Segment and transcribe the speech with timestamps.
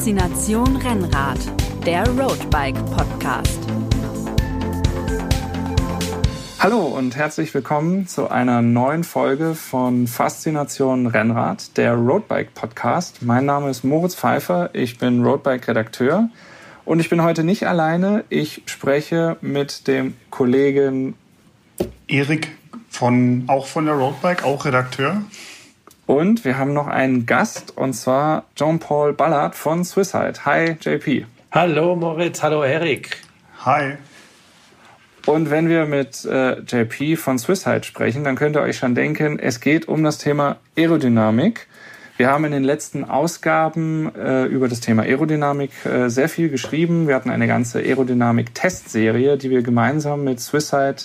[0.00, 1.38] Faszination Rennrad,
[1.84, 3.60] der Roadbike Podcast.
[6.58, 13.20] Hallo und herzlich willkommen zu einer neuen Folge von Faszination Rennrad, der Roadbike Podcast.
[13.20, 16.30] Mein Name ist Moritz Pfeiffer, ich bin Roadbike Redakteur
[16.86, 18.24] und ich bin heute nicht alleine.
[18.30, 21.12] Ich spreche mit dem Kollegen
[22.08, 22.48] Erik
[22.88, 25.20] von auch von der Roadbike, auch Redakteur.
[26.10, 30.44] Und wir haben noch einen Gast, und zwar Jean-Paul Ballard von Swisside.
[30.44, 31.24] Hi, JP.
[31.52, 32.42] Hallo, Moritz.
[32.42, 33.18] Hallo, Erik.
[33.64, 33.92] Hi.
[35.26, 39.38] Und wenn wir mit äh, JP von Swisside sprechen, dann könnt ihr euch schon denken,
[39.38, 41.68] es geht um das Thema Aerodynamik.
[42.16, 47.06] Wir haben in den letzten Ausgaben äh, über das Thema Aerodynamik äh, sehr viel geschrieben.
[47.06, 50.96] Wir hatten eine ganze Aerodynamik-Testserie, die wir gemeinsam mit Swisside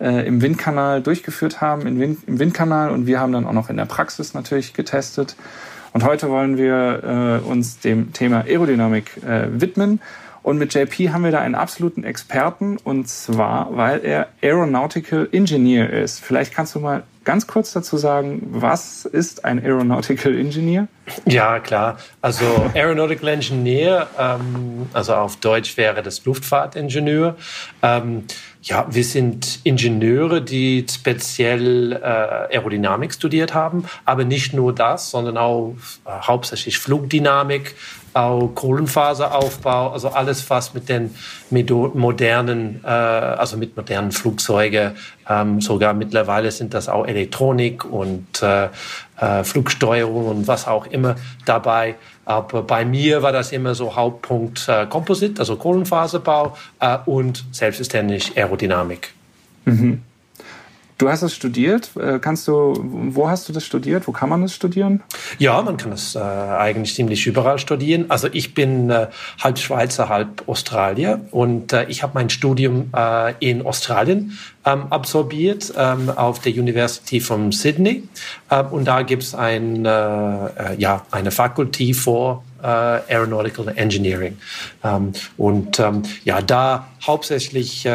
[0.00, 2.90] äh, im Windkanal durchgeführt haben, Wind, im Windkanal.
[2.90, 5.36] Und wir haben dann auch noch in der Praxis natürlich getestet.
[5.92, 10.00] Und heute wollen wir äh, uns dem Thema Aerodynamik äh, widmen.
[10.44, 15.88] Und mit JP haben wir da einen absoluten Experten und zwar, weil er Aeronautical Engineer
[15.88, 16.20] ist.
[16.22, 20.86] Vielleicht kannst du mal ganz kurz dazu sagen, was ist ein Aeronautical Engineer?
[21.24, 21.96] Ja, klar.
[22.20, 27.36] Also Aeronautical Engineer, ähm, also auf Deutsch wäre das Luftfahrtingenieur.
[27.82, 28.24] Ähm,
[28.64, 35.36] ja, wir sind Ingenieure, die speziell äh, Aerodynamik studiert haben, aber nicht nur das, sondern
[35.36, 35.74] auch
[36.06, 37.74] äh, hauptsächlich Flugdynamik,
[38.14, 41.14] auch Kohlenfaseraufbau, also alles, was mit den
[41.50, 44.92] modernen, äh, also mit modernen Flugzeugen,
[45.28, 48.68] ähm, sogar mittlerweile sind das auch Elektronik und äh,
[49.18, 51.96] äh, Flugsteuerung und was auch immer dabei.
[52.24, 58.36] Aber bei mir war das immer so Hauptpunkt äh, Komposit, also Kohlenfaserbau äh, und selbstverständlich
[58.36, 59.12] Aerodynamik.
[59.64, 60.02] Mhm.
[60.96, 61.90] Du hast es studiert.
[61.96, 64.06] Äh, kannst du, wo hast du das studiert?
[64.06, 65.02] Wo kann man das studieren?
[65.38, 68.06] Ja, man kann es äh, eigentlich ziemlich überall studieren.
[68.10, 69.08] Also ich bin äh,
[69.42, 75.72] halb Schweizer, halb Australier und äh, ich habe mein Studium äh, in Australien ähm, absolviert
[75.76, 78.04] ähm, auf der University von Sydney
[78.50, 79.88] ähm, und da gibt es ein, äh,
[80.78, 84.38] ja, eine Fakulty für Aeronautical Engineering.
[84.82, 87.90] Ähm, und ähm, ja, da hauptsächlich äh,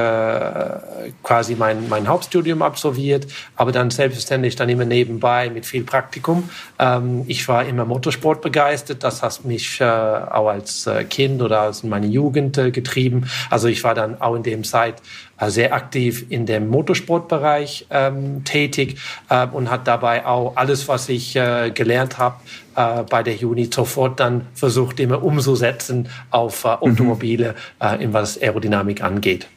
[1.23, 6.49] quasi mein, mein Hauptstudium absolviert, aber dann selbstverständlich dann immer nebenbei mit viel Praktikum.
[6.77, 11.61] Ähm, ich war immer Motorsport begeistert, das hat mich äh, auch als äh, Kind oder
[11.61, 13.29] als in meine Jugend äh, getrieben.
[13.49, 18.43] Also ich war dann auch in dem Zeit äh, sehr aktiv in dem Motorsportbereich ähm,
[18.43, 18.97] tätig
[19.29, 22.35] äh, und hat dabei auch alles, was ich äh, gelernt habe,
[22.75, 26.73] äh, bei der Uni sofort dann versucht, immer umzusetzen auf äh, mhm.
[26.81, 28.01] Automobile, mhm.
[28.01, 29.47] in was Aerodynamik angeht.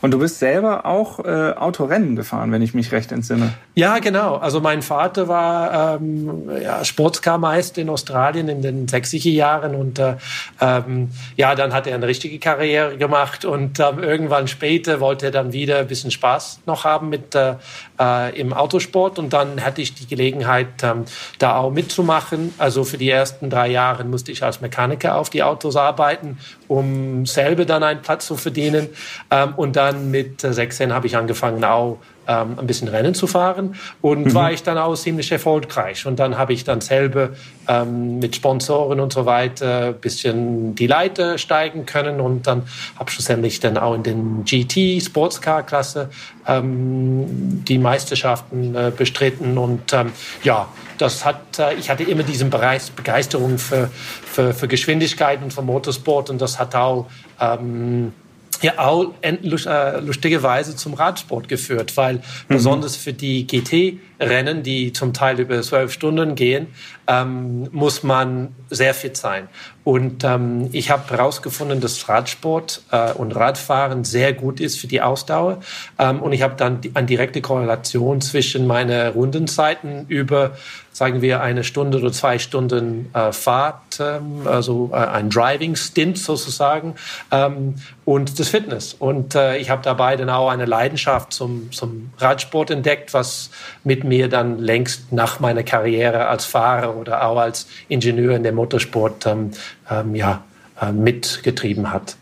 [0.00, 3.54] Und du bist selber auch äh, Autorennen gefahren, wenn ich mich recht entsinne.
[3.74, 4.36] Ja, genau.
[4.36, 10.16] Also mein Vater war ähm, ja, Sportscarmeister in Australien in den 60er Jahren und äh,
[10.60, 15.32] ähm, ja, dann hat er eine richtige Karriere gemacht und ähm, irgendwann später wollte er
[15.32, 17.54] dann wieder ein bisschen Spaß noch haben mit äh,
[18.02, 21.04] äh, im Autosport und dann hatte ich die Gelegenheit, ähm,
[21.38, 22.52] da auch mitzumachen.
[22.58, 27.26] Also für die ersten drei Jahre musste ich als Mechaniker auf die Autos arbeiten, um
[27.26, 28.88] selber dann einen Platz zu verdienen
[29.30, 33.74] ähm, und dann mit 16 habe ich angefangen, auch ähm, ein bisschen Rennen zu fahren
[34.00, 34.34] und mhm.
[34.34, 36.06] war ich dann auch ziemlich erfolgreich.
[36.06, 37.30] Und dann habe ich dann selber
[37.68, 42.62] ähm, mit Sponsoren und so weiter ein bisschen die Leiter steigen können und dann
[42.98, 46.10] habe ich schlussendlich dann auch in den GT Sportscar Klasse
[46.46, 50.12] ähm, die Meisterschaften äh, bestritten und ähm,
[50.42, 50.68] ja,
[50.98, 53.90] das hat, äh, ich hatte immer diesen Bereich Begeisterung für,
[54.24, 57.06] für, für Geschwindigkeit und für Motorsport und das hat auch
[57.40, 58.12] ähm,
[58.62, 62.20] ja auch äh, lustigerweise zum Radsport geführt, weil mhm.
[62.48, 66.68] besonders für die GT-Rennen, die zum Teil über zwölf Stunden gehen,
[67.06, 69.48] ähm, muss man sehr fit sein.
[69.84, 75.02] Und ähm, ich habe herausgefunden, dass Radsport äh, und Radfahren sehr gut ist für die
[75.02, 75.60] Ausdauer.
[75.98, 80.52] Ähm, und ich habe dann die, eine direkte Korrelation zwischen meinen Rundenzeiten über,
[80.92, 86.18] sagen wir, eine Stunde oder zwei Stunden äh, Fahrt, ähm, also äh, ein Driving Stint
[86.18, 86.94] sozusagen,
[87.30, 88.94] ähm, und das Fitness.
[88.98, 93.50] Und äh, ich habe dabei dann auch eine Leidenschaft zum, zum Radsport entdeckt, was
[93.84, 98.52] mit mir dann längst nach meiner Karriere als Fahrer oder auch als Ingenieur in der
[98.52, 99.52] Motorsport ähm,
[99.90, 100.44] ähm, ja,
[100.80, 102.16] äh, mitgetrieben hat.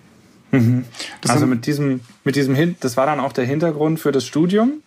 [0.52, 0.84] Mhm.
[1.28, 4.82] Also mit diesem, mit diesem Hin das war dann auch der Hintergrund für das Studium?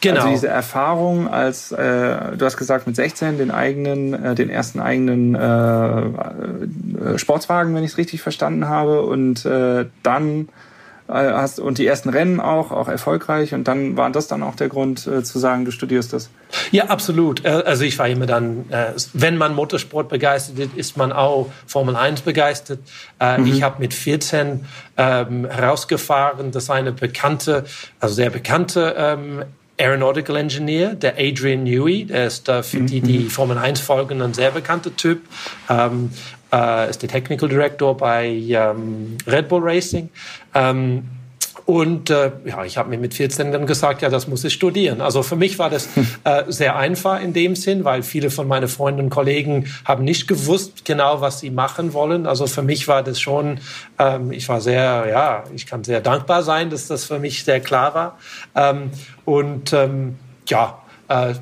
[0.00, 0.20] Genau.
[0.20, 4.80] Also diese Erfahrung als, äh, du hast gesagt, mit 16 den eigenen, äh, den ersten
[4.80, 10.48] eigenen äh, äh Sportswagen, wenn ich es richtig verstanden habe, und äh, dann
[11.06, 13.52] äh, hast und die ersten Rennen auch, auch erfolgreich.
[13.52, 16.30] Und dann war das dann auch der Grund äh, zu sagen, du studierst das.
[16.70, 17.44] Ja, absolut.
[17.44, 21.50] Äh, also ich war immer dann, äh, wenn man Motorsport begeistert ist, ist man auch
[21.66, 22.78] Formel 1 begeistert.
[23.20, 23.46] Äh, mhm.
[23.48, 24.64] Ich habe mit 14
[24.96, 27.64] ähm, herausgefahren, dass eine bekannte,
[28.00, 29.44] also sehr bekannte ähm,
[29.78, 33.30] Aeronautical Engineer, der Adrian Newey, der ist äh, für die, die mhm.
[33.30, 35.22] Formel 1 folgen, ein sehr bekannter Typ.
[35.68, 36.10] Ähm,
[36.52, 40.10] äh, ist der Technical Director bei ähm, Red Bull Racing.
[40.54, 41.04] Ähm,
[41.66, 45.00] und äh, ja, ich habe mir mit 14 dann gesagt, ja, das muss ich studieren.
[45.00, 45.88] Also für mich war das
[46.24, 50.28] äh, sehr einfach in dem Sinn, weil viele von meinen Freunden und Kollegen haben nicht
[50.28, 52.26] gewusst genau, was sie machen wollen.
[52.26, 53.60] Also für mich war das schon,
[53.98, 57.60] ähm, ich war sehr, ja, ich kann sehr dankbar sein, dass das für mich sehr
[57.60, 58.18] klar war.
[58.54, 58.90] Ähm,
[59.24, 61.34] und ähm, ja, äh,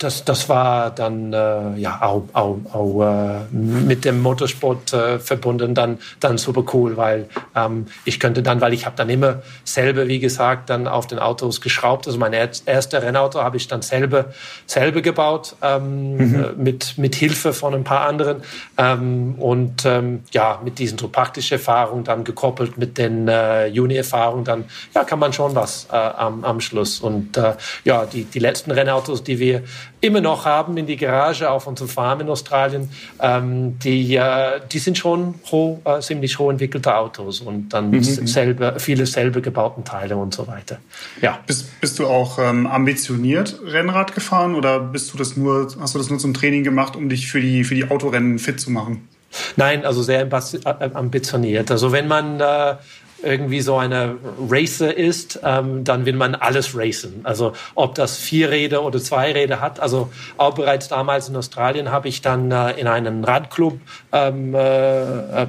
[0.00, 5.74] das, das war dann äh, ja auch, auch, auch äh, mit dem Motorsport äh, verbunden
[5.74, 10.08] dann dann super cool, weil ähm, ich könnte dann, weil ich habe dann immer selber,
[10.08, 12.06] wie gesagt, dann auf den Autos geschraubt.
[12.06, 14.26] Also mein erste Rennauto habe ich dann selber
[14.64, 16.44] selber gebaut ähm, mhm.
[16.44, 18.42] Äh, mit mit Hilfe von ein paar anderen
[18.78, 24.44] ähm, und ähm, ja mit diesen so praktischen Erfahrungen dann gekoppelt mit den äh, Juni-Erfahrungen
[24.44, 24.64] dann
[24.94, 27.52] ja kann man schon was äh, am, am Schluss und äh,
[27.84, 29.62] ja die die letzten Rennautos, die wir
[30.00, 34.78] immer noch haben in die Garage auf unserer Farm in Australien, ähm, die, äh, die
[34.78, 38.02] sind schon hoch, äh, ziemlich hoch entwickelte Autos und dann mhm.
[38.02, 40.78] selber, viele selber gebauten Teile und so weiter.
[41.20, 41.38] Ja.
[41.46, 45.98] Bist, bist du auch ähm, ambitioniert Rennrad gefahren oder bist du das nur, hast du
[45.98, 49.08] das nur zum Training gemacht, um dich für die, für die Autorennen fit zu machen?
[49.56, 51.70] Nein, also sehr äh, ambitioniert.
[51.70, 52.76] Also wenn man äh,
[53.22, 54.16] irgendwie so eine
[54.48, 57.20] Racer ist, ähm, dann will man alles racen.
[57.24, 59.80] Also ob das vier Räder oder zwei Räder hat.
[59.80, 63.78] Also auch bereits damals in Australien habe ich dann äh, in einem Radclub,
[64.12, 64.58] ähm, äh,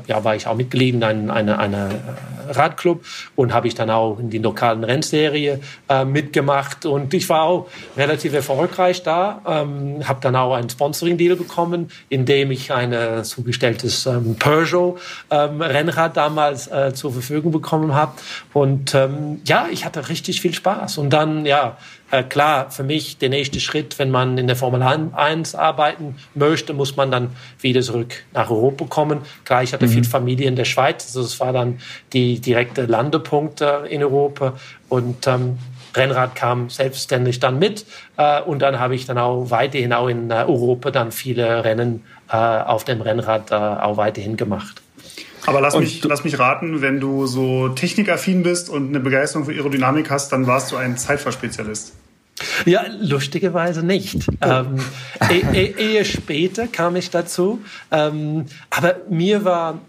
[0.08, 1.90] ja, war ich auch Mitglied in einem eine, eine
[2.50, 7.44] Radclub und habe ich dann auch in die lokalen Rennserie äh, mitgemacht und ich war
[7.44, 13.24] auch relativ erfolgreich da, ähm, habe dann auch einen Sponsoring-Deal bekommen, in dem ich ein
[13.24, 14.98] zugestelltes ähm, Peugeot
[15.30, 18.14] ähm, Rennrad damals äh, zur Verfügung bekommen habe
[18.54, 21.78] und ähm, ja, ich hatte richtig viel Spaß und dann ja
[22.12, 26.74] äh, klar, für mich der nächste Schritt, wenn man in der Formel 1 arbeiten möchte,
[26.74, 27.30] muss man dann
[27.60, 29.22] wieder zurück nach Europa kommen.
[29.46, 29.92] Klar, ich hatte mhm.
[29.92, 31.80] viel Familie in der Schweiz, also es war dann
[32.12, 34.54] die direkte Landepunkt äh, in Europa
[34.90, 35.58] und ähm,
[35.96, 37.86] Rennrad kam selbstständig dann mit
[38.18, 42.04] äh, und dann habe ich dann auch weiterhin auch in äh, Europa dann viele Rennen
[42.30, 44.82] äh, auf dem Rennrad äh, auch weiterhin gemacht.
[45.46, 49.52] Aber lass mich, lass mich raten, wenn du so technikaffin bist und eine Begeisterung für
[49.52, 51.94] Aerodynamik hast, dann warst du ein Zeitfahrspezialist.
[52.66, 54.28] Ja, lustigerweise nicht.
[54.42, 54.46] Oh.
[54.46, 54.80] Ähm,
[55.30, 57.62] e e eher später kam ich dazu.
[57.92, 59.80] Ähm, aber mir war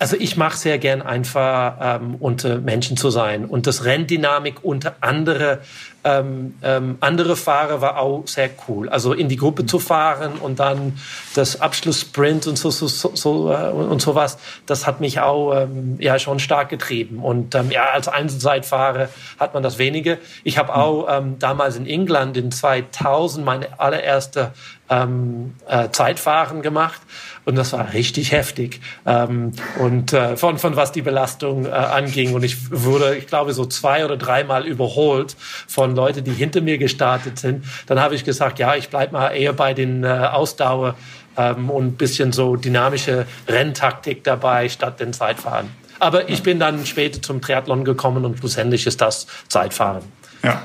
[0.00, 4.96] also ich mache sehr gern einfach ähm, unter Menschen zu sein und das Renndynamik unter
[5.02, 5.60] andere
[6.04, 8.88] ähm, ähm, andere Fahrer war auch sehr cool.
[8.88, 10.98] Also in die Gruppe zu fahren und dann
[11.34, 15.96] das Abschlusssprint und so, so, so, so äh, und sowas, das hat mich auch ähm,
[16.00, 17.18] ja schon stark getrieben.
[17.18, 19.08] Und ähm, ja, als Einzelzeitfahrer
[19.38, 20.18] hat man das wenige.
[20.42, 24.52] Ich habe auch ähm, damals in England in 2000 meine allererste
[24.90, 27.00] ähm, äh, Zeitfahren gemacht.
[27.44, 28.80] Und das war richtig heftig.
[29.06, 32.34] Ähm, und äh, von von was die Belastung äh, anging.
[32.34, 36.76] Und ich wurde ich glaube so zwei oder dreimal überholt von Leuten die hinter mir
[36.76, 37.64] gestartet sind.
[37.86, 40.96] Dann habe ich gesagt ja ich bleib mal eher bei den äh, Ausdauer
[41.36, 45.70] ähm, und bisschen so dynamische Renntaktik dabei statt den Zeitfahren.
[45.98, 50.02] Aber ich bin dann später zum Triathlon gekommen und schlussendlich ist das Zeitfahren.
[50.42, 50.62] Ja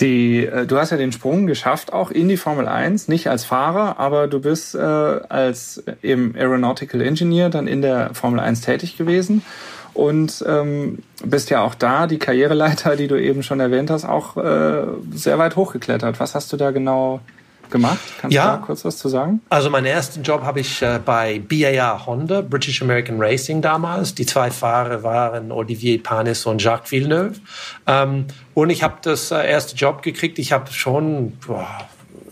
[0.00, 3.44] die, äh, du hast ja den Sprung geschafft, auch in die Formel 1, nicht als
[3.44, 8.96] Fahrer, aber du bist äh, als eben Aeronautical Engineer dann in der Formel 1 tätig
[8.96, 9.42] gewesen
[9.94, 14.36] und ähm, bist ja auch da, die Karriereleiter, die du eben schon erwähnt hast, auch
[14.36, 16.20] äh, sehr weit hochgeklettert.
[16.20, 17.20] Was hast du da genau
[17.70, 17.98] gemacht?
[18.20, 19.40] Kannst ja, du da kurz was zu sagen?
[19.48, 24.14] Also meinen ersten Job habe ich äh, bei BAR Honda, British American Racing damals.
[24.14, 27.34] Die zwei Fahrer waren Olivier Panis und Jacques Villeneuve.
[27.86, 30.38] Ähm, und ich habe das äh, erste Job gekriegt.
[30.38, 31.66] Ich habe schon boah,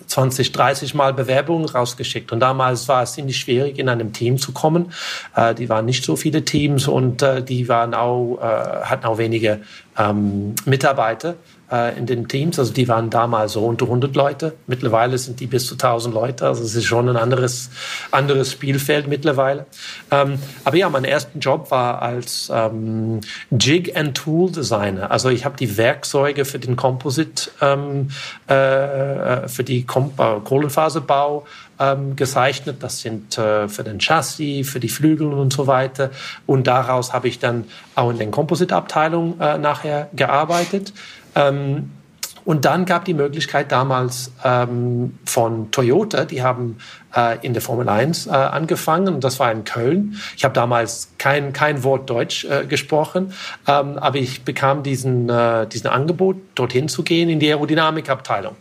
[0.06, 2.32] 20, 30 Mal Bewerbungen rausgeschickt.
[2.32, 4.92] Und damals war es ziemlich schwierig, in einem Team zu kommen.
[5.34, 9.60] Äh, die waren nicht so viele Teams und äh, die waren auch, hatten auch wenige
[9.98, 11.36] ähm, Mitarbeiter.
[11.70, 12.58] Äh, in den Teams.
[12.58, 14.54] Also die waren damals so unter 100 Leute.
[14.66, 16.46] Mittlerweile sind die bis zu 1000 Leute.
[16.46, 17.70] Also es ist schon ein anderes,
[18.10, 19.66] anderes Spielfeld mittlerweile.
[20.10, 25.10] Ähm, aber ja, mein erster Job war als ähm, Jig and Tool Designer.
[25.10, 28.08] Also ich habe die Werkzeuge für den Composite, ähm,
[28.46, 31.44] äh, für die Kom äh, Kohlenfaserbau
[31.78, 32.76] ähm, gezeichnet.
[32.80, 36.10] Das sind äh, für den Chassis, für die Flügel und so weiter.
[36.46, 40.92] Und daraus habe ich dann auch in den Composite-Abteilung äh, nachher gearbeitet.
[41.34, 41.90] Ähm,
[42.44, 46.76] und dann gab die Möglichkeit damals ähm, von Toyota, die haben
[47.16, 50.20] äh, in der Formel 1 äh, angefangen und das war in Köln.
[50.36, 53.32] Ich habe damals kein, kein Wort Deutsch äh, gesprochen,
[53.66, 58.56] ähm, aber ich bekam diesen, äh, diesen Angebot, dorthin zu gehen in die Aerodynamikabteilung.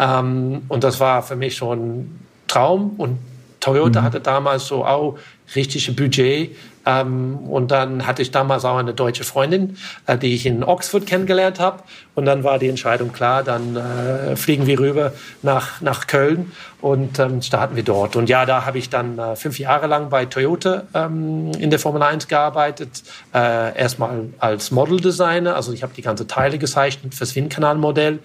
[0.00, 2.18] Ähm, und das war für mich schon
[2.48, 3.18] Traum und
[3.60, 4.04] Toyota mhm.
[4.04, 5.16] hatte damals so auch
[5.54, 6.56] richtige Budget
[6.88, 9.76] ähm, und dann hatte ich damals auch eine deutsche Freundin,
[10.06, 11.82] äh, die ich in Oxford kennengelernt habe.
[12.14, 17.18] Und dann war die Entscheidung klar, dann äh, fliegen wir rüber nach, nach Köln und
[17.18, 18.16] ähm, starten wir dort.
[18.16, 21.78] Und ja, da habe ich dann äh, fünf Jahre lang bei Toyota ähm, in der
[21.78, 23.02] Formel 1 gearbeitet.
[23.34, 28.20] Äh, erstmal als Model Designer, also ich habe die ganze Teile gezeichnet fürs Windkanalmodell.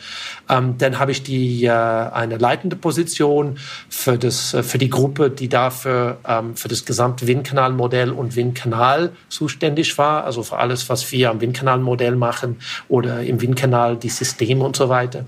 [0.50, 3.58] Ähm, dann habe ich die äh, eine leitende Position
[3.90, 8.53] für das äh, für die Gruppe, die dafür ähm, für das gesamte Windkanalmodell und Wind
[8.54, 14.10] Windkanal zuständig war, also für alles, was wir am Windkanalmodell machen oder im Windkanal die
[14.10, 15.26] Systeme und so weiter.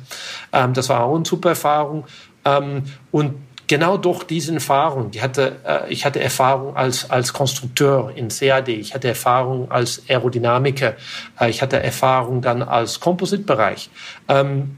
[0.54, 2.06] Ähm, das war auch eine super Erfahrung.
[2.46, 3.34] Ähm, und
[3.68, 8.70] genau durch diese Erfahrung, die hatte, äh, ich hatte Erfahrung als, als Konstrukteur in CAD,
[8.70, 10.94] ich hatte Erfahrung als Aerodynamiker,
[11.40, 13.90] äh, ich hatte Erfahrung dann als Composite-Bereich.
[14.28, 14.78] Ähm,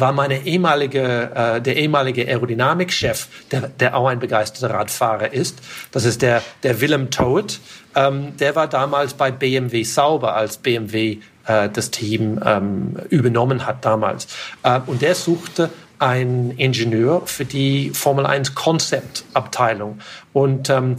[0.00, 5.58] war meine ehemalige, äh, der ehemalige Aerodynamikchef, der, der auch ein begeisterter Radfahrer ist.
[5.92, 7.60] Das ist der, der Willem Toet.
[7.94, 13.84] Ähm, der war damals bei BMW Sauber, als BMW äh, das Team ähm, übernommen hat
[13.84, 14.28] damals.
[14.62, 19.98] Äh, und der suchte einen Ingenieur für die Formel 1 Konzeptabteilung.
[20.32, 20.96] Und ähm,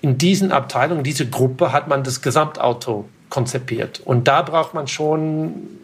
[0.00, 4.00] in diesen Abteilungen, diese Gruppe hat man das Gesamtauto konzipiert.
[4.04, 5.79] Und da braucht man schon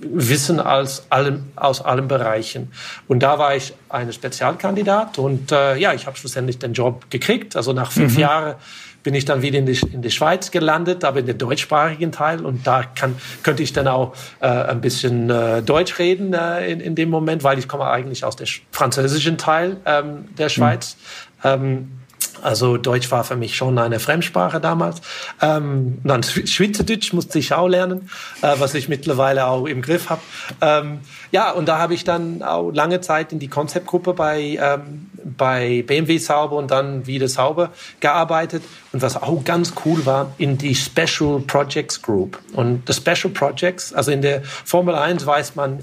[0.00, 2.72] Wissen als allem, aus allen Bereichen.
[3.06, 7.56] Und da war ich eine Spezialkandidat und äh, ja, ich habe schlussendlich den Job gekriegt.
[7.56, 8.20] Also nach fünf mhm.
[8.20, 8.54] Jahren
[9.02, 12.44] bin ich dann wieder in die, in die Schweiz gelandet, aber in den deutschsprachigen Teil.
[12.44, 16.80] Und da kann, könnte ich dann auch äh, ein bisschen äh, Deutsch reden äh, in,
[16.80, 20.96] in dem Moment, weil ich komme eigentlich aus dem französischen Teil ähm, der Schweiz.
[21.42, 21.48] Mhm.
[21.48, 21.97] Ähm,
[22.42, 25.00] also Deutsch war für mich schon eine Fremdsprache damals.
[25.40, 28.10] Ähm, dann Schweizerdeutsch musste ich auch lernen,
[28.42, 30.20] äh, was ich mittlerweile auch im Griff habe.
[30.60, 35.10] Ähm, ja, und da habe ich dann auch lange Zeit in die Konzeptgruppe bei, ähm,
[35.24, 38.62] bei BMW Sauber und dann wieder Sauber gearbeitet.
[38.92, 42.38] Und was auch ganz cool war, in die Special Projects Group.
[42.54, 45.80] Und die Special Projects, also in der Formel 1 weiß man,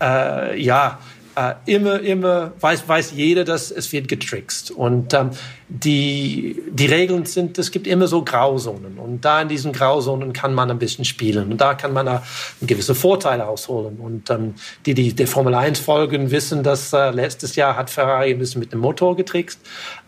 [0.00, 0.98] äh, ja,
[1.36, 4.70] äh, immer, immer weiß, weiß jeder, dass es wird getrickst.
[4.70, 5.30] Und ähm,
[5.68, 8.98] die, die Regeln sind, es gibt immer so Grauzonen.
[8.98, 11.52] Und da in diesen Grauzonen kann man ein bisschen spielen.
[11.52, 12.22] Und da kann man da
[12.60, 13.96] gewisse Vorteile ausholen.
[13.96, 18.32] Und ähm, die, die der Formel 1 folgen, wissen, dass äh, letztes Jahr hat Ferrari
[18.32, 19.60] ein bisschen mit dem Motor getrickst.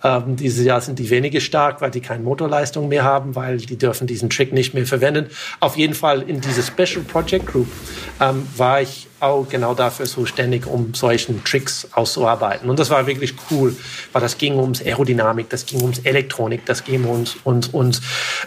[0.03, 3.77] Ähm, dieses Jahr sind die weniger stark, weil die keine Motorleistung mehr haben, weil die
[3.79, 5.29] dürfen diesen Trick nicht mehr verwenden.
[5.61, 7.69] Auf jeden Fall in diese Special Project Group
[8.21, 12.71] ähm, war ich auch genau dafür zuständig, um solchen Tricks auszuarbeiten.
[12.71, 13.77] Und das war wirklich cool,
[14.13, 18.01] weil das ging ums Aerodynamik, das ging ums Elektronik, das ging ums, ums, ums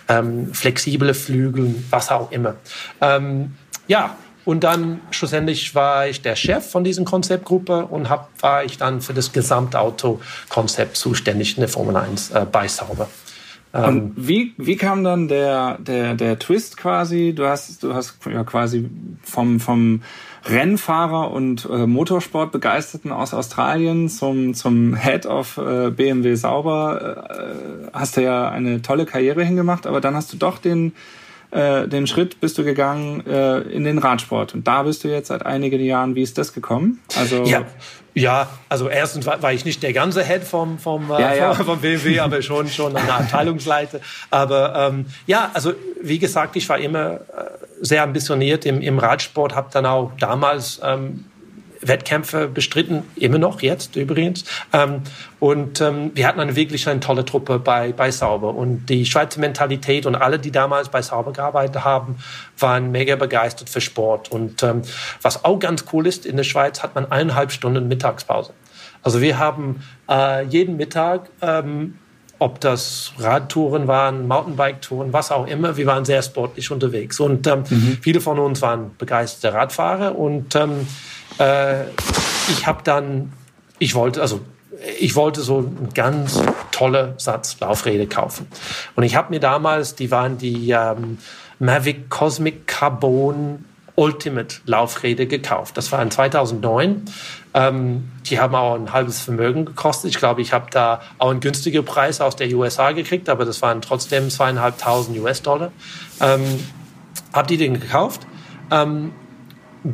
[0.08, 2.56] ähm, flexible Flügel, was auch immer.
[3.02, 3.56] Ähm,
[3.88, 4.16] ja,
[4.46, 9.02] und dann schlussendlich war ich der Chef von dieser Konzeptgruppe und hab, war ich dann
[9.02, 13.10] für das Gesamtauto-Konzept zuständig in der Formel 1 äh, bei Sauber.
[13.74, 17.34] Und ähm, wie, wie kam dann der, der, der Twist quasi?
[17.36, 18.90] Du hast, du hast ja quasi
[19.22, 20.02] vom, vom
[20.50, 28.18] Rennfahrer und äh, Motorsportbegeisterten aus Australien zum, zum Head of äh, BMW Sauber äh, hast
[28.18, 30.94] du ja eine tolle Karriere hingemacht, aber dann hast du doch den,
[31.52, 34.54] äh, den Schritt bist du gegangen äh, in den Radsport.
[34.54, 36.16] Und da bist du jetzt seit einigen Jahren.
[36.16, 37.00] Wie ist das gekommen?
[37.16, 37.66] Also ja.
[38.18, 41.54] Ja, also erstens war, war ich nicht der ganze Head vom, vom, äh, ja, ja.
[41.56, 44.00] vom, vom BMW, aber schon, schon eine Abteilungsleiter.
[44.32, 47.20] Aber ähm, ja, also wie gesagt, ich war immer äh,
[47.82, 51.26] sehr ambitioniert im, im Radsport, habe dann auch damals ähm,
[51.88, 54.46] Wettkämpfe bestritten, immer noch jetzt übrigens.
[54.74, 55.02] Ähm,
[55.40, 58.56] und ähm, wir hatten eine wirklich eine tolle Truppe bei, bei Sauber.
[58.56, 62.18] Und die Schweizer Mentalität und alle, die damals bei Sauber gearbeitet haben,
[62.58, 64.32] waren mega begeistert für Sport.
[64.32, 64.82] Und ähm,
[65.22, 68.54] was auch ganz cool ist, in der Schweiz hat man eineinhalb Stunden Mittagspause.
[69.04, 71.96] Also wir haben äh, jeden Mittag ähm,
[72.40, 75.76] ob das Radtouren waren, Mountainbike-Touren, was auch immer.
[75.78, 77.20] Wir waren sehr sportlich unterwegs.
[77.20, 77.98] Und ähm, mhm.
[78.02, 80.18] viele von uns waren begeisterte Radfahrer.
[80.18, 80.88] Und ähm,
[81.40, 81.86] äh,
[82.50, 83.34] ich habe dann,
[83.80, 84.42] ich wollte, also
[85.00, 86.42] ich wollte so einen ganz
[86.72, 88.48] tolle Satz Laufräder kaufen.
[88.96, 91.18] Und ich habe mir damals, die waren die ähm,
[91.60, 93.66] Mavic Cosmic Carbon
[93.96, 95.76] Ultimate Laufräder gekauft.
[95.76, 97.06] Das war in 2009.
[97.56, 100.12] Ähm, die haben auch ein halbes Vermögen gekostet.
[100.12, 103.64] Ich glaube, ich habe da auch einen günstigen Preis aus der USA gekriegt, aber das
[103.64, 105.72] waren trotzdem zweieinhalbtausend US-Dollar.
[106.22, 106.44] Ähm,
[107.34, 108.22] habe die den gekauft.
[108.70, 109.14] Ähm,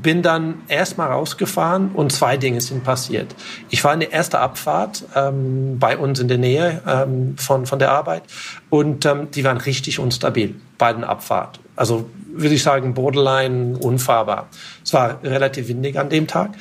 [0.01, 3.35] bin dann erstmal rausgefahren und zwei Dinge sind passiert.
[3.69, 7.79] Ich war in der ersten Abfahrt ähm, bei uns in der Nähe ähm, von, von
[7.79, 8.23] der Arbeit
[8.69, 11.59] und ähm, die waren richtig unstabil bei den Abfahrt.
[11.75, 14.49] Also würde ich sagen, borderline unfahrbar.
[14.83, 16.51] Es war relativ windig an dem Tag.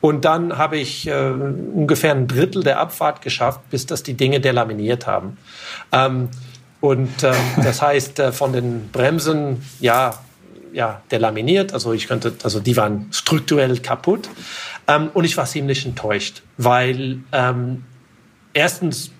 [0.00, 4.40] Und dann habe ich äh, ungefähr ein Drittel der Abfahrt geschafft, bis das die Dinge
[4.40, 5.38] delaminiert haben.
[5.90, 6.28] Ähm,
[6.80, 10.14] und ähm, das heißt, äh, von den Bremsen, ja,
[10.72, 11.72] ja, delaminiert.
[11.72, 14.28] Also ich könnte, also die waren strukturell kaputt.
[14.88, 17.84] Ähm, und ich war ziemlich enttäuscht, weil ähm,
[18.52, 19.10] erstens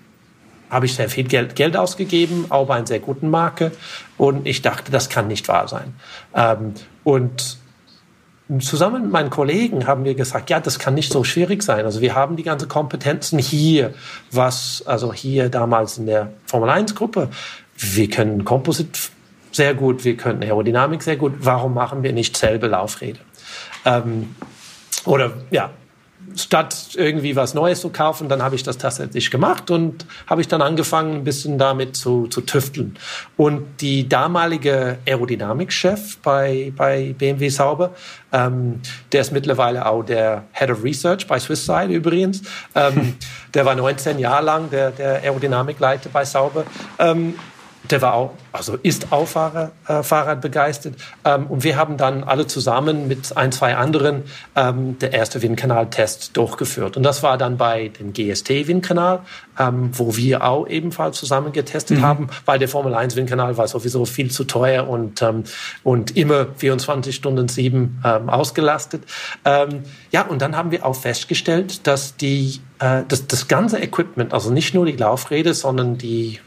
[0.69, 3.71] habe ich sehr viel Geld, Geld ausgegeben, auch bei einer sehr guten Marke.
[4.17, 5.93] Und ich dachte, das kann nicht wahr sein.
[6.35, 7.57] Ähm, und
[8.59, 11.85] zusammen mit meinen Kollegen haben wir gesagt, ja, das kann nicht so schwierig sein.
[11.85, 13.93] Also wir haben die ganzen Kompetenzen hier,
[14.31, 17.29] was, also hier damals in der Formel 1 Gruppe,
[17.77, 18.99] wir können Composite
[19.53, 21.33] sehr gut, wir können Aerodynamik sehr gut.
[21.39, 23.19] Warum machen wir nicht selber Laufräder?
[23.85, 24.35] Ähm,
[25.05, 25.69] oder ja,
[26.35, 30.47] statt irgendwie was Neues zu kaufen, dann habe ich das tatsächlich gemacht und habe ich
[30.47, 32.97] dann angefangen, ein bisschen damit zu, zu tüfteln.
[33.37, 37.91] Und die damalige Aerodynamikchef bei, bei BMW Sauber,
[38.31, 38.81] ähm,
[39.11, 42.41] der ist mittlerweile auch der Head of Research bei Swisside übrigens,
[42.75, 43.15] ähm,
[43.53, 46.65] der war 19 Jahre lang der, der Aerodynamikleiter bei Sauber.
[46.99, 47.35] Ähm,
[47.89, 50.95] der war auch, also ist auch Fahrer, äh, Fahrrad begeistert.
[51.25, 54.23] Ähm, und wir haben dann alle zusammen mit ein, zwei anderen
[54.55, 56.95] ähm, der erste Windkanal-Test durchgeführt.
[56.95, 59.21] Und das war dann bei dem GST-Windkanal,
[59.59, 62.03] ähm, wo wir auch ebenfalls zusammen getestet mhm.
[62.03, 65.43] haben, weil der Formel 1-Windkanal war sowieso viel zu teuer und, ähm,
[65.83, 69.03] und immer 24 Stunden sieben ähm, ausgelastet.
[69.43, 74.33] Ähm, ja, und dann haben wir auch festgestellt, dass die, äh, das, das ganze Equipment,
[74.33, 76.39] also nicht nur die Laufräder, sondern die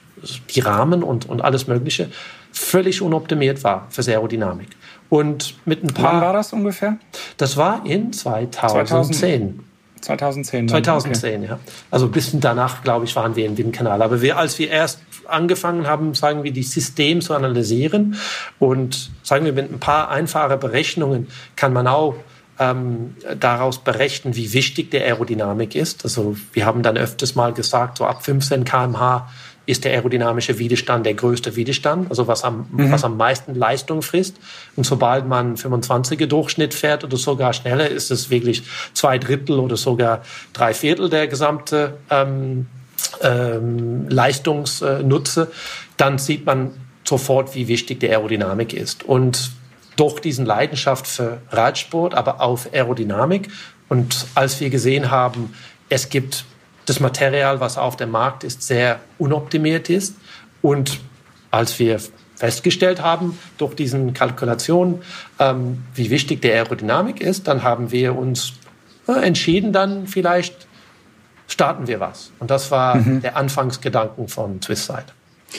[0.50, 2.10] die Rahmen und, und alles Mögliche
[2.52, 4.68] völlig unoptimiert war für Aerodynamik.
[5.08, 6.14] Und mit ein paar.
[6.14, 6.98] Wann war das ungefähr?
[7.36, 9.60] Das war in 2010.
[10.00, 10.68] 2010.
[10.68, 11.48] 2010, okay.
[11.50, 11.58] ja.
[11.90, 14.02] Also ein bisschen danach, glaube ich, waren wir in dem Kanal.
[14.02, 18.16] Aber wir, als wir erst angefangen haben, sagen wir, die System zu analysieren
[18.58, 22.14] und sagen wir, mit ein paar einfachen Berechnungen kann man auch
[22.58, 26.04] ähm, daraus berechnen, wie wichtig der Aerodynamik ist.
[26.04, 29.28] Also wir haben dann öfters mal gesagt, so ab 15 kmh
[29.66, 32.92] ist der aerodynamische Widerstand der größte Widerstand, also was am, mhm.
[32.92, 34.36] was am meisten Leistung frisst.
[34.76, 38.62] Und sobald man 25er Durchschnitt fährt oder sogar schneller, ist es wirklich
[38.94, 42.66] zwei Drittel oder sogar drei Viertel der gesamte ähm,
[43.22, 45.50] ähm, Leistungsnutze.
[45.96, 46.70] Dann sieht man
[47.04, 49.04] sofort, wie wichtig die Aerodynamik ist.
[49.04, 49.50] Und
[49.96, 53.48] durch diesen Leidenschaft für Radsport, aber auch Aerodynamik.
[53.88, 55.54] Und als wir gesehen haben,
[55.88, 56.44] es gibt
[56.86, 60.16] das Material, was auf dem Markt ist, sehr unoptimiert ist.
[60.62, 61.00] Und
[61.50, 62.00] als wir
[62.36, 65.02] festgestellt haben durch diesen Kalkulationen,
[65.38, 68.54] ähm, wie wichtig die Aerodynamik ist, dann haben wir uns
[69.08, 70.66] äh, entschieden, dann vielleicht
[71.48, 72.32] starten wir was.
[72.38, 73.22] Und das war mhm.
[73.22, 75.06] der Anfangsgedanken von Swisside.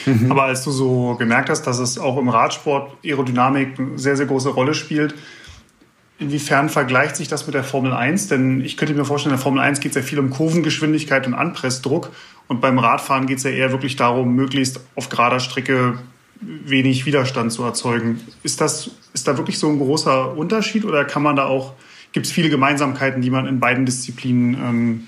[0.06, 0.32] Mhm.
[0.32, 4.26] Aber als du so gemerkt hast, dass es auch im Radsport Aerodynamik eine sehr, sehr
[4.26, 5.16] große Rolle spielt,
[6.20, 8.28] Inwiefern vergleicht sich das mit der Formel 1?
[8.28, 11.28] Denn ich könnte mir vorstellen, in der Formel 1 geht es ja viel um Kurvengeschwindigkeit
[11.28, 12.12] und Anpressdruck.
[12.48, 16.00] Und beim Radfahren geht es ja eher wirklich darum, möglichst auf gerader Strecke
[16.42, 18.22] wenig Widerstand zu erzeugen.
[18.44, 21.74] Ist, das, ist da wirklich so ein großer Unterschied oder kann man da auch,
[22.12, 25.08] gibt es viele Gemeinsamkeiten, die man in beiden Disziplinen ähm,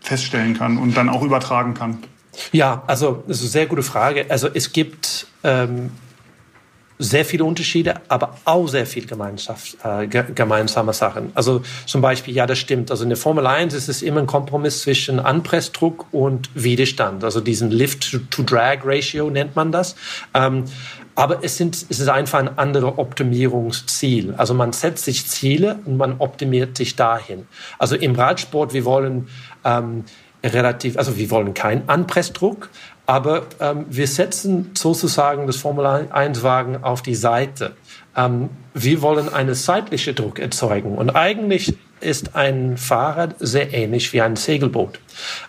[0.00, 1.98] feststellen kann und dann auch übertragen kann?
[2.52, 4.26] Ja, also das ist eine sehr gute Frage.
[4.28, 5.90] Also es gibt ähm,
[6.98, 11.30] sehr viele Unterschiede, aber auch sehr viel Gemeinschaft, äh, gemeinsame Sachen.
[11.34, 12.90] Also zum Beispiel, ja, das stimmt.
[12.90, 17.24] Also in der Formel 1 ist es immer ein Kompromiss zwischen Anpressdruck und Widerstand.
[17.24, 19.94] Also diesen Lift-to-Drag-Ratio nennt man das.
[20.34, 20.64] Ähm,
[21.14, 24.34] aber es, sind, es ist einfach ein anderes Optimierungsziel.
[24.36, 27.48] Also man setzt sich Ziele und man optimiert sich dahin.
[27.78, 29.28] Also im Radsport, wir wollen
[29.64, 30.04] ähm,
[30.44, 32.70] relativ, also wir wollen keinen Anpressdruck,
[33.08, 37.72] aber ähm, wir setzen sozusagen das Formel 1-Wagen auf die Seite.
[38.14, 40.94] Ähm, wir wollen einen seitlichen Druck erzeugen.
[40.94, 45.00] Und eigentlich ist ein Fahrrad sehr ähnlich wie ein Segelboot.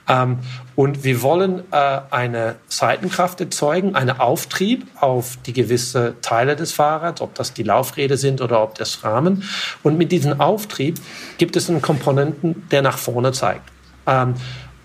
[0.08, 0.40] Ähm,
[0.78, 7.20] und wir wollen äh, eine Seitenkraft erzeugen, einen Auftrieb auf die gewisse Teile des Fahrrads,
[7.20, 9.44] ob das die Laufräder sind oder ob das Rahmen.
[9.84, 10.98] Und mit diesem Auftrieb
[11.38, 13.70] gibt es einen Komponenten, der nach vorne zeigt.
[14.08, 14.36] Ähm,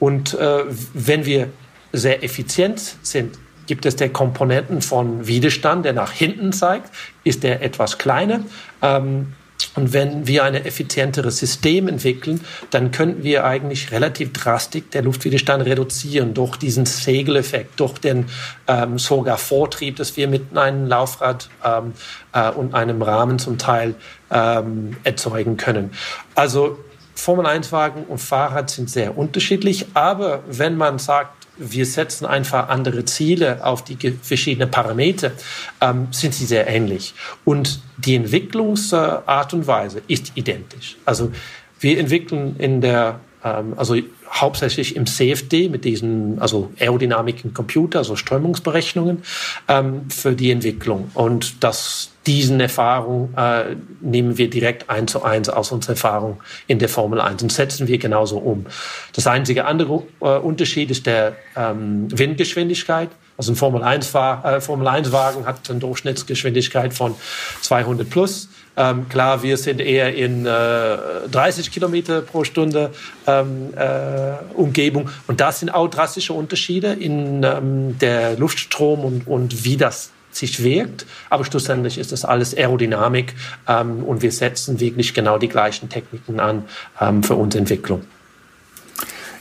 [0.01, 1.51] und äh, wenn wir
[1.95, 6.91] sehr effizient sind, gibt es der Komponenten von Widerstand, der nach hinten zeigt,
[7.25, 8.41] ist der etwas kleiner.
[8.83, 9.33] Ähm,
[9.77, 15.65] und wenn wir ein effizienteres System entwickeln, dann könnten wir eigentlich relativ drastisch den Luftwiderstand
[15.65, 18.27] reduzieren durch diesen Segeleffekt, durch den
[18.69, 21.93] ähm, sogar Vortrieb, dass wir mit einem Laufrad ähm,
[22.33, 23.95] äh, und einem Rahmen zum Teil
[24.31, 25.91] ähm, erzeugen können.
[26.35, 26.79] Also
[27.15, 33.65] Formel-1-Wagen und Fahrrad sind sehr unterschiedlich, aber wenn man sagt, wir setzen einfach andere Ziele
[33.65, 35.33] auf die verschiedenen Parameter,
[35.81, 37.15] ähm, sind sie sehr ähnlich.
[37.45, 40.97] Und die Entwicklungsart und Weise ist identisch.
[41.05, 41.33] Also
[41.81, 43.97] wir entwickeln in der, ähm, also
[44.33, 49.23] hauptsächlich im CFD mit diesen, also Aerodynamik Computer, also Strömungsberechnungen
[49.69, 51.11] ähm, für die Entwicklung.
[51.15, 56.79] Und das, diesen Erfahrung äh, nehmen wir direkt eins zu eins aus unserer Erfahrung in
[56.79, 58.67] der Formel 1 und setzen wir genauso um.
[59.13, 63.11] Das einzige andere äh, Unterschied ist der ähm, Windgeschwindigkeit.
[63.37, 67.15] Also ein Formel 1, Fahr äh, Formel 1 Wagen hat eine Durchschnittsgeschwindigkeit von
[67.63, 68.49] 200 plus.
[68.77, 70.97] Ähm, klar, wir sind eher in äh,
[71.31, 72.91] 30 Kilometer pro Stunde
[73.27, 75.11] ähm, äh, Umgebung.
[75.27, 80.63] Und das sind auch drastische Unterschiede in ähm, der Luftstrom und, und wie das sich
[80.63, 81.07] wirkt.
[81.31, 83.35] Aber schlussendlich ist das alles Aerodynamik
[83.69, 86.65] ähm, und wir setzen wirklich genau die gleichen Techniken an
[87.01, 88.03] ähm, für unsere Entwicklung.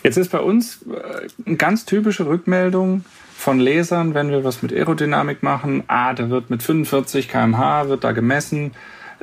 [0.03, 3.05] Jetzt ist bei uns äh, eine ganz typische Rückmeldung
[3.37, 5.83] von Lesern, wenn wir was mit Aerodynamik machen.
[5.87, 8.71] Ah, da wird mit 45 km/h wird da gemessen.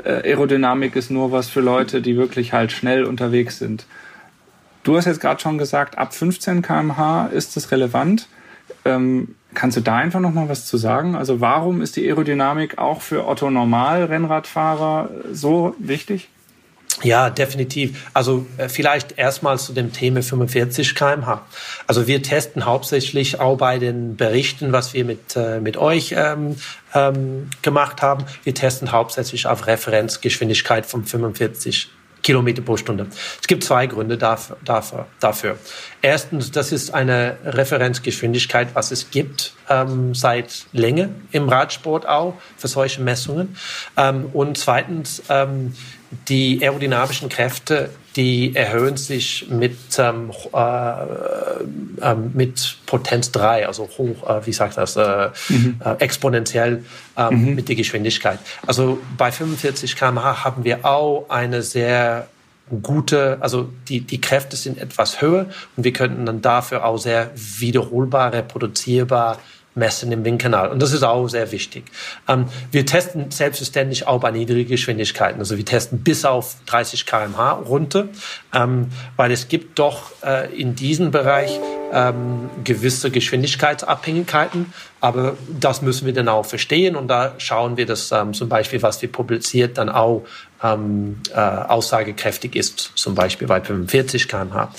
[0.05, 3.87] Äh, Aerodynamik ist nur was für Leute, die wirklich halt schnell unterwegs sind.
[4.83, 8.29] Du hast jetzt gerade schon gesagt, ab 15 km/h ist es relevant.
[8.85, 11.15] Ähm, kannst du da einfach noch mal was zu sagen?
[11.15, 16.29] Also warum ist die Aerodynamik auch für Otto Normal Rennradfahrer so wichtig?
[17.03, 18.11] Ja, definitiv.
[18.13, 21.41] Also äh, vielleicht erstmal zu dem Thema 45 kmh.
[21.87, 26.57] Also wir testen hauptsächlich auch bei den Berichten, was wir mit, äh, mit euch ähm,
[26.95, 28.25] ähm, gemacht haben.
[28.45, 31.91] Wir testen hauptsächlich auf Referenzgeschwindigkeit von 45
[32.23, 33.07] Kilometer pro Stunde.
[33.41, 34.57] Es gibt zwei Gründe dafür,
[35.21, 35.59] dafür.
[36.03, 42.69] Erstens, das ist eine Referenzgeschwindigkeit, was es gibt ähm, seit Länge im Radsport auch für
[42.69, 43.57] solche Messungen.
[43.97, 45.75] Ähm, und zweitens, ähm,
[46.29, 50.93] die aerodynamischen Kräfte, die erhöhen sich mit, ähm, äh,
[52.03, 55.81] äh, mit Potenz 3, also hoch, äh, wie sagt das, äh, mhm.
[55.85, 56.85] Äh, exponentiell
[57.17, 57.55] ähm, mhm.
[57.55, 58.41] mit der Geschwindigkeit.
[58.67, 62.27] Also bei 45 km/h haben wir auch eine sehr
[62.83, 65.47] gute, also die, die Kräfte sind etwas höher
[65.77, 69.39] und wir könnten dann dafür auch sehr wiederholbar, reproduzierbar
[69.75, 70.71] messen im Windkanal.
[70.71, 71.85] Und das ist auch sehr wichtig.
[72.29, 75.41] Ähm, wir testen selbstverständlich auch bei niedrigen Geschwindigkeiten.
[75.41, 78.09] Also wir testen bis auf 30 kmh runter,
[78.53, 81.59] ähm, weil es gibt doch äh, in diesem Bereich
[81.93, 84.73] ähm, gewisse Geschwindigkeitsabhängigkeiten.
[85.01, 86.97] Aber das müssen wir dann auch verstehen.
[86.97, 90.25] Und da schauen wir, dass ähm, zum Beispiel, was wir publiziert, dann auch
[90.63, 92.93] ähm, äh, aussagekräftig ist.
[92.97, 94.73] Zum Beispiel bei 45 kmh.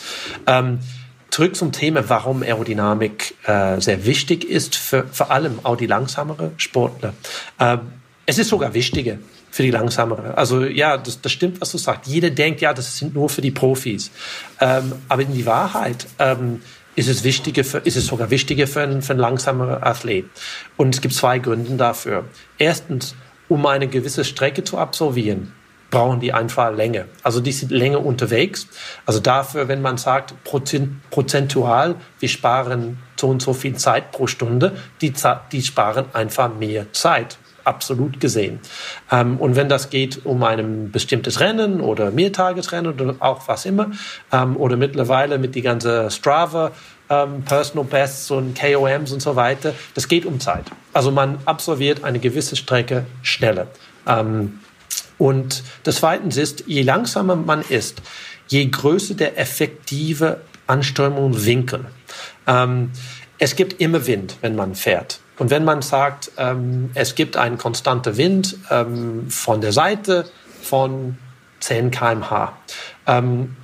[1.32, 6.52] Zurück zum Thema, warum Aerodynamik äh, sehr wichtig ist, für vor allem auch die langsamere
[6.58, 7.14] Sportler.
[7.58, 7.80] Ähm,
[8.26, 9.18] es ist sogar wichtiger
[9.50, 10.38] für die langsamere.
[10.38, 12.12] Also ja, das, das stimmt, was du sagst.
[12.12, 14.12] Jeder denkt, ja, das sind nur für die Profis.
[14.60, 16.62] Ähm, aber in die Wahrheit ähm,
[16.96, 20.26] ist es wichtiger für, ist es sogar wichtiger für einen, für einen langsameren Athlet.
[20.76, 22.26] Und es gibt zwei Gründe dafür.
[22.58, 23.16] Erstens,
[23.48, 25.54] um eine gewisse Strecke zu absolvieren,
[25.92, 27.06] brauchen die einfach länger.
[27.22, 28.68] Also die sind länger unterwegs.
[29.06, 34.76] Also dafür, wenn man sagt, prozentual, wir sparen so und so viel Zeit pro Stunde,
[35.02, 35.14] die,
[35.52, 37.38] die sparen einfach mehr Zeit.
[37.64, 38.60] Absolut gesehen.
[39.12, 43.92] Ähm, und wenn das geht um ein bestimmtes Rennen oder Mehrtagesrennen oder auch was immer,
[44.32, 46.72] ähm, oder mittlerweile mit die ganze Strava,
[47.12, 50.66] ähm, Personal Bests und KOMs und so weiter, das geht um Zeit.
[50.92, 53.68] Also man absolviert eine gewisse Strecke schneller.
[54.08, 54.61] Ähm,
[55.22, 58.02] und das Zweite ist, je langsamer man ist,
[58.48, 61.86] je größer der effektive Anströmungswinkel.
[62.48, 62.90] Ähm,
[63.38, 65.20] es gibt immer Wind, wenn man fährt.
[65.38, 70.26] Und wenn man sagt, ähm, es gibt einen konstanten Wind ähm, von der Seite
[70.64, 71.20] von
[71.60, 72.54] 10 kmh.
[73.06, 73.56] Ähm,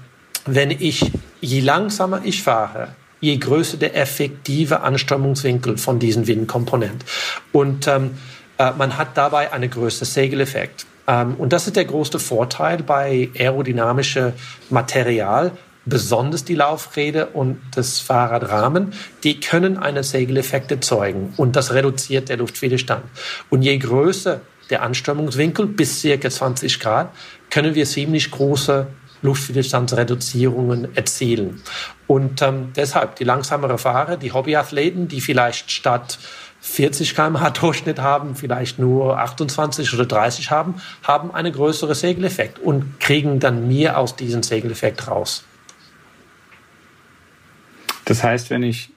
[0.45, 2.89] wenn ich, je langsamer ich fahre,
[3.19, 7.03] je größer der effektive Anströmungswinkel von diesem Windkomponent.
[7.51, 8.11] Und ähm,
[8.59, 10.85] äh, man hat dabei einen größeren Segeleffekt.
[11.07, 14.33] Ähm, und das ist der größte Vorteil bei aerodynamischem
[14.69, 15.51] Material,
[15.85, 18.93] besonders die Laufräder und das Fahrradrahmen,
[19.23, 23.05] die können eine Segeleffekt erzeugen und das reduziert der Luftwiderstand.
[23.49, 27.11] Und je größer der Anströmungswinkel bis circa 20 Grad,
[27.49, 28.87] können wir ziemlich große
[29.21, 31.61] Luftwiderstandsreduzierungen erzielen.
[32.05, 36.19] Und ähm, deshalb die langsamere Fahrer, die Hobbyathleten, die vielleicht statt
[36.67, 42.99] 40 km/h Durchschnitt haben, vielleicht nur 28 oder 30 haben, haben einen größeren Segeleffekt und
[42.99, 45.43] kriegen dann mehr aus diesem Segeleffekt raus.
[48.05, 48.89] Das heißt, wenn ich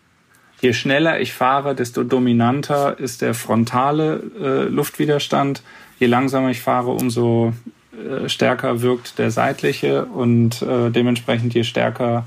[0.60, 5.62] je schneller ich fahre, desto dominanter ist der frontale äh, Luftwiderstand.
[5.98, 7.54] Je langsamer ich fahre, umso
[7.92, 12.26] äh, stärker wirkt der seitliche und äh, dementsprechend je stärker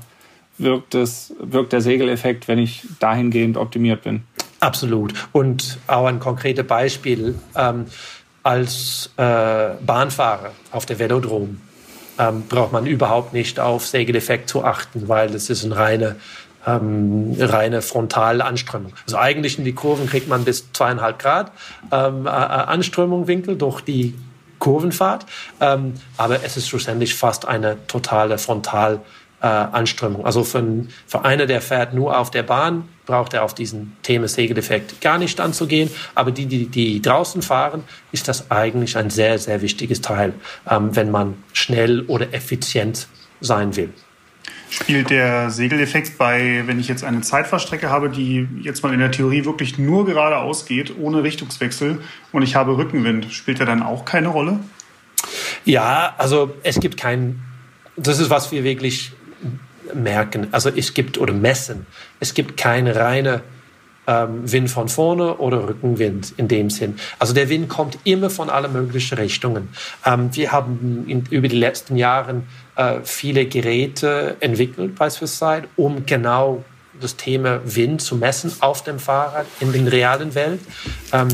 [0.58, 4.22] wirkt, es, wirkt der Segeleffekt, wenn ich dahingehend optimiert bin.
[4.64, 5.12] Absolut.
[5.32, 7.34] Und auch ein konkretes Beispiel.
[7.54, 7.84] Ähm,
[8.42, 11.60] als äh, Bahnfahrer auf der Velodrom
[12.18, 16.16] ähm, braucht man überhaupt nicht auf Segeleffekt zu achten, weil es ist eine reine,
[16.66, 18.94] ähm, reine Frontalanströmung.
[19.06, 21.52] Also eigentlich in die Kurven kriegt man bis zweieinhalb Grad
[21.92, 24.14] ähm, Anströmungwinkel durch die
[24.60, 25.26] Kurvenfahrt,
[25.60, 30.26] ähm, aber es ist schlussendlich fast eine totale Frontalanströmung äh.
[30.26, 34.28] Also für, für einer, der fährt nur auf der Bahn, braucht er auf diesen Thema
[34.28, 35.90] Segeldefekt gar nicht anzugehen.
[36.14, 40.34] Aber die, die, die draußen fahren, ist das eigentlich ein sehr, sehr wichtiges Teil,
[40.68, 43.08] ähm, wenn man schnell oder effizient
[43.40, 43.90] sein will.
[44.70, 49.12] Spielt der Segeleffekt bei, wenn ich jetzt eine Zeitfahrstrecke habe, die jetzt mal in der
[49.12, 52.00] Theorie wirklich nur geradeaus geht, ohne Richtungswechsel
[52.32, 54.58] und ich habe Rückenwind, spielt er dann auch keine Rolle?
[55.64, 57.40] Ja, also es gibt kein,
[57.96, 59.12] das ist was wir wirklich
[59.92, 60.48] merken.
[60.52, 61.86] Also es gibt oder messen.
[62.20, 63.42] Es gibt keine reine
[64.06, 66.96] ähm, Wind von vorne oder Rückenwind in dem Sinn.
[67.18, 69.68] Also der Wind kommt immer von allen möglichen Richtungen.
[70.04, 72.42] Ähm, wir haben in, über die letzten Jahre
[72.76, 76.64] äh, viele Geräte entwickelt bei Swisside, um genau
[77.00, 80.60] das Thema Wind zu messen auf dem Fahrrad in der realen Welt.
[81.12, 81.28] Ähm,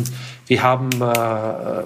[0.47, 1.85] wir haben äh,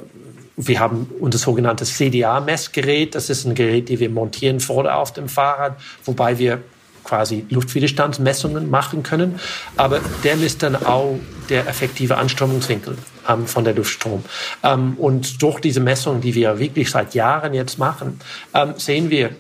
[0.57, 3.15] wir haben unser sogenanntes CDA-Messgerät.
[3.15, 6.63] Das ist ein Gerät, das wir montieren vorne auf dem Fahrrad, wobei wir
[7.03, 9.39] quasi Luftwiderstandsmessungen machen können.
[9.77, 12.97] Aber der misst dann auch der effektive Anströmungswinkel
[13.29, 14.25] ähm, von der Luftstrom.
[14.63, 18.21] Ähm, und durch diese Messungen, die wir wirklich seit Jahren jetzt machen,
[18.55, 19.31] ähm, sehen wir,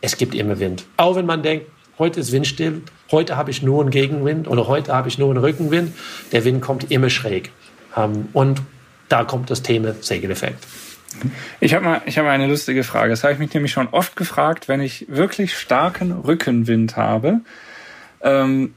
[0.00, 0.84] es gibt immer Wind.
[0.96, 1.66] Auch wenn man denkt,
[1.98, 5.38] heute ist windstill, heute habe ich nur einen Gegenwind oder heute habe ich nur einen
[5.38, 5.94] Rückenwind,
[6.32, 7.52] der Wind kommt immer schräg.
[7.96, 8.60] Ähm, und
[9.14, 10.66] da kommt das Thema Segeleffekt.
[11.60, 13.10] Ich habe mal, ich habe eine lustige Frage.
[13.10, 17.40] Das habe ich mich nämlich schon oft gefragt, wenn ich wirklich starken Rückenwind habe,
[18.22, 18.74] ähm,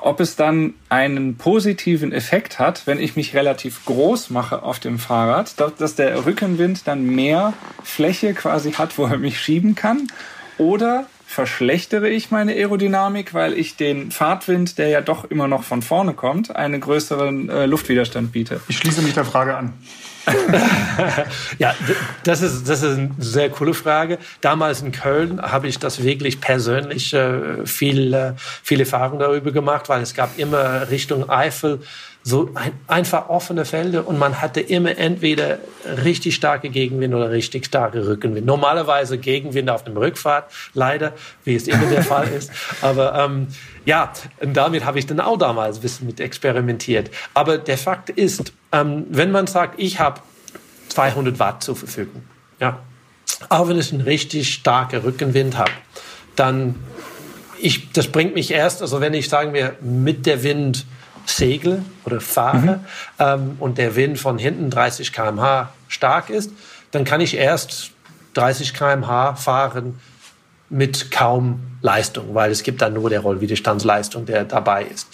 [0.00, 4.98] ob es dann einen positiven Effekt hat, wenn ich mich relativ groß mache auf dem
[4.98, 7.52] Fahrrad, dass der Rückenwind dann mehr
[7.84, 10.08] Fläche quasi hat, wo er mich schieben kann,
[10.58, 15.82] oder verschlechtere ich meine Aerodynamik, weil ich den Fahrtwind, der ja doch immer noch von
[15.82, 18.60] vorne kommt, einen größeren äh, Luftwiderstand biete.
[18.68, 19.72] Ich schließe mich der Frage an.
[21.58, 21.74] ja,
[22.22, 24.18] das ist, das ist eine sehr coole Frage.
[24.40, 29.88] Damals in Köln habe ich das wirklich persönlich äh, viel, äh, viel Erfahrung darüber gemacht,
[29.88, 31.80] weil es gab immer Richtung Eifel
[32.26, 35.58] so ein, einfach offene Felder und man hatte immer entweder
[36.04, 38.46] richtig starke Gegenwind oder richtig starke Rückenwind.
[38.46, 41.12] Normalerweise Gegenwind auf dem Rückfahrt, leider,
[41.44, 42.50] wie es immer der Fall ist.
[42.80, 43.48] Aber ähm,
[43.84, 44.10] ja,
[44.40, 47.10] damit habe ich dann auch damals ein bisschen mit experimentiert.
[47.34, 50.20] Aber der Fakt ist, ähm, wenn man sagt, ich habe
[50.88, 52.22] 200 Watt zur Verfügung,
[52.58, 52.78] ja,
[53.50, 55.72] auch wenn ich einen richtig starken Rückenwind habe,
[56.36, 56.76] dann
[57.60, 60.86] ich, das bringt mich erst, also wenn ich sagen wir mit der Wind
[61.26, 62.80] segel oder fahre mhm.
[63.18, 66.50] ähm, und der Wind von hinten 30 km/h stark ist,
[66.90, 67.90] dann kann ich erst
[68.34, 69.98] 30 km/h fahren
[70.70, 75.08] mit kaum Leistung, weil es gibt dann nur der Rollwiderstandsleistung, der dabei ist.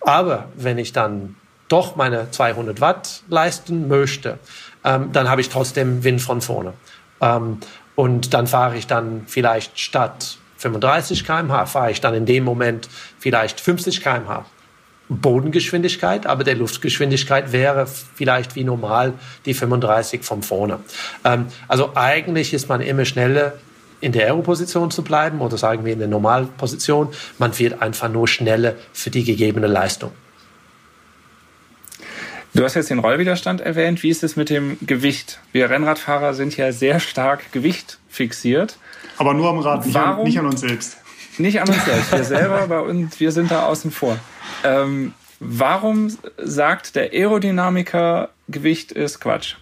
[0.00, 1.36] Aber wenn ich dann
[1.68, 4.38] doch meine 200 Watt leisten möchte,
[4.84, 6.74] ähm, dann habe ich trotzdem Wind von vorne.
[7.20, 7.58] Ähm,
[7.94, 12.88] und dann fahre ich dann vielleicht statt 35 km/h, fahre ich dann in dem Moment
[13.18, 14.44] vielleicht 50 km/h.
[15.08, 19.14] Bodengeschwindigkeit, aber der Luftgeschwindigkeit wäre vielleicht wie normal
[19.44, 20.80] die 35 von vorne.
[21.24, 23.54] Ähm, also eigentlich ist man immer schneller
[24.00, 27.08] in der Aero-Position zu bleiben oder sagen wir in der Normalposition.
[27.38, 30.12] Man wird einfach nur schneller für die gegebene Leistung.
[32.52, 34.02] Du hast jetzt den Rollwiderstand erwähnt.
[34.02, 35.40] Wie ist es mit dem Gewicht?
[35.52, 38.78] Wir Rennradfahrer sind ja sehr stark Gewicht fixiert.
[39.18, 40.96] Aber nur am Rad, nicht, an, nicht an uns selbst.
[41.38, 42.12] Nicht an uns selbst.
[42.12, 44.18] Wir selber bei uns, wir sind da außen vor.
[44.64, 49.56] Ähm, warum sagt der Aerodynamiker, Gewicht ist Quatsch?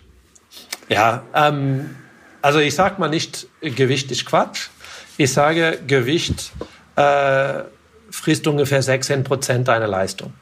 [0.88, 1.96] Ja, ähm,
[2.42, 4.68] also ich sage mal nicht, Gewicht ist Quatsch.
[5.16, 6.52] Ich sage, Gewicht
[6.96, 7.62] äh,
[8.10, 10.34] frisst ungefähr 16 Prozent deiner Leistung.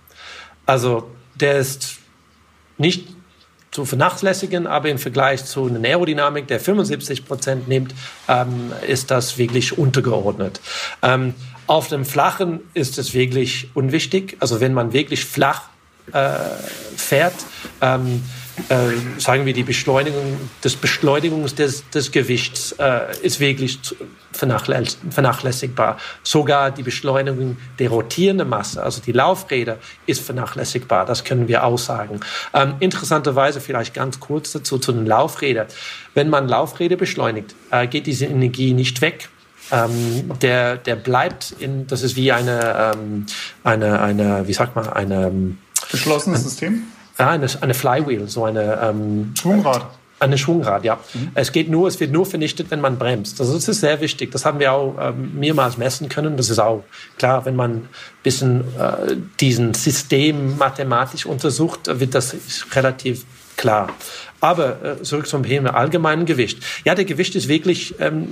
[0.67, 1.99] Also der ist
[2.79, 3.09] nicht
[3.71, 7.95] zu vernachlässigen, aber im Vergleich zu einer Aerodynamik, der 75 Prozent nimmt,
[8.29, 10.61] ähm, ist das wirklich untergeordnet.
[11.03, 11.35] Ähm,
[11.73, 14.37] auf dem Flachen ist es wirklich unwichtig.
[14.41, 15.63] Also wenn man wirklich flach
[16.13, 16.29] äh,
[16.99, 17.33] fährt,
[17.81, 18.23] ähm,
[18.69, 18.77] äh,
[19.19, 23.79] sagen wir, die Beschleunigung, das Beschleunigungs des, des Gewichts äh, ist wirklich
[24.33, 25.97] vernachlässigbar.
[26.23, 31.07] Sogar die Beschleunigung der rotierenden Masse, also die Laufräder, ist vernachlässigbar.
[31.07, 32.21] Das können wir aussagen.
[32.53, 35.69] Ähm, interessanterweise vielleicht ganz kurz dazu zu den Laufrädern.
[36.13, 39.31] Wenn man Laufräder beschleunigt, äh, geht diese Energie nicht weg.
[39.73, 43.27] Ähm, der, der bleibt in, das ist wie eine, ähm,
[43.65, 45.59] eine, eine, wie sagt man, eine, ähm,
[45.91, 46.83] geschlossenes ein, System?
[47.19, 49.87] Ja, eine, eine Flywheel, so eine ähm, Schwungrad.
[50.21, 51.01] Eine Schwungrad, ja.
[51.15, 51.33] Mhm.
[51.35, 53.41] Es geht nur, es wird nur vernichtet, wenn man bremst.
[53.41, 54.31] Also das ist sehr wichtig.
[54.31, 56.37] Das haben wir auch ähm, mehrmals messen können.
[56.37, 56.85] Das ist auch
[57.19, 57.89] klar, wenn man ein
[58.23, 62.37] bisschen äh, diesen System mathematisch untersucht, wird das
[62.73, 63.25] relativ
[63.57, 63.89] klar.
[64.43, 66.59] Aber äh, zurück zum Thema allgemeinen Gewicht.
[66.85, 68.27] Ja, der Gewicht ist wirklich ähm,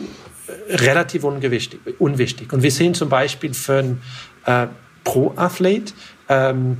[0.68, 2.52] relativ ungewichtig, unwichtig.
[2.52, 4.02] Und wir sehen zum Beispiel für einen
[4.44, 4.66] äh,
[5.04, 5.94] Pro-Athlet,
[6.28, 6.78] ähm,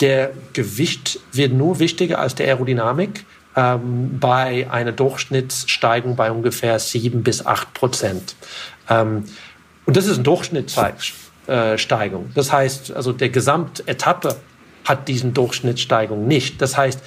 [0.00, 7.22] der Gewicht wird nur wichtiger als der Aerodynamik ähm, bei einer Durchschnittssteigung bei ungefähr sieben
[7.22, 8.34] bis acht Prozent.
[8.88, 9.26] Ähm,
[9.86, 12.26] und das ist eine Durchschnittssteigung.
[12.26, 14.36] Äh, das heißt, also der Gesamtetappe
[14.84, 16.60] hat diesen Durchschnittssteigung nicht.
[16.60, 17.00] Das heißt,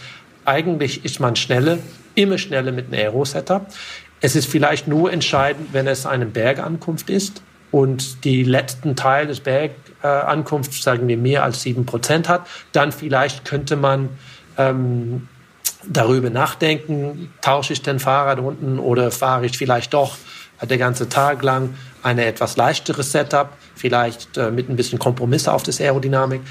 [0.45, 1.77] eigentlich ist man schneller,
[2.15, 3.67] immer schneller mit einem Aero-Setup.
[4.21, 9.39] Es ist vielleicht nur entscheidend, wenn es eine Bergankunft ist und die letzten Teil des
[9.41, 14.09] Bergankunfts, sagen wir, mehr als sieben Prozent hat, dann vielleicht könnte man
[14.57, 15.27] ähm,
[15.87, 20.15] darüber nachdenken, tausche ich den Fahrrad unten oder fahre ich vielleicht doch
[20.61, 25.63] der ganze Tag lang eine etwas leichteres Setup, vielleicht äh, mit ein bisschen Kompromisse auf
[25.63, 26.41] das Aerodynamik.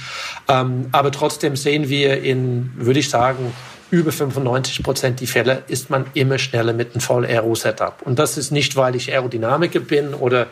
[0.48, 3.52] Ähm, aber trotzdem sehen wir in, würde ich sagen,
[3.92, 8.00] über 95 Prozent die Fälle ist man immer schneller mit einem Voll-Aero-Setup.
[8.02, 10.46] Und das ist nicht, weil ich Aerodynamiker bin oder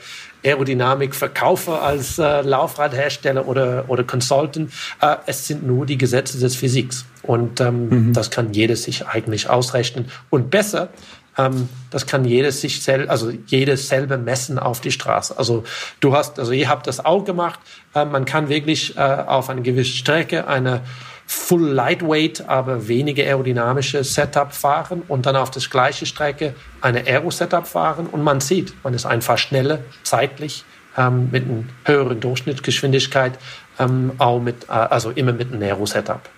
[0.44, 4.70] Aerodynamik verkaufe als äh, Laufradhersteller oder, oder Consultant.
[5.00, 7.06] Äh, es sind nur die Gesetze des Physiks.
[7.22, 8.12] Und ähm, mhm.
[8.12, 10.10] das kann jeder sich eigentlich ausrechnen.
[10.28, 10.90] Und besser,
[11.38, 15.38] ähm, das kann jedes sich sel also jedes selber messen auf die Straße.
[15.38, 15.64] Also
[16.00, 17.58] du hast, also ihr habt das auch gemacht.
[17.94, 20.82] Äh, man kann wirklich äh, auf eine gewisse Strecke eine
[21.32, 27.68] Full Lightweight, aber weniger aerodynamische Setup fahren und dann auf das gleiche Strecke eine Aero-Setup
[27.68, 30.64] fahren und man sieht, man ist einfach schneller, zeitlich,
[30.98, 33.38] ähm, mit einer höheren Durchschnittsgeschwindigkeit,
[33.78, 36.28] ähm, auch mit, äh, also immer mit einem Aero-Setup.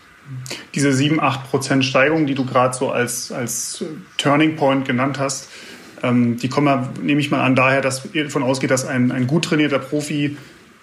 [0.75, 3.83] Diese 7, 8 Prozent Steigung, die du gerade so als, als
[4.19, 5.49] Turning Point genannt hast,
[6.03, 9.27] ähm, die kommen nehme ich mal an, daher, dass ihr davon ausgeht, dass ein, ein
[9.27, 10.37] gut trainierter Profi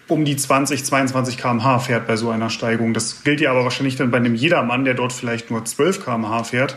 [0.09, 2.93] um die 20, 22 km/h fährt bei so einer Steigung.
[2.93, 6.43] Das gilt ja aber wahrscheinlich dann bei einem Jedermann, der dort vielleicht nur 12 km/h
[6.43, 6.75] fährt,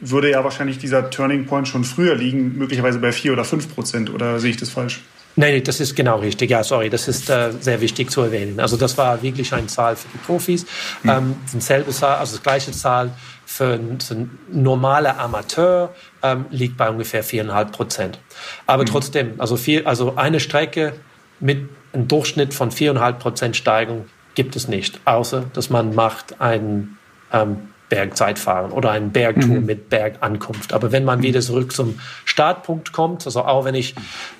[0.00, 4.10] würde ja wahrscheinlich dieser Turning Point schon früher liegen, möglicherweise bei 4 oder 5 Prozent.
[4.10, 5.02] Oder sehe ich das falsch?
[5.36, 6.50] Nein, das ist genau richtig.
[6.50, 8.60] Ja, sorry, das ist äh, sehr wichtig zu erwähnen.
[8.60, 10.64] Also das war wirklich eine Zahl für die Profis.
[11.02, 11.10] Mhm.
[11.10, 13.10] Ähm, dieselbe Zahl, also das gleiche Zahl
[13.44, 18.18] für einen, für einen normalen Amateur ähm, liegt bei ungefähr 4,5 Prozent.
[18.66, 18.86] Aber mhm.
[18.86, 20.94] trotzdem, also, viel, also eine Strecke
[21.40, 26.98] mit einen Durchschnitt von 4,5 Prozent Steigung gibt es nicht, außer dass man macht ein
[27.32, 29.66] ähm, Bergzeitfahren oder einen Bergtour mhm.
[29.66, 30.72] mit Bergankunft.
[30.72, 33.94] Aber wenn man wieder zurück zum Startpunkt kommt, also auch wenn ich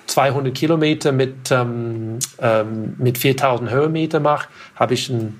[0.07, 5.39] 200 Kilometer mit, ähm, ähm, mit 4000 Höhenmeter mache, habe ich ein,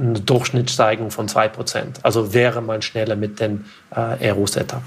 [0.00, 2.00] eine Durchschnittssteigung von 2 Prozent.
[2.02, 4.82] Also wäre man schneller mit dem äh, Aero-Setup.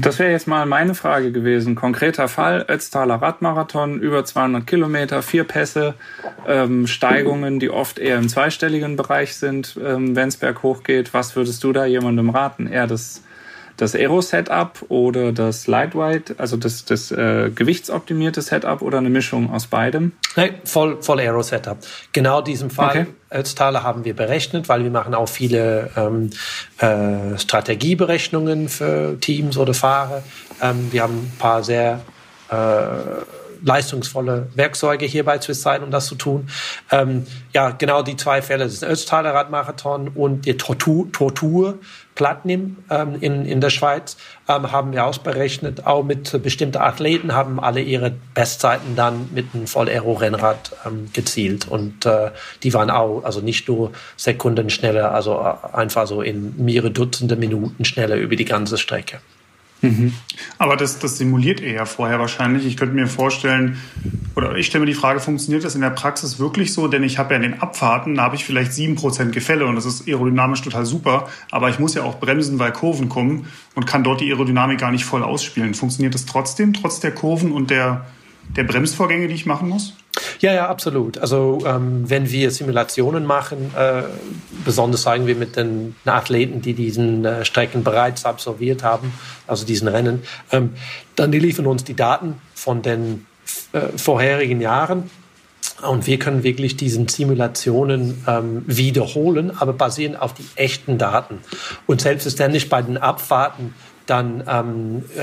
[0.00, 1.74] Das wäre jetzt mal meine Frage gewesen.
[1.74, 5.94] Konkreter Fall, Ötztaler Radmarathon, über 200 Kilometer, vier Pässe,
[6.46, 11.14] ähm, Steigungen, die oft eher im zweistelligen Bereich sind, ähm, wenn es berghoch geht.
[11.14, 12.66] Was würdest du da jemandem raten?
[12.66, 13.22] Eher das
[13.80, 19.68] das Aero-Setup oder das Lightweight, also das, das äh, gewichtsoptimierte Setup oder eine Mischung aus
[19.68, 20.12] beidem?
[20.36, 21.78] Nein, voll, voll Aero-Setup.
[22.12, 23.06] Genau diesen Fall okay.
[23.30, 26.30] Ötztaler haben wir berechnet, weil wir machen auch viele ähm,
[26.78, 30.22] äh, Strategieberechnungen für Teams oder Fahrer.
[30.60, 32.02] Ähm, wir haben ein paar sehr
[32.50, 33.24] äh,
[33.62, 36.48] leistungsvolle Werkzeuge hier bei Swisside, um das zu tun.
[36.90, 41.78] Ähm, ja, genau die zwei Fälle, das ist Ötztaler Radmarathon und die Tortur, Tortur
[42.14, 44.16] Platinum ähm, in, in der Schweiz,
[44.48, 45.86] ähm, haben wir ausberechnet.
[45.86, 51.68] Auch mit bestimmten Athleten haben alle ihre Bestzeiten dann mit einem Voll-Aero-Rennrad ähm, gezielt.
[51.68, 52.30] Und äh,
[52.62, 57.36] die waren auch, also nicht nur Sekunden schneller, also äh, einfach so in mehrere Dutzende
[57.36, 59.20] Minuten schneller über die ganze Strecke.
[59.82, 60.12] Mhm.
[60.58, 62.66] Aber das, das simuliert ihr ja vorher wahrscheinlich.
[62.66, 63.78] Ich könnte mir vorstellen,
[64.36, 66.88] oder ich stelle mir die Frage, funktioniert das in der Praxis wirklich so?
[66.88, 69.86] Denn ich habe ja in den Abfahrten, da habe ich vielleicht 7% Gefälle und das
[69.86, 71.28] ist aerodynamisch total super.
[71.50, 74.92] Aber ich muss ja auch bremsen, weil Kurven kommen und kann dort die Aerodynamik gar
[74.92, 75.74] nicht voll ausspielen.
[75.74, 78.04] Funktioniert das trotzdem, trotz der Kurven und der,
[78.56, 79.94] der Bremsvorgänge, die ich machen muss?
[80.40, 81.18] Ja, ja, absolut.
[81.18, 84.02] Also ähm, wenn wir Simulationen machen, äh,
[84.64, 89.12] besonders sagen wir mit den Athleten, die diesen äh, Strecken bereits absolviert haben,
[89.46, 90.70] also diesen Rennen, ähm,
[91.16, 93.26] dann die liefern uns die Daten von den
[93.72, 95.10] äh, vorherigen Jahren
[95.82, 101.38] und wir können wirklich diesen Simulationen ähm, wiederholen, aber basieren auf die echten Daten.
[101.86, 103.74] Und selbstverständlich bei den Abfahrten
[104.10, 105.20] dann ähm, äh,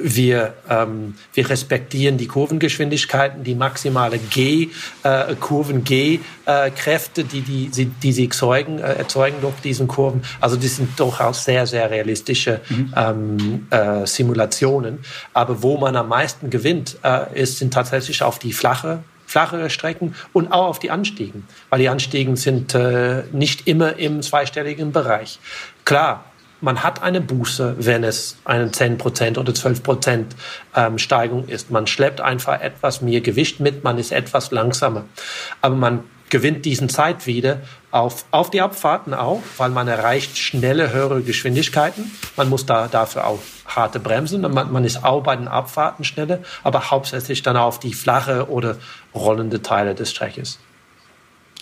[0.00, 4.68] wir, ähm, wir respektieren die Kurvengeschwindigkeiten, die maximale G,
[5.02, 10.22] äh, Kurven G-Kräfte, äh, die, die, die sie erzeugen, äh, erzeugen durch diesen Kurven.
[10.40, 12.94] Also die sind durchaus sehr, sehr realistische mhm.
[12.96, 15.00] ähm, äh, Simulationen.
[15.34, 20.14] Aber wo man am meisten gewinnt, äh, ist, sind tatsächlich auf die flache flachere Strecken
[20.32, 25.38] und auch auf die Anstiegen, weil die Anstiegen sind äh, nicht immer im zweistelligen Bereich.
[25.84, 26.24] Klar,
[26.60, 30.24] man hat eine Buße, wenn es eine 10% oder 12%
[30.74, 31.70] ähm, Steigung ist.
[31.70, 35.04] Man schleppt einfach etwas mehr Gewicht mit, man ist etwas langsamer.
[35.62, 40.92] Aber man gewinnt diesen Zeit wieder auf, auf die Abfahrten auch, weil man erreicht schnelle,
[40.92, 42.10] höhere Geschwindigkeiten.
[42.36, 44.42] Man muss da dafür auch harte Bremsen.
[44.42, 48.76] Man, man ist auch bei den Abfahrten schneller, aber hauptsächlich dann auf die flache oder
[49.14, 50.58] rollende Teile des Streckes.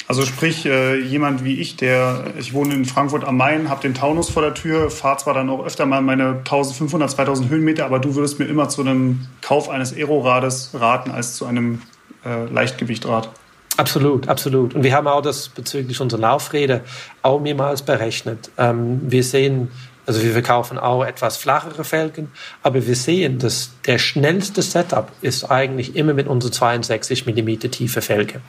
[0.09, 3.95] Also sprich, äh, jemand wie ich, der, ich wohne in Frankfurt am Main, habe den
[3.95, 7.99] Taunus vor der Tür, fahre zwar dann auch öfter mal meine 1500, 2000 Höhenmeter, aber
[7.99, 11.83] du würdest mir immer zu einem Kauf eines Aerorades raten als zu einem
[12.25, 13.31] äh, Leichtgewichtrad.
[13.77, 14.75] Absolut, absolut.
[14.75, 16.83] Und wir haben auch das bezüglich unserer Laufräder
[17.23, 18.51] auch mehrmals berechnet.
[18.57, 19.69] Ähm, wir sehen
[20.07, 22.31] also wir verkaufen auch etwas flachere Felgen,
[22.63, 28.01] aber wir sehen, dass der schnellste Setup ist eigentlich immer mit unserer 62 mm tiefe
[28.01, 28.41] Felge.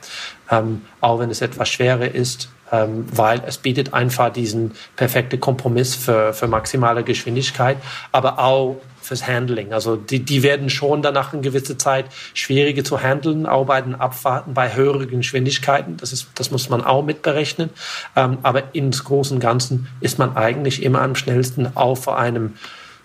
[0.50, 5.94] Ähm, auch wenn es etwas schwerer ist, ähm, weil es bietet einfach diesen perfekten Kompromiss
[5.94, 7.78] für, für maximale Geschwindigkeit,
[8.12, 9.72] aber auch fürs Handling.
[9.72, 13.94] Also die, die werden schon danach in gewisse Zeit schwieriger zu handeln, auch bei den
[13.94, 15.96] Abfahrten bei höheren Geschwindigkeiten.
[15.96, 17.70] Das, ist, das muss man auch mitberechnen.
[18.14, 22.54] Ähm, aber ins Großen und Ganzen ist man eigentlich immer am schnellsten vor einem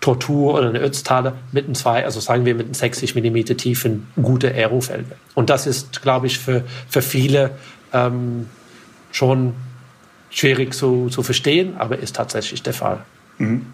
[0.02, 4.08] Tortur oder eine Ötztaler mit einem zwei, also sagen wir mit einem 60 mm tiefen
[4.22, 5.16] gute Aerofelge.
[5.34, 7.52] Und das ist, glaube ich, für, für viele
[7.94, 8.48] ähm,
[9.12, 9.54] schon
[10.30, 13.06] schwierig zu, zu verstehen, aber ist tatsächlich der Fall.
[13.38, 13.66] Mhm.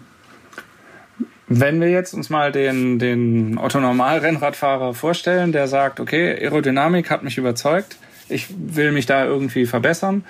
[1.52, 7.38] Wenn wir jetzt uns mal den, den Otto-Normal-Rennradfahrer vorstellen, der sagt, okay, Aerodynamik hat mich
[7.38, 7.96] überzeugt,
[8.28, 10.24] ich will mich da irgendwie verbessern.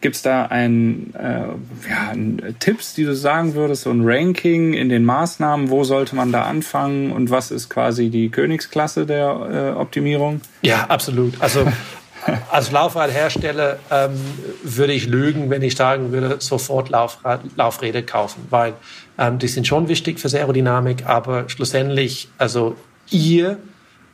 [0.00, 4.74] Gibt es da ein, äh, ja, ein, Tipps, die du sagen würdest, so ein Ranking
[4.74, 5.70] in den Maßnahmen?
[5.70, 10.40] Wo sollte man da anfangen und was ist quasi die Königsklasse der äh, Optimierung?
[10.62, 11.40] Ja, absolut.
[11.40, 11.64] Also
[12.50, 14.20] als Laufradhersteller ähm,
[14.64, 18.74] würde ich lügen, wenn ich sagen würde, sofort Laufrad, Laufräder kaufen, weil
[19.18, 22.76] ähm, die sind schon wichtig für Aerodynamik, aber schlussendlich, also
[23.10, 23.58] ihr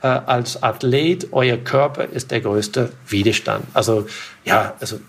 [0.03, 3.65] äh, als Athlet, euer Körper ist der größte Widerstand.
[3.75, 4.07] Also
[4.45, 5.01] ja, also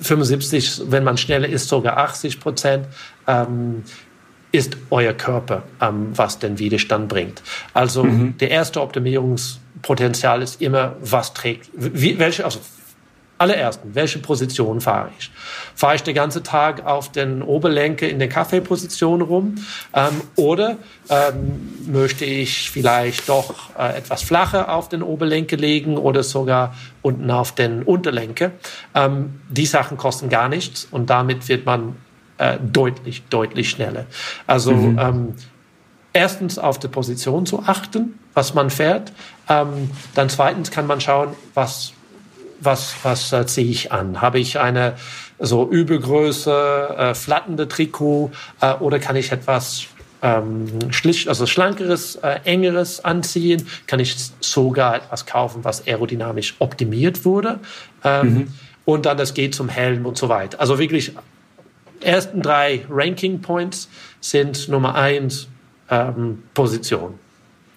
[0.00, 2.86] 75, wenn man schneller ist, sogar 80 Prozent.
[3.26, 3.82] Ähm,
[4.52, 7.42] ist euer Körper, ähm, was den Widerstand bringt.
[7.74, 8.38] Also mhm.
[8.38, 12.60] der erste Optimierungspotenzial ist immer, was trägt, wie, welche, also
[13.38, 15.30] allerersten, welche Position fahre ich?
[15.74, 19.56] Fahre ich den ganzen Tag auf den Oberlenke in der Kaffeeposition rum
[19.94, 20.78] ähm, oder
[21.08, 27.30] ähm, möchte ich vielleicht doch äh, etwas flacher auf den Oberlenke legen oder sogar unten
[27.30, 28.52] auf den Unterlenke?
[28.94, 31.96] Ähm, die Sachen kosten gar nichts und damit wird man
[32.38, 34.06] äh, deutlich, deutlich schneller.
[34.46, 34.98] Also mhm.
[34.98, 35.34] ähm,
[36.12, 39.12] erstens auf die Position zu achten, was man fährt.
[39.48, 41.92] Ähm, dann zweitens kann man schauen, was
[42.60, 44.20] was, was äh, ziehe ich an?
[44.20, 44.94] Habe ich eine
[45.38, 48.30] so Übelgröße, äh, flattende Trikot
[48.60, 49.86] äh, oder kann ich etwas
[50.22, 53.66] ähm, schlicht, also schlankeres, äh, engeres anziehen?
[53.86, 57.60] Kann ich sogar etwas kaufen, was aerodynamisch optimiert wurde?
[58.04, 58.48] Ähm, mhm.
[58.84, 60.60] Und dann das geht zum Helm und so weiter.
[60.60, 61.12] Also wirklich,
[62.00, 63.88] ersten drei Ranking Points
[64.20, 65.48] sind Nummer eins
[65.90, 67.14] ähm, Position.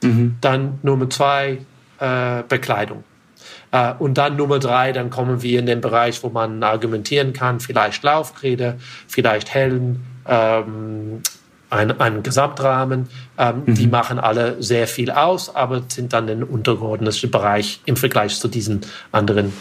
[0.04, 0.38] Mhm.
[0.40, 1.60] Dann Nummer zwei
[2.00, 3.04] äh, Bekleidung.
[3.72, 7.60] Äh, und dann Nummer drei, dann kommen wir in den Bereich, wo man argumentieren kann,
[7.60, 8.76] vielleicht Laufräder,
[9.08, 11.22] vielleicht Helm, ähm,
[11.70, 13.10] ein, ein Gesamtrahmen.
[13.38, 13.76] Ähm, mhm.
[13.76, 18.48] Die machen alle sehr viel aus, aber sind dann ein untergeordneter Bereich im Vergleich zu
[18.48, 19.54] diesen anderen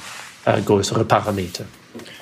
[0.44, 1.66] äh, größeren Parametern.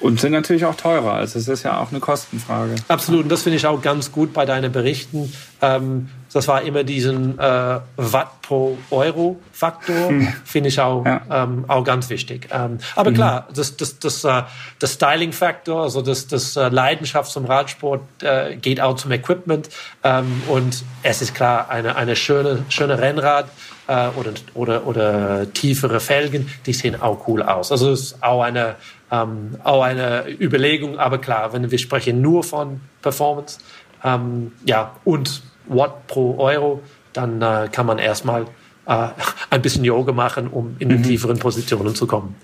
[0.01, 1.14] Und sind natürlich auch teurer.
[1.14, 2.74] Also es ist ja auch eine Kostenfrage.
[2.89, 3.24] Absolut.
[3.24, 5.33] Und das finde ich auch ganz gut bei deinen Berichten.
[5.61, 10.29] Ähm, das war immer diesen äh, Watt pro Euro Faktor, hm.
[10.45, 11.22] finde ich auch, ja.
[11.31, 12.49] ähm, auch ganz wichtig.
[12.53, 13.14] Ähm, aber mhm.
[13.14, 14.43] klar, das, das, das, äh,
[14.79, 19.70] das Styling Faktor, also das, das äh, Leidenschaft zum Radsport äh, geht auch zum Equipment.
[20.05, 23.49] Ähm, und es ist klar, eine, eine schöne, schöne Rennrad
[23.87, 27.72] äh, oder, oder, oder tiefere Felgen, die sehen auch cool aus.
[27.72, 28.77] Also es ist auch eine,
[29.11, 33.61] ähm, auch eine Überlegung, aber klar, wenn wir sprechen nur von Performance
[34.04, 36.82] ähm, ja, und Watt pro Euro,
[37.12, 38.46] dann äh, kann man erstmal
[38.86, 39.09] äh,
[39.50, 41.02] ein bisschen Yoga machen, um in die mhm.
[41.02, 42.34] tieferen Positionen zu kommen.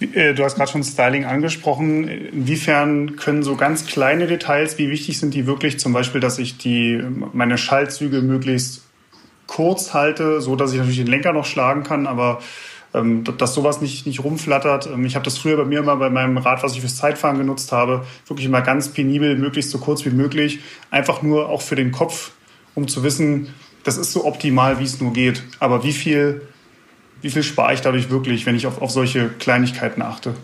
[0.00, 2.08] Äh, du hast gerade schon Styling angesprochen.
[2.08, 5.78] Inwiefern können so ganz kleine Details, wie wichtig sind die wirklich?
[5.78, 8.82] Zum Beispiel, dass ich die, meine Schaltzüge möglichst
[9.46, 12.40] kurz halte, so dass ich natürlich den Lenker noch schlagen kann, aber
[12.94, 14.86] ähm, dass sowas nicht, nicht rumflattert.
[14.86, 17.38] Ähm, ich habe das früher bei mir immer bei meinem Rad, was ich fürs Zeitfahren
[17.38, 20.60] genutzt habe, wirklich immer ganz penibel, möglichst so kurz wie möglich.
[20.90, 22.32] Einfach nur auch für den Kopf,
[22.74, 25.42] um zu wissen, das ist so optimal, wie es nur geht.
[25.58, 26.42] Aber wie viel,
[27.22, 30.34] wie viel spare ich dadurch wirklich, wenn ich auf, auf solche Kleinigkeiten achte?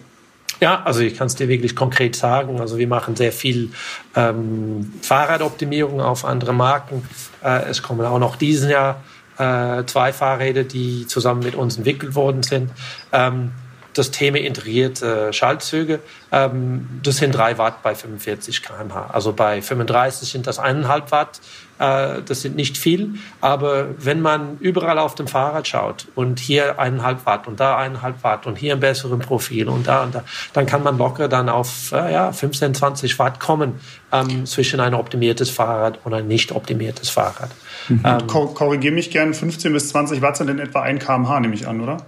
[0.60, 2.60] Ja, also ich kann es dir wirklich konkret sagen.
[2.60, 3.70] Also wir machen sehr viel
[4.14, 7.06] ähm, Fahrradoptimierung auf andere Marken.
[7.44, 9.02] Äh, es kommen auch noch diesen Jahr
[9.38, 12.70] äh, zwei Fahrräder, die zusammen mit uns entwickelt worden sind.
[13.12, 13.52] Ähm,
[13.94, 19.06] das Thema integrierte Schaltzüge, ähm, das sind 3 Watt bei 45 km/h.
[19.12, 21.40] Also bei 35 sind das 1,5 Watt.
[21.78, 26.80] Äh, das sind nicht viel, aber wenn man überall auf dem Fahrrad schaut und hier
[26.80, 30.24] 1,5 Watt und da 1,5 Watt und hier ein besseres Profil und da und da,
[30.54, 33.74] dann kann man locker dann auf äh, ja, 15, 20 Watt kommen
[34.10, 37.50] ähm, zwischen ein optimiertes Fahrrad und ein nicht optimiertes Fahrrad.
[37.88, 38.00] Mhm.
[38.04, 41.68] Ähm, Korrigiere mich gern, 15 bis 20 Watt sind in etwa 1 km/h, nehme ich
[41.68, 41.98] an, oder?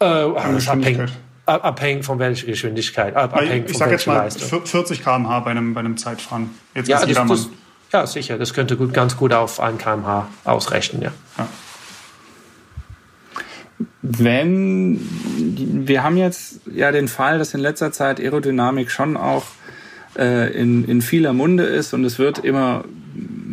[0.00, 1.12] Äh, das abhängt,
[1.46, 3.14] abhängig von welcher Geschwindigkeit.
[3.14, 4.66] Abhängig ich sage jetzt mal Leistung.
[4.66, 6.50] 40 km/h bei einem, bei einem Zeitfahren.
[6.74, 7.48] Jetzt ja, das, das,
[7.92, 8.38] ja, sicher.
[8.38, 11.12] Das könnte gut, ganz gut auf 1 km/h ausrechnen, ja.
[11.38, 11.48] ja.
[14.02, 15.00] Wenn
[15.86, 19.44] wir haben jetzt ja den Fall, dass in letzter Zeit Aerodynamik schon auch
[20.16, 22.84] äh, in, in vieler Munde ist und es wird immer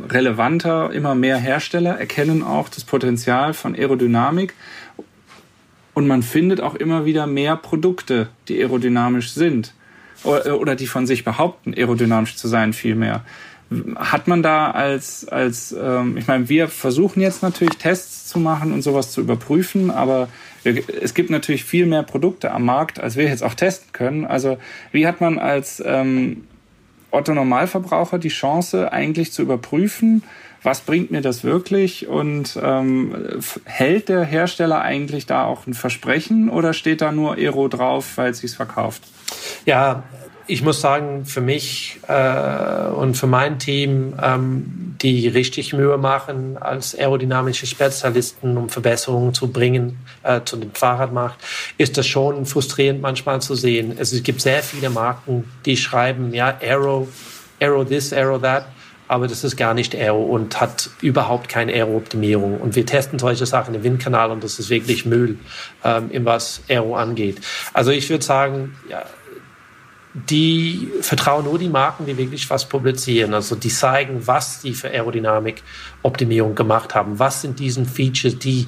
[0.10, 4.54] relevanter, immer mehr Hersteller erkennen auch das Potenzial von Aerodynamik
[5.94, 9.74] und man findet auch immer wieder mehr Produkte, die aerodynamisch sind
[10.24, 13.26] oder die von sich behaupten, aerodynamisch zu sein, vielmehr.
[13.96, 18.72] Hat man da als, als ähm, ich meine, wir versuchen jetzt natürlich Tests zu machen
[18.72, 20.28] und sowas zu überprüfen, aber
[20.64, 24.26] es gibt natürlich viel mehr Produkte am Markt, als wir jetzt auch testen können.
[24.26, 24.58] Also
[24.92, 26.44] wie hat man als ähm,
[27.12, 30.24] Otto Normalverbraucher die Chance, eigentlich zu überprüfen,
[30.64, 33.14] was bringt mir das wirklich und ähm,
[33.66, 38.32] hält der Hersteller eigentlich da auch ein Versprechen oder steht da nur Aero drauf, weil
[38.32, 39.04] es sich verkauft?
[39.66, 40.04] Ja,
[40.48, 46.58] ich muss sagen, für mich äh, und für mein Team, ähm, die richtig Mühe machen
[46.58, 51.42] als aerodynamische Spezialisten, um Verbesserungen zu bringen äh, zu dem Fahrradmarkt,
[51.78, 53.96] ist das schon frustrierend manchmal zu sehen.
[53.98, 57.08] Es gibt sehr viele Marken, die schreiben, ja, Aero,
[57.60, 58.66] Aero this, Aero that,
[59.08, 62.60] aber das ist gar nicht Aero und hat überhaupt keine Aero-Optimierung.
[62.60, 65.38] Und wir testen solche Sachen im Windkanal und das ist wirklich Müll,
[65.84, 67.42] ähm, in was Aero angeht.
[67.74, 69.04] Also ich würde sagen, ja,
[70.14, 73.34] die vertrauen nur die Marken, die wirklich was publizieren.
[73.34, 77.18] Also die zeigen, was sie für Aerodynamik-Optimierung gemacht haben.
[77.18, 78.68] Was sind diesen Features, die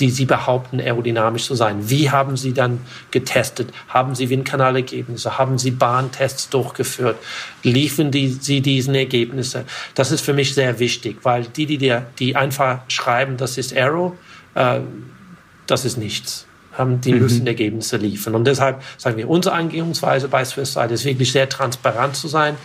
[0.00, 1.88] die sie behaupten, aerodynamisch zu sein.
[1.88, 2.80] Wie haben sie dann
[3.12, 3.72] getestet?
[3.88, 5.38] Haben sie Windkanalergebnisse?
[5.38, 7.16] Haben sie Bahntests durchgeführt?
[7.62, 9.64] Liefen die, sie diesen Ergebnisse?
[9.94, 14.16] Das ist für mich sehr wichtig, weil die, die, die einfach schreiben, das ist Aero,
[14.56, 14.80] äh,
[15.68, 16.46] das ist nichts
[16.78, 17.20] die mhm.
[17.20, 18.34] müssen Ergebnisse liefern.
[18.34, 22.56] Und deshalb sagen wir, unsere Angehungsweise bei Swisside ist wirklich sehr transparent zu sein,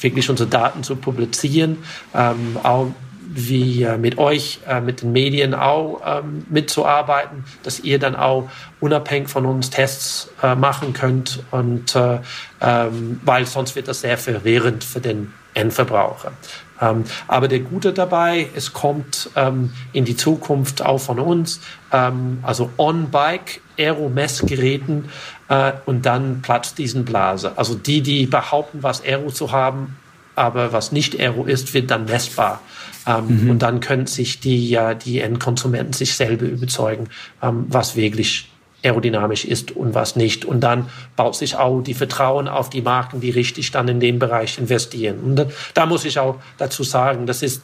[0.00, 1.78] wirklich unsere Daten zu publizieren,
[2.14, 2.88] ähm, auch
[3.30, 8.48] wie äh, mit euch, äh, mit den Medien auch ähm, mitzuarbeiten, dass ihr dann auch
[8.80, 12.20] unabhängig von uns Tests äh, machen könnt und äh,
[12.60, 16.32] ähm, weil sonst wird das sehr verwirrend für den Endverbraucher.
[16.80, 21.60] Ähm, aber der Gute dabei, es kommt ähm, in die Zukunft auch von uns,
[21.92, 25.08] ähm, also On-Bike Aero-Messgeräten
[25.48, 27.56] äh, und dann platzt diesen Blase.
[27.56, 29.96] Also die, die behaupten, was Aero zu haben,
[30.34, 32.60] aber was nicht Aero ist, wird dann messbar.
[33.06, 33.50] Ähm, mhm.
[33.50, 37.08] Und dann können sich die, ja, die Endkonsumenten sich selber überzeugen,
[37.42, 38.50] ähm, was wirklich
[38.84, 40.44] aerodynamisch ist und was nicht.
[40.44, 44.18] Und dann baut sich auch die Vertrauen auf die Marken, die richtig dann in dem
[44.18, 45.18] Bereich investieren.
[45.20, 47.62] Und da, muss ich auch dazu sagen, das ist,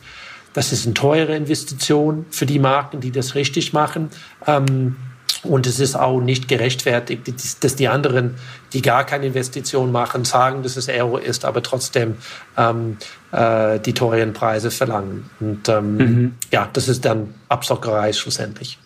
[0.52, 4.10] das ist eine teure Investition für die Marken, die das richtig machen.
[4.46, 4.96] Ähm,
[5.44, 7.20] Und es ist auch nicht gerechtfertigt,
[7.60, 8.36] dass die anderen,
[8.72, 12.16] die gar keine Investition machen, sagen, dass es Euro ist, aber trotzdem
[12.56, 12.96] ähm,
[13.30, 15.28] äh, die teuren Preise verlangen.
[15.40, 16.34] Und ähm, mhm.
[16.50, 18.78] ja, das ist dann Abzockerei schlussendlich.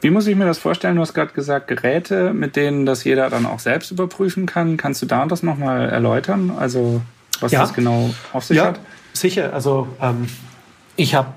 [0.00, 0.96] Wie muss ich mir das vorstellen?
[0.96, 4.76] Du hast gerade gesagt, Geräte, mit denen das jeder dann auch selbst überprüfen kann.
[4.76, 6.52] Kannst du da das nochmal erläutern?
[6.58, 7.02] Also
[7.40, 7.60] was ja.
[7.60, 8.80] das genau auf sich ja, hat?
[9.12, 9.52] Sicher.
[9.52, 10.28] Also ähm,
[10.96, 11.34] ich habe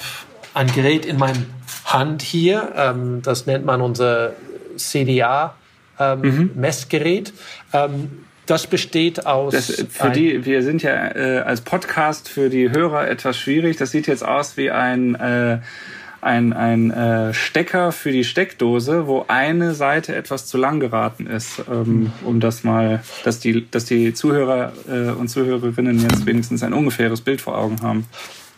[0.53, 1.45] ein Gerät in meinem
[1.85, 2.71] Hand hier.
[2.75, 4.33] Ähm, das nennt man unser
[4.77, 7.33] CDA-Messgerät.
[7.73, 7.95] Ähm, mhm.
[7.95, 9.53] Ähm, das besteht aus.
[9.53, 13.77] Das, für die, wir sind ja äh, als Podcast für die Hörer etwas schwierig.
[13.77, 15.59] Das sieht jetzt aus wie ein äh,
[16.23, 21.63] ein, ein äh, Stecker für die Steckdose, wo eine Seite etwas zu lang geraten ist,
[21.69, 26.73] ähm, um das mal, dass die, dass die Zuhörer äh, und Zuhörerinnen jetzt wenigstens ein
[26.73, 28.07] ungefähres Bild vor Augen haben.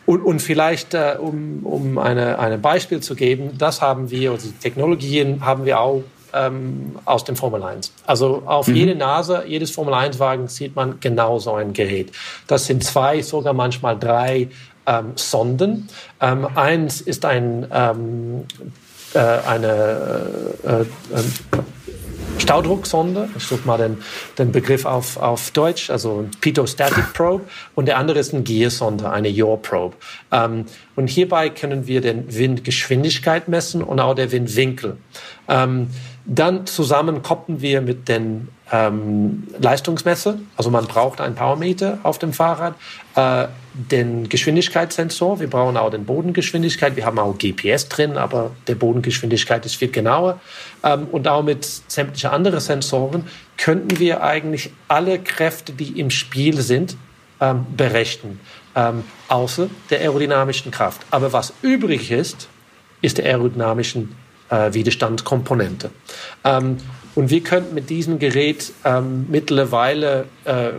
[0.06, 4.48] Und, und vielleicht, äh, um, um eine, ein Beispiel zu geben, das haben wir, also
[4.48, 7.92] die Technologien haben wir auch ähm, aus dem Formel 1.
[8.06, 8.76] Also auf mhm.
[8.76, 12.12] jede Nase, jedes Formel 1-Wagen sieht man genau so ein Gerät.
[12.46, 14.48] Das sind zwei, sogar manchmal drei
[14.86, 15.88] ähm, Sonden.
[16.20, 18.44] Ähm, eins ist ein, ähm,
[19.14, 20.26] äh, eine
[20.64, 20.86] äh, äh,
[22.38, 23.28] Staudrucksonde.
[23.36, 23.98] Ich suche mal den,
[24.38, 27.44] den Begriff auf, auf Deutsch, also Pitostatic Probe.
[27.74, 29.96] Und der andere ist eine Gearsonde, eine Yaw Probe.
[30.30, 34.96] Ähm, und hierbei können wir den Windgeschwindigkeit messen und auch der Windwinkel.
[35.48, 35.88] Ähm,
[36.26, 40.38] dann zusammen koppeln wir mit den ähm, Leistungsmesser.
[40.56, 42.74] Also man braucht einen Powermeter auf dem Fahrrad,
[43.14, 45.38] äh, den Geschwindigkeitssensor.
[45.38, 46.96] Wir brauchen auch den Bodengeschwindigkeit.
[46.96, 50.40] Wir haben auch GPS drin, aber der Bodengeschwindigkeit ist viel genauer.
[50.82, 56.60] Ähm, und auch mit sämtlichen anderen Sensoren könnten wir eigentlich alle Kräfte, die im Spiel
[56.60, 56.96] sind,
[57.40, 58.40] ähm, berechnen,
[58.74, 61.02] ähm, außer der aerodynamischen Kraft.
[61.10, 62.48] Aber was übrig ist,
[63.00, 64.16] ist der aerodynamischen
[64.50, 65.90] äh, Widerstandskomponente.
[66.44, 66.78] Ähm,
[67.14, 70.70] und wir könnten mit diesem Gerät ähm, mittlerweile äh,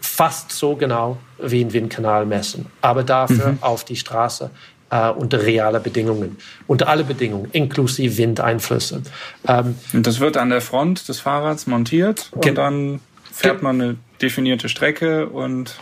[0.00, 3.58] fast so genau wie ein Windkanal messen, aber dafür mhm.
[3.62, 4.50] auf die Straße
[4.90, 6.36] äh, unter reale Bedingungen,
[6.66, 9.02] unter alle Bedingungen, inklusive Windeinflüsse.
[9.48, 13.00] Ähm, und das wird an der Front des Fahrrads montiert und dann
[13.32, 15.76] fährt man eine definierte Strecke und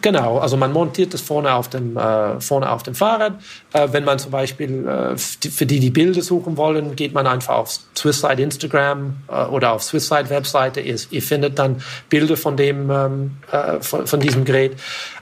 [0.00, 3.34] Genau, also man montiert das vorne auf dem, äh, vorne auf dem Fahrrad.
[3.72, 7.54] Äh, wenn man zum Beispiel äh, für die, die Bilder suchen wollen, geht man einfach
[7.54, 10.80] auf Swisside Instagram äh, oder auf Swisside Webseite.
[10.80, 14.76] Ihr, ihr, findet dann Bilder von, dem, ähm, äh, von, von, diesem Gerät.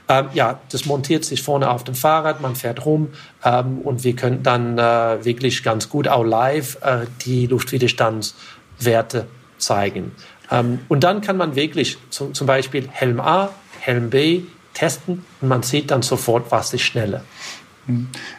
[0.07, 3.09] Ähm, ja, das montiert sich vorne auf dem Fahrrad, man fährt rum
[3.43, 6.77] ähm, und wir können dann äh, wirklich ganz gut auch live
[7.25, 10.11] die Luftwiderstandswerte zeigen.
[10.51, 13.49] Ähm, und dann kann man wirklich zum, zum Beispiel Helm A,
[13.79, 14.43] Helm B,
[14.73, 17.23] testen und man sieht dann sofort, was ist schneller.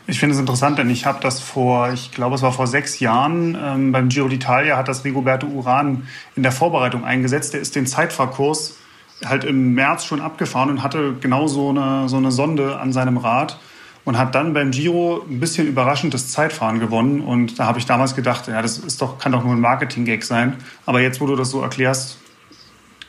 [0.07, 3.01] Ich finde es interessant, denn ich habe das vor, ich glaube, es war vor sechs
[3.01, 6.07] Jahren ähm, beim Giro d'Italia hat das Rigoberto Uran
[6.37, 7.53] in der Vorbereitung eingesetzt.
[7.53, 8.77] Der ist den Zeitfahrkurs
[9.25, 13.17] halt im März schon abgefahren und hatte genau so eine, so eine Sonde an seinem
[13.17, 13.59] Rad
[14.05, 17.21] und hat dann beim Giro ein bisschen überraschend das Zeitfahren gewonnen.
[17.21, 20.25] Und da habe ich damals gedacht, ja, das ist doch, kann doch nur ein Marketing-Gag
[20.25, 20.57] sein.
[20.87, 22.19] Aber jetzt, wo du das so erklärst,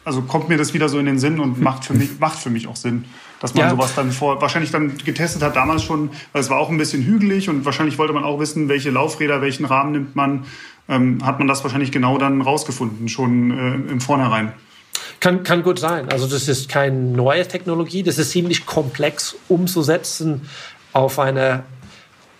[0.06, 2.50] also kommt mir das wieder so in den Sinn und macht für mich, macht für
[2.50, 3.06] mich auch Sinn,
[3.40, 3.70] dass man ja.
[3.72, 7.04] sowas dann vor, wahrscheinlich dann getestet hat, damals schon, weil es war auch ein bisschen
[7.04, 10.46] hügelig und wahrscheinlich wollte man auch wissen, welche Laufräder, welchen Rahmen nimmt man,
[10.90, 14.54] ähm, hat man das wahrscheinlich genau dann rausgefunden, schon äh, im Vornherein.
[15.20, 16.10] Kann, kann gut sein.
[16.10, 20.50] Also das ist keine neue Technologie, das ist ziemlich komplex umzusetzen
[20.92, 21.64] auf eine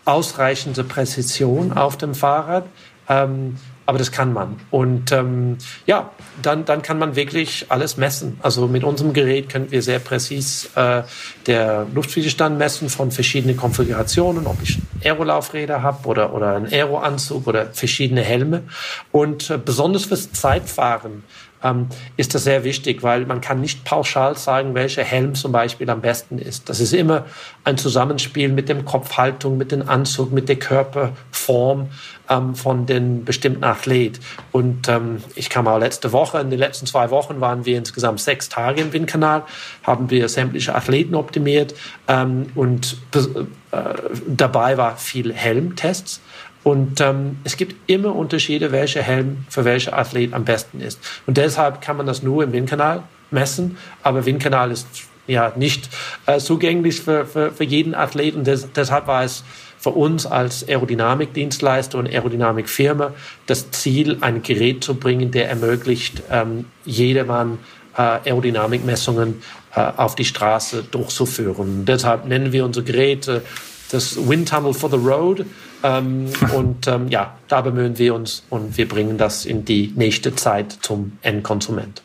[0.06, 2.66] ausreichende Präzision auf dem Fahrrad.
[3.08, 3.56] Ähm,
[3.86, 4.60] aber das kann man.
[4.72, 6.12] Und ähm, ja,
[6.42, 8.40] dann, dann kann man wirklich alles messen.
[8.42, 11.04] Also mit unserem Gerät können wir sehr präzis äh,
[11.48, 17.68] der Luftwiderstand messen von verschiedenen Konfigurationen, ob ich Aerolaufräder habe oder, oder einen Aeroanzug oder
[17.74, 18.64] verschiedene Helme.
[19.12, 21.24] Und äh, besonders fürs Zeitfahren
[21.64, 25.90] ähm, ist das sehr wichtig, weil man kann nicht pauschal sagen, welcher Helm zum Beispiel
[25.90, 26.70] am besten ist.
[26.70, 27.26] Das ist immer
[27.64, 31.90] ein Zusammenspiel mit dem Kopfhaltung, mit dem Anzug, mit der Körperform
[32.34, 34.20] ähm, von den bestimmten Athlet.
[34.52, 38.20] Und ähm, ich kam auch letzte Woche, in den letzten zwei Wochen waren wir insgesamt
[38.20, 39.44] sechs Tage im Windkanal,
[39.84, 41.76] haben wir sämtliche Athleten optimiert
[42.08, 43.80] ähm, und äh,
[44.28, 46.22] dabei war viel Helmtests.
[46.64, 50.98] Und ähm, es gibt immer Unterschiede, welcher Helm für welcher Athlet am besten ist.
[51.28, 53.78] Und deshalb kann man das nur im Windkanal messen.
[54.02, 54.88] Aber Windkanal ist
[55.28, 55.90] ja nicht
[56.26, 58.36] äh, zugänglich für, für, für jeden Athlet.
[58.36, 59.44] Und des, deshalb war es
[59.78, 63.14] für uns als Aerodynamikdienstleister und Aerodynamikfirma
[63.46, 67.60] das Ziel, ein Gerät zu bringen, der ermöglicht, ähm, jedermann
[67.98, 69.42] äh, Aerodynamikmessungen
[69.76, 71.56] äh, auf die Straße durchzuführen.
[71.56, 73.42] Und deshalb nennen wir unser Gerät äh,
[73.92, 75.46] das Wind Tunnel for the Road
[75.84, 80.34] Ähm, und ähm, ja, da bemühen wir uns und wir bringen das in die nächste
[80.34, 82.03] Zeit zum Endkonsument.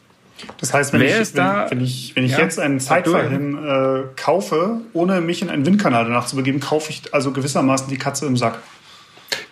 [0.60, 4.80] Das heißt, wenn ich, wenn, wenn, ich, wenn ich ja, jetzt einen Zeitverhin äh, kaufe,
[4.92, 8.36] ohne mich in einen Windkanal danach zu begeben, kaufe ich also gewissermaßen die Katze im
[8.36, 8.58] Sack.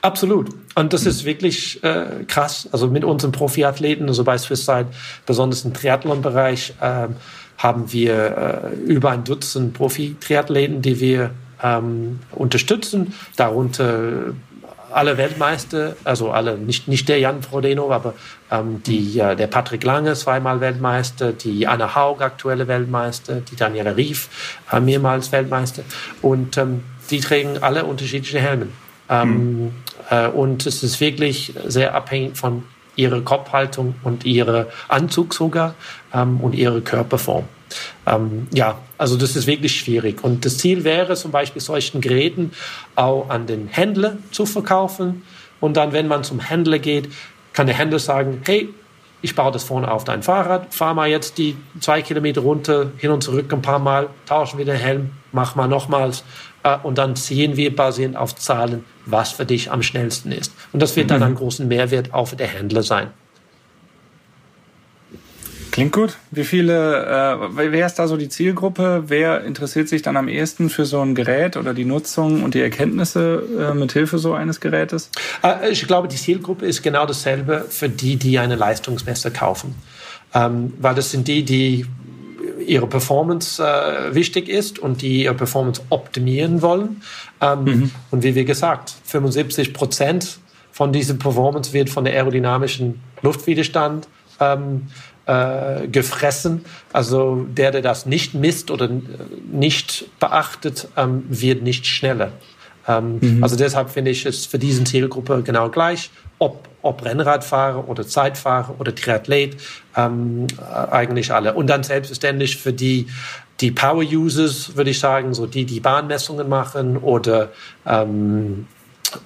[0.02, 0.50] Absolut.
[0.74, 2.68] Und das ist wirklich äh, krass.
[2.72, 4.86] Also mit unseren Profiathleten, also bei Swisside,
[5.26, 7.08] besonders im Triathlon-Bereich, äh,
[7.58, 11.30] haben wir äh, über ein Dutzend Profi-Triathleten, die wir
[11.62, 13.14] ähm, unterstützen.
[13.36, 14.34] Darunter
[14.96, 18.14] alle Weltmeister, also alle, nicht, nicht der Jan Frodeno, aber
[18.50, 23.96] ähm, die, äh, der Patrick Lange, zweimal Weltmeister, die Anna Haug, aktuelle Weltmeister, die Daniela
[23.96, 24.28] Rief,
[24.72, 25.82] äh, mehrmals Weltmeister.
[26.22, 28.72] Und ähm, die tragen alle unterschiedliche Helmen.
[29.08, 29.70] Ähm, mhm.
[30.10, 32.64] äh, und es ist wirklich sehr abhängig von
[32.96, 35.74] ihrer Kopfhaltung und ihrer Anzug sogar
[36.12, 37.44] ähm, und ihrer Körperform.
[38.06, 40.22] Ähm, ja, also das ist wirklich schwierig.
[40.24, 42.52] Und das Ziel wäre zum Beispiel solchen Geräten
[42.94, 45.22] auch an den Händler zu verkaufen.
[45.60, 47.08] Und dann, wenn man zum Händler geht,
[47.52, 48.68] kann der Händler sagen, hey,
[49.22, 53.10] ich baue das vorne auf dein Fahrrad, fahr mal jetzt die zwei Kilometer runter, hin
[53.10, 56.22] und zurück ein paar Mal, tauschen wir den Helm, mach mal nochmals
[56.74, 60.52] und dann sehen wir basierend auf Zahlen, was für dich am schnellsten ist.
[60.72, 61.26] Und das wird dann mhm.
[61.26, 63.08] einen großen Mehrwert auch für den Händler sein.
[65.76, 66.16] Klingt gut.
[66.30, 69.04] Wie viele, äh, wer ist da so die Zielgruppe?
[69.08, 72.62] Wer interessiert sich dann am ehesten für so ein Gerät oder die Nutzung und die
[72.62, 75.10] Erkenntnisse äh, mit Hilfe so eines Gerätes?
[75.44, 79.74] Äh, ich glaube, die Zielgruppe ist genau dasselbe für die, die eine Leistungsmesser kaufen.
[80.32, 81.84] Ähm, weil das sind die, die
[82.66, 87.02] ihre Performance äh, wichtig ist und die ihre Performance optimieren wollen.
[87.40, 87.90] Ähm, mhm.
[88.10, 90.38] Und wie wir gesagt, 75 Prozent
[90.72, 94.08] von dieser Performance wird von der aerodynamischen Luftwiderstand
[94.40, 94.88] ähm,
[95.26, 96.64] äh, gefressen.
[96.92, 98.88] Also der, der das nicht misst oder
[99.50, 102.32] nicht beachtet, ähm, wird nicht schneller.
[102.86, 103.42] Ähm, mhm.
[103.42, 108.76] Also deshalb finde ich es für diese Zielgruppe genau gleich, ob, ob Rennradfahrer oder Zeitfahrer
[108.78, 109.56] oder Triathlet,
[109.96, 111.54] ähm, äh, eigentlich alle.
[111.54, 113.08] Und dann selbstverständlich für die,
[113.60, 117.50] die Power-Users, würde ich sagen, so die, die Bahnmessungen machen oder,
[117.86, 118.66] ähm,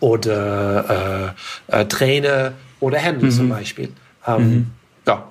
[0.01, 1.35] oder
[1.69, 3.33] äh, äh, Trainer oder Händler mhm.
[3.33, 3.93] zum Beispiel.
[4.27, 4.67] Ähm, mhm.
[5.07, 5.25] Ja,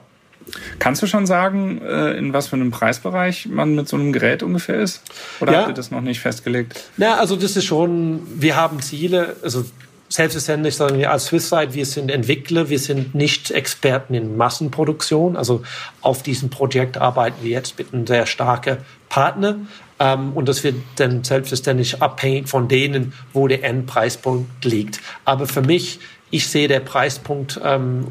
[0.79, 4.43] Kannst du schon sagen, äh, in was für einem Preisbereich man mit so einem Gerät
[4.43, 5.01] ungefähr ist?
[5.39, 5.59] Oder ja.
[5.59, 6.89] habt ihr das noch nicht festgelegt?
[6.97, 9.65] Ja, also das ist schon, wir haben Ziele, also
[10.09, 15.37] selbstverständlich sagen wir als Swisside, wir sind Entwickler, wir sind nicht Experten in Massenproduktion.
[15.37, 15.61] Also
[16.01, 19.57] auf diesem Projekt arbeiten wir jetzt mit einem sehr starken Partner.
[19.99, 24.99] Ähm, und das wird dann selbstverständlich abhängig von denen, wo der Endpreispunkt liegt.
[25.25, 25.99] Aber für mich,
[26.31, 28.07] ich sehe der Preispunkt ähm,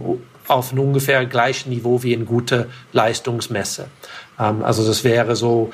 [0.47, 3.89] auf ein ungefähr gleichen Niveau wie ein guter Leistungsmesse.
[4.39, 5.73] Ähm, also das wäre so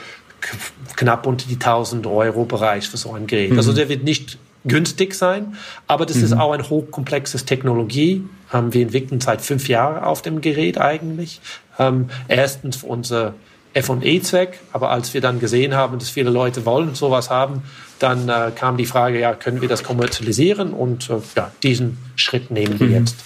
[0.96, 3.52] knapp unter die 1000 Euro Bereich für so ein Gerät.
[3.52, 3.58] Mhm.
[3.58, 5.56] Also der wird nicht günstig sein,
[5.86, 6.24] aber das mhm.
[6.24, 8.24] ist auch ein hochkomplexes Technologie.
[8.52, 11.40] Ähm, wir entwickeln seit fünf Jahren auf dem Gerät eigentlich.
[11.78, 13.34] Ähm, erstens für unser
[13.74, 17.62] F&E-Zweck, aber als wir dann gesehen haben, dass viele Leute wollen sowas haben,
[17.98, 20.72] dann äh, kam die Frage, ja, können wir das kommerzialisieren?
[20.72, 22.94] Und äh, ja, diesen Schritt nehmen wir mhm.
[22.94, 23.16] jetzt.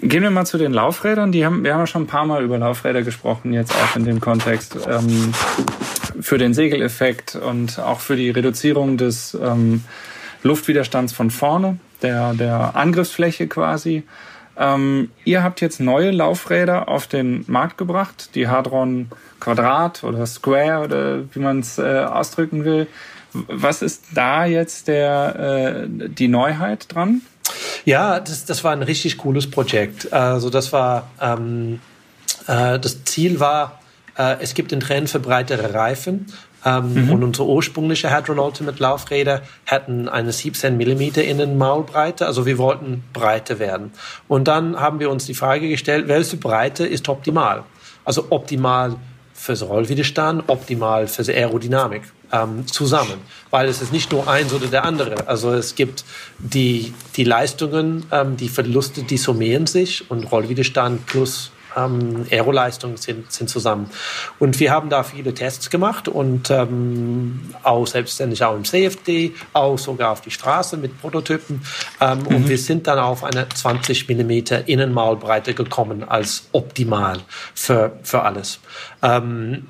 [0.00, 1.32] Gehen wir mal zu den Laufrädern.
[1.32, 4.04] Die haben, wir haben ja schon ein paar Mal über Laufräder gesprochen, jetzt auch in
[4.04, 4.76] dem Kontext.
[4.86, 5.32] Ähm,
[6.20, 9.84] für den Segeleffekt und auch für die Reduzierung des ähm,
[10.42, 14.04] Luftwiderstands von vorne, der, der Angriffsfläche quasi.
[14.56, 19.08] Ähm, ihr habt jetzt neue Laufräder auf den Markt gebracht, die Hadron
[19.40, 22.86] Quadrat oder Square oder wie man es äh, ausdrücken will.
[23.32, 27.22] Was ist da jetzt der, äh, die Neuheit dran?
[27.84, 30.12] Ja, das, das war ein richtig cooles Projekt.
[30.12, 31.80] Also das war ähm,
[32.46, 33.80] äh, das Ziel war,
[34.18, 36.26] äh, es gibt einen Trend für breitere Reifen.
[36.64, 37.10] Ähm, mhm.
[37.12, 42.26] Und unsere ursprüngliche Hadron Ultimate Laufräder hatten eine 17 mm Innenmaulbreite.
[42.26, 43.92] Also wir wollten breiter werden.
[44.28, 47.64] Und dann haben wir uns die Frage gestellt, welche Breite ist optimal?
[48.04, 48.96] Also optimal
[49.34, 52.02] fürs Rollwiderstand, optimal fürs Aerodynamik
[52.32, 55.28] ähm, zusammen, weil es ist nicht nur eins oder der andere.
[55.28, 56.04] Also es gibt
[56.38, 63.30] die, die Leistungen, ähm, die Verluste, die summieren sich und Rollwiderstand plus ähm, Aeroleistungen sind,
[63.32, 63.90] sind zusammen.
[64.38, 69.78] Und wir haben da viele Tests gemacht und ähm, auch selbstständig auch im CFD, auch
[69.78, 71.62] sogar auf die Straße mit Prototypen.
[72.00, 72.26] Ähm, mhm.
[72.26, 77.18] Und wir sind dann auf eine 20 Millimeter Innenmaulbreite gekommen als optimal
[77.54, 78.60] für, für alles.
[79.02, 79.66] Ähm,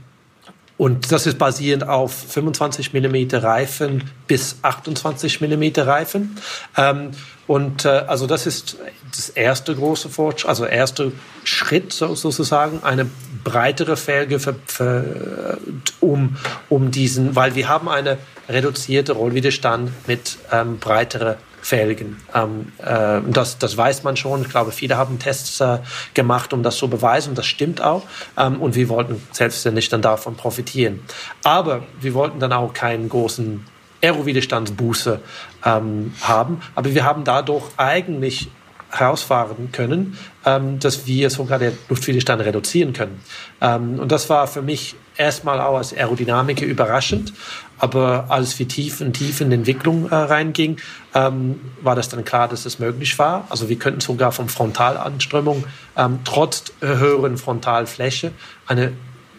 [0.77, 6.37] und das ist basierend auf 25 mm Reifen bis 28 mm Reifen.
[6.77, 7.11] Ähm,
[7.47, 8.79] und äh, also das ist
[9.15, 11.13] das erste große Fortschritt, also erste
[11.45, 13.07] Schritt so, sozusagen, eine
[13.45, 15.59] breitere Felge für, für,
[16.01, 16.37] um,
[16.69, 18.19] um diesen, weil wir haben eine
[18.49, 22.21] reduzierte Rollwiderstand mit ähm, breiterer Felgen.
[22.35, 24.43] Ähm, äh, das, das weiß man schon.
[24.43, 25.79] Ich glaube, viele haben Tests äh,
[26.13, 27.35] gemacht, um das zu beweisen.
[27.35, 28.03] Das stimmt auch.
[28.37, 31.01] Ähm, und wir wollten selbstverständlich dann davon profitieren.
[31.43, 33.65] Aber wir wollten dann auch keinen großen
[34.03, 35.21] Aerowiderstandsbuße
[35.65, 36.61] ähm, haben.
[36.75, 38.51] Aber wir haben dadurch eigentlich
[38.91, 43.23] herausfahren können, ähm, dass wir sogar den Luftwiderstand reduzieren können.
[43.63, 47.33] Ähm, und das war für mich erstmal auch als Aerodynamiker überraschend.
[47.79, 50.79] Aber als wir tief und tief in die Entwicklung äh, reinging,
[51.15, 53.47] ähm, war das dann klar, dass es möglich war.
[53.51, 55.65] Also wir könnten sogar von Frontalanströmung
[55.97, 58.33] ähm, trotz höheren Frontalfläche
[58.67, 58.93] eine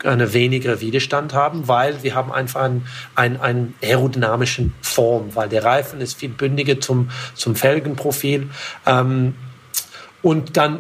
[0.04, 5.64] eine weniger Widerstand haben, weil wir haben einfach einen, einen, einen aerodynamischen Form, weil der
[5.64, 8.50] Reifen ist viel bündiger zum, zum Felgenprofil.
[8.86, 9.36] Ähm,
[10.22, 10.80] und dann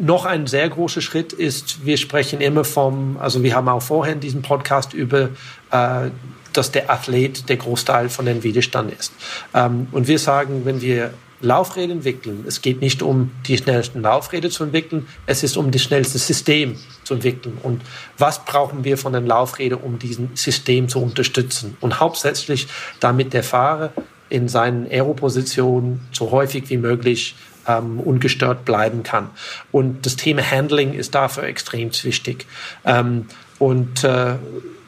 [0.00, 4.14] noch ein sehr großer Schritt ist, wir sprechen immer vom, also wir haben auch vorher
[4.14, 5.28] in diesem Podcast über,
[5.70, 6.10] äh,
[6.52, 9.12] dass der Athlet der Großteil von den Widerstand ist.
[9.54, 14.50] Ähm, und wir sagen, wenn wir Laufräder entwickeln, es geht nicht um die schnellsten Laufräder
[14.50, 17.56] zu entwickeln, es ist um das schnellste System zu entwickeln.
[17.62, 17.80] Und
[18.18, 21.76] was brauchen wir von den Laufrädern, um diesen System zu unterstützen?
[21.80, 22.68] Und hauptsächlich
[23.00, 23.92] damit der Fahrer
[24.28, 27.34] in seinen Aeropositionen so häufig wie möglich
[27.66, 29.30] ähm, ungestört bleiben kann.
[29.72, 32.46] Und das Thema Handling ist dafür extrem wichtig.
[32.84, 33.26] Ähm,
[33.58, 34.36] und äh,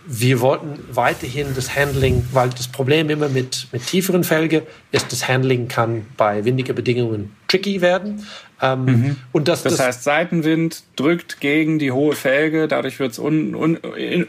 [0.06, 5.28] wir wollten weiterhin das Handling, weil das Problem immer mit, mit tieferen Felge ist, das
[5.28, 8.26] Handling kann bei windigen Bedingungen tricky werden.
[8.64, 9.16] Ähm, mhm.
[9.32, 13.56] und das, das, das, heißt, Seitenwind drückt gegen die hohe Felge, dadurch wird es un,
[13.56, 13.76] un,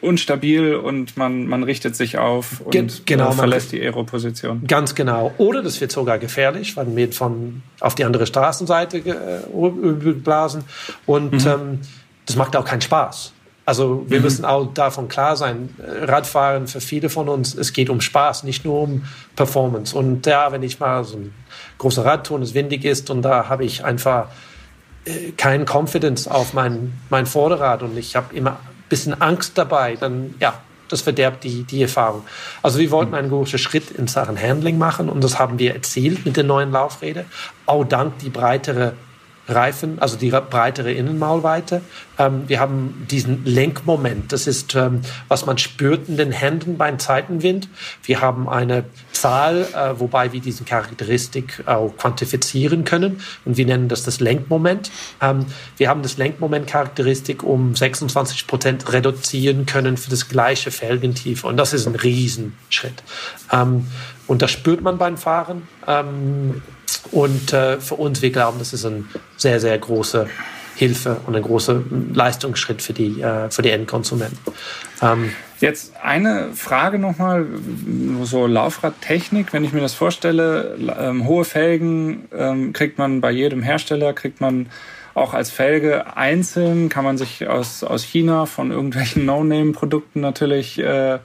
[0.02, 4.66] unstabil und man, man richtet sich auf und Ge genau, äh, verlässt die Aeroposition.
[4.68, 5.36] Ganz genau.
[5.38, 10.64] Oder das wird sogar gefährlich, weil man wird von auf die andere Straßenseite äh, blasen
[11.06, 11.48] und mhm.
[11.48, 11.80] ähm,
[12.26, 13.33] das macht auch keinen Spaß.
[13.66, 14.24] Also wir mhm.
[14.24, 18.66] müssen auch davon klar sein, Radfahren für viele von uns, es geht um Spaß, nicht
[18.66, 19.04] nur um
[19.36, 19.98] Performance.
[19.98, 21.34] Und ja, wenn ich mal so ein
[21.78, 24.28] großer Radtour und es windig ist und da habe ich einfach
[25.06, 29.96] äh, kein Confidence auf mein, mein Vorderrad und ich habe immer ein bisschen Angst dabei,
[29.96, 30.60] dann ja,
[30.90, 32.24] das verderbt die, die Erfahrung.
[32.62, 36.26] Also wir wollten einen großen Schritt in Sachen Handling machen und das haben wir erzielt
[36.26, 37.26] mit den neuen Laufrädern,
[37.66, 38.94] auch dank die breitere
[39.48, 41.82] Reifen, also die breitere Innenmaulweite.
[42.18, 44.32] Ähm, wir haben diesen Lenkmoment.
[44.32, 47.68] Das ist, ähm, was man spürt in den Händen beim Zeitenwind.
[48.04, 53.22] Wir haben eine Zahl, äh, wobei wir diesen Charakteristik auch quantifizieren können.
[53.44, 54.92] Und wir nennen das das Lenkmoment.
[55.22, 55.46] Ähm,
[55.78, 61.48] wir haben das Lenkmoment-Charakteristik um 26 Prozent reduzieren können für das gleiche Felgentiefe.
[61.48, 63.04] Und das ist ein Riesenschritt.
[63.52, 63.88] Ähm,
[64.26, 65.68] und das spürt man beim Fahren.
[67.12, 69.06] Und äh, für uns, wir glauben, das ist eine
[69.38, 70.28] sehr, sehr große
[70.76, 71.82] Hilfe und ein großer
[72.14, 74.40] Leistungsschritt für die, äh, für die Endkonsumenten.
[75.02, 75.32] Ähm,
[75.64, 77.46] Jetzt eine Frage nochmal,
[78.24, 83.62] so Laufradtechnik, wenn ich mir das vorstelle, ähm, hohe Felgen ähm, kriegt man bei jedem
[83.64, 84.68] Hersteller, kriegt man
[85.14, 91.20] auch als Felge einzeln, kann man sich aus, aus China von irgendwelchen No-Name-Produkten natürlich äh,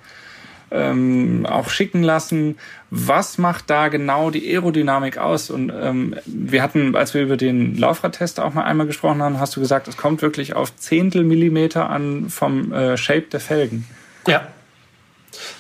[0.71, 2.59] ähm, auch schicken lassen.
[2.91, 5.51] Was macht da genau die Aerodynamik aus?
[5.51, 9.57] Und ähm, wir hatten, als wir über den Laufradtest auch mal einmal gesprochen haben, hast
[9.57, 13.85] du gesagt, es kommt wirklich auf Zehntel Millimeter an vom äh, Shape der Felgen.
[14.27, 14.49] Ja.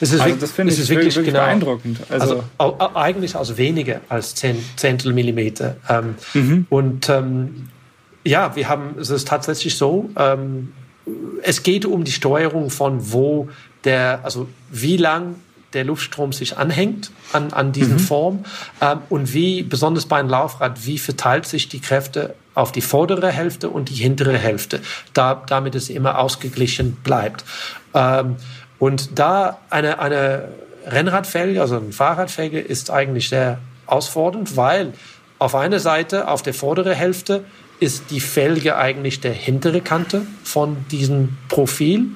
[0.00, 1.98] Das, ist also das finde ich wirklich, wirklich genau, beeindruckend.
[2.09, 5.76] Also, also eigentlich also weniger als zehn Zehntel Millimeter.
[5.88, 6.66] Ähm, mhm.
[6.68, 7.68] Und ähm,
[8.24, 10.11] ja, wir haben es ist tatsächlich so.
[10.16, 10.72] Ähm,
[11.42, 13.48] es geht um die Steuerung von wo
[13.84, 15.36] der, also wie lang
[15.72, 18.00] der Luftstrom sich anhängt an, an diesen mhm.
[18.00, 18.44] Form
[18.80, 23.30] ähm, und wie, besonders bei einem Laufrad, wie verteilt sich die Kräfte auf die vordere
[23.30, 24.80] Hälfte und die hintere Hälfte,
[25.12, 27.44] da, damit es immer ausgeglichen bleibt.
[27.94, 28.36] Ähm,
[28.78, 30.48] und da eine, eine
[30.86, 34.94] Rennradfelge, also eine Fahrradfelge, ist eigentlich sehr ausfordernd, weil
[35.38, 37.44] auf einer Seite, auf der vorderen Hälfte,
[37.80, 42.06] ist die Felge eigentlich der hintere Kante von diesem Profil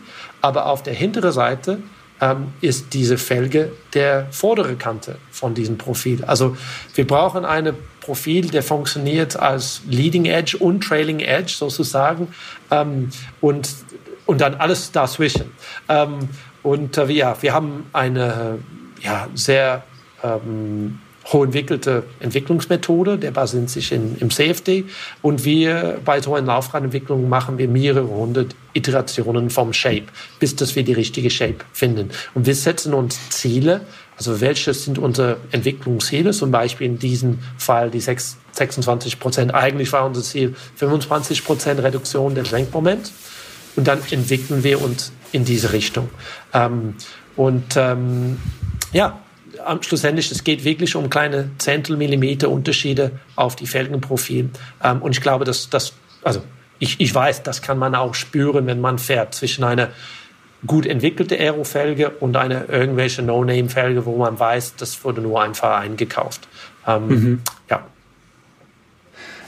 [0.43, 1.79] aber auf der hinteren Seite
[2.21, 6.25] ähm, ist diese Felge der vordere Kante von diesem Profil.
[6.25, 6.57] Also
[6.95, 12.29] wir brauchen ein Profil, der funktioniert als Leading Edge und Trailing Edge sozusagen
[12.71, 13.69] ähm, und,
[14.27, 15.53] und dann alles dazwischen.
[15.89, 16.29] Ähm,
[16.63, 18.59] und äh, ja, wir haben eine
[19.01, 19.85] ja, sehr
[20.23, 24.85] ähm, hochentwickelte Entwicklungsmethode, der basiert sich in, im CFD.
[25.21, 30.07] Und wir bei so einer Laufradentwicklung machen wir mehrere hundert Iterationen vom Shape,
[30.39, 32.11] bis dass wir die richtige Shape finden.
[32.35, 33.83] Und wir setzen uns Ziele,
[34.17, 39.55] also welche sind unsere Entwicklungsziele, zum Beispiel in diesem Fall die 6, 26 Prozent.
[39.55, 43.13] Eigentlich war unser Ziel 25 Prozent Reduktion des Lenkmoments.
[43.75, 46.11] Und dann entwickeln wir uns in diese Richtung.
[46.53, 46.95] Ähm,
[47.37, 48.37] und ähm,
[48.93, 49.22] ja,
[49.83, 54.51] schlussendlich, es geht wirklich um kleine Zehntelmillimeter Unterschiede auf die Felgenprofil.
[54.83, 56.43] Ähm, und ich glaube, dass das, also
[56.79, 59.91] ich, ich weiß, das kann man auch spüren, wenn man fährt zwischen einer
[60.67, 66.49] gut entwickelte Aero-Felge und eine irgendwelche No-Name-Felge, wo man weiß, das wurde nur einfach eingekauft.
[66.87, 67.43] Ähm, mhm.
[67.69, 67.87] Ja.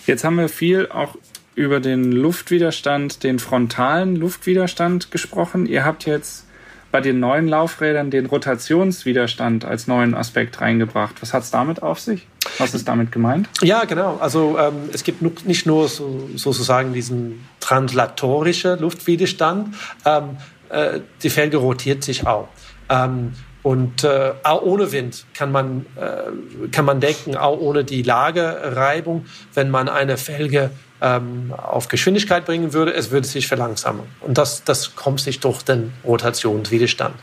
[0.06, 1.16] Jetzt haben wir viel auch
[1.54, 5.66] über den Luftwiderstand, den frontalen Luftwiderstand gesprochen.
[5.66, 6.46] Ihr habt jetzt
[6.94, 11.20] bei den neuen Laufrädern den Rotationswiderstand als neuen Aspekt reingebracht.
[11.22, 12.28] Was hat es damit auf sich?
[12.58, 13.48] Was ist damit gemeint?
[13.62, 14.18] Ja, genau.
[14.20, 19.74] Also ähm, es gibt nicht nur so, sozusagen diesen translatorischen Luftwiderstand,
[20.04, 20.36] ähm,
[20.68, 22.46] äh, die Felge rotiert sich auch.
[22.88, 23.32] Ähm,
[23.64, 29.26] und äh, auch ohne Wind kann man, äh, kann man denken, auch ohne die Lagereibung,
[29.52, 30.70] wenn man eine Felge
[31.00, 34.02] auf Geschwindigkeit bringen würde, es würde sich verlangsamen.
[34.20, 37.14] Und das, das kommt sich durch den Rotationswiderstand.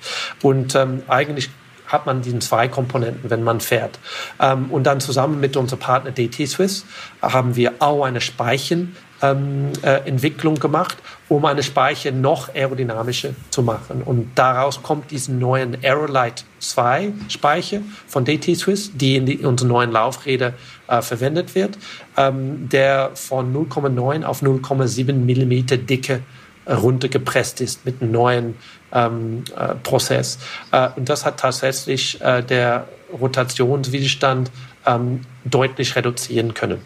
[0.41, 1.49] Und ähm, eigentlich
[1.87, 3.99] hat man diesen zwei Komponenten, wenn man fährt.
[4.39, 6.85] Ähm, und dann zusammen mit unserem Partner DT Swiss
[7.21, 10.97] haben wir auch eine Speichen ähm, äh, Entwicklung gemacht,
[11.31, 14.01] um eine Speiche noch aerodynamischer zu machen.
[14.03, 19.69] Und daraus kommt diesen neuen Aerolite 2 Speiche von DT Swiss, die in die, unsere
[19.69, 20.55] neuen Laufräder
[20.89, 21.77] äh, verwendet wird,
[22.17, 26.21] ähm, der von 0,9 auf 0,7 Millimeter Dicke
[26.65, 28.55] äh, runtergepresst ist mit einem neuen
[28.91, 30.37] ähm, äh, Prozess.
[30.73, 32.89] Äh, und das hat tatsächlich äh, der
[33.21, 34.51] Rotationswiderstand
[34.85, 36.81] ähm, deutlich reduzieren können.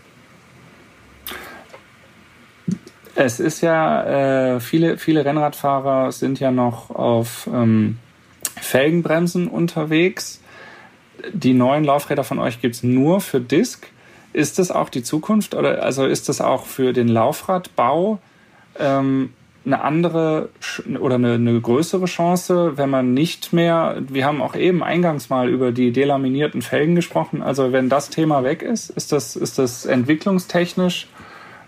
[3.16, 7.98] Es ist ja, äh, viele, viele Rennradfahrer sind ja noch auf ähm,
[8.60, 10.42] Felgenbremsen unterwegs.
[11.32, 13.88] Die neuen Laufräder von euch gibt's nur für Disk.
[14.34, 18.20] Ist das auch die Zukunft oder also ist das auch für den Laufradbau
[18.78, 19.32] ähm,
[19.66, 20.50] eine andere
[21.00, 25.50] oder eine, eine größere Chance, wenn man nicht mehr, wir haben auch eben eingangs mal
[25.50, 29.86] über die delaminierten Felgen gesprochen, also wenn das Thema weg ist, ist das, ist das
[29.86, 31.08] entwicklungstechnisch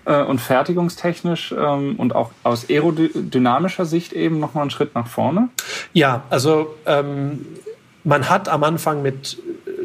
[0.07, 5.49] äh, und fertigungstechnisch ähm, und auch aus aerodynamischer Sicht eben nochmal einen Schritt nach vorne?
[5.93, 7.45] Ja, also ähm,
[8.03, 9.37] man hat am Anfang mit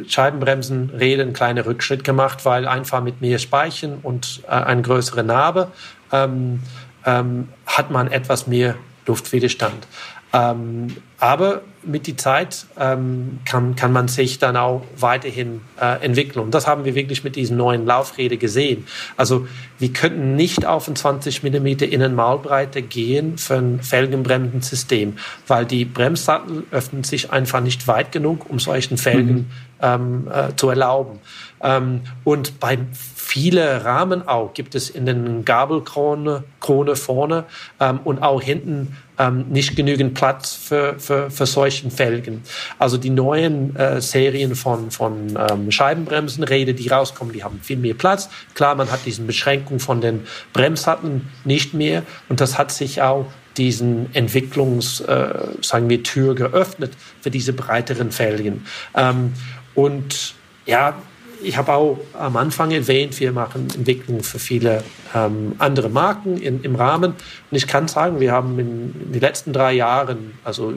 [0.07, 5.25] Scheibenbremsen Räder einen kleinen Rückschritt gemacht, weil einfach mit mehr Speichen und äh, eine größere
[5.25, 5.73] Narbe
[6.12, 6.61] ähm,
[7.05, 9.87] ähm, hat man etwas mehr Luftwiderstand.
[10.33, 16.45] Ähm, aber mit der Zeit ähm, kann, kann man sich dann auch weiterhin äh, entwickeln.
[16.45, 18.87] Und das haben wir wirklich mit diesen neuen Laufrädern gesehen.
[19.16, 19.47] Also
[19.78, 26.64] wir könnten nicht auf ein 20 mm Innenmaulbreite gehen für ein Felgenbremsensystem, weil die Bremssattel
[26.70, 29.47] öffnen sich einfach nicht weit genug, um solchen Felgen mhm.
[29.80, 31.18] ähm, äh, zu erlauben.
[31.62, 32.78] Ähm, und bei
[33.14, 37.45] viele Rahmen auch gibt es in den Gabelkrone Krone vorne
[37.80, 42.43] ähm, und auch hinten ähm, nicht genügend Platz für, für, für solchen Felgen.
[42.79, 47.95] Also die neuen äh, Serien von, von ähm, Scheibenbremsenräder, die rauskommen, die haben viel mehr
[47.95, 48.29] Platz.
[48.55, 53.27] Klar, man hat diese Beschränkung von den Bremshatten nicht mehr und das hat sich auch
[53.57, 55.29] diesen Entwicklungs, äh,
[55.61, 58.64] sagen wir, Tür geöffnet für diese breiteren Felgen.
[58.95, 59.35] Ähm,
[59.75, 60.95] und ja,
[61.43, 64.82] ich habe auch am Anfang erwähnt, wir machen Entwicklungen für viele
[65.14, 67.12] ähm, andere Marken in, im Rahmen.
[67.12, 70.74] Und ich kann sagen, wir haben in, in den letzten drei Jahren also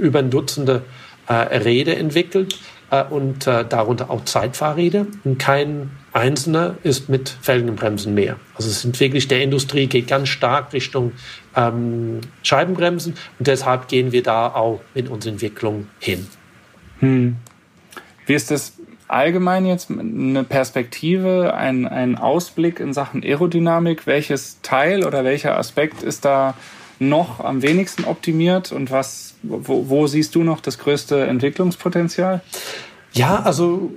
[0.00, 0.82] über ein Dutzende
[1.26, 2.58] äh, Räder entwickelt
[2.90, 5.06] äh, und äh, darunter auch Zeitfahrräder.
[5.24, 8.36] Und kein einzelner ist mit Felgenbremsen mehr.
[8.54, 11.12] Also es sind wirklich, der Industrie geht ganz stark Richtung
[11.56, 16.26] ähm, Scheibenbremsen und deshalb gehen wir da auch mit unserer Entwicklung hin.
[17.00, 17.36] Hm.
[18.26, 18.74] Wie ist das
[19.14, 24.06] allgemein jetzt eine Perspektive, ein, ein Ausblick in Sachen Aerodynamik?
[24.06, 26.54] Welches Teil oder welcher Aspekt ist da
[26.98, 32.40] noch am wenigsten optimiert und was, wo, wo siehst du noch das größte Entwicklungspotenzial?
[33.12, 33.92] Ja, also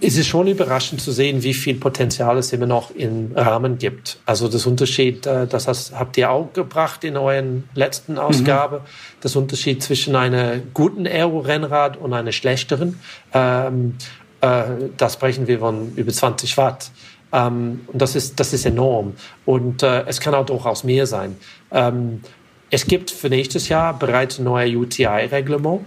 [0.00, 4.18] es ist schon überraschend zu sehen, wie viel Potenzial es immer noch im Rahmen gibt.
[4.26, 8.84] Also das Unterschied, äh, das habt ihr auch gebracht in euren letzten Ausgabe, mhm.
[9.22, 13.00] das Unterschied zwischen einem guten Aero-Rennrad und einem schlechteren.
[13.32, 13.94] Ähm,
[14.40, 14.62] äh,
[14.96, 16.90] da sprechen wir von über 20 Watt.
[17.32, 19.14] Ähm, und das ist, das ist enorm.
[19.44, 21.36] Und äh, es kann auch durchaus mehr sein.
[21.70, 22.20] Ähm,
[22.70, 25.80] es gibt für nächstes Jahr bereits ein neues UTI-Reglement.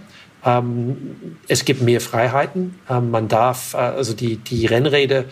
[0.44, 2.78] Ähm, es gibt mehr Freiheiten.
[2.88, 5.24] Ähm, man darf, äh, also die, die Rennräder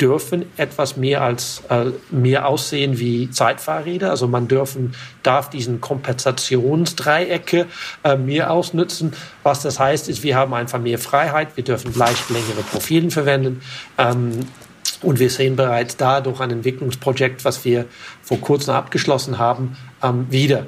[0.00, 4.10] dürfen etwas mehr als äh, mehr aussehen wie Zeitfahrräder.
[4.10, 7.66] Also man dürfen, darf diesen Kompensationsdreiecke
[8.04, 9.12] äh, mehr ausnutzen.
[9.42, 11.56] Was das heißt, ist, wir haben einfach mehr Freiheit.
[11.56, 13.60] Wir dürfen leicht längere Profilen verwenden.
[13.98, 14.46] Ähm,
[15.02, 17.86] und wir sehen bereits da durch ein Entwicklungsprojekt, was wir
[18.22, 20.66] vor kurzem abgeschlossen haben, ähm, wieder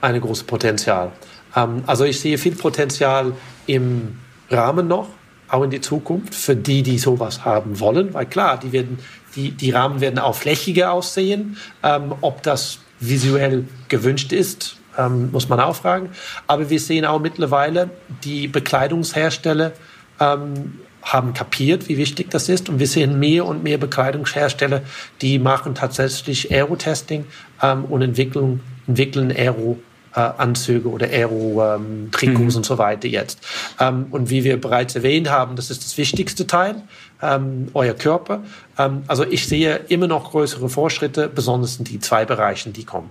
[0.00, 1.12] eine große Potenzial.
[1.56, 3.32] Ähm, also ich sehe viel Potenzial
[3.66, 4.18] im
[4.50, 5.08] Rahmen noch,
[5.50, 8.14] auch in die Zukunft, für die, die sowas haben wollen.
[8.14, 8.98] Weil klar, die, werden,
[9.34, 11.56] die, die Rahmen werden auch flächiger aussehen.
[11.82, 16.10] Ähm, ob das visuell gewünscht ist, ähm, muss man auch fragen.
[16.46, 17.90] Aber wir sehen auch mittlerweile,
[18.24, 19.72] die Bekleidungshersteller
[20.20, 22.68] ähm, haben kapiert, wie wichtig das ist.
[22.68, 24.82] Und wir sehen mehr und mehr Bekleidungshersteller,
[25.22, 27.24] die machen tatsächlich Aero-Testing
[27.62, 29.78] ähm, und entwickeln, entwickeln Aero
[30.14, 32.56] äh, Anzüge oder Aero-Trikots ähm, mhm.
[32.56, 33.40] und so weiter jetzt.
[33.78, 36.82] Ähm, und wie wir bereits erwähnt haben, das ist das wichtigste Teil,
[37.22, 38.42] ähm, euer Körper.
[38.78, 43.10] Ähm, also ich sehe immer noch größere Fortschritte, besonders in die zwei Bereichen, die kommen.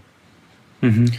[0.81, 1.11] Mhm.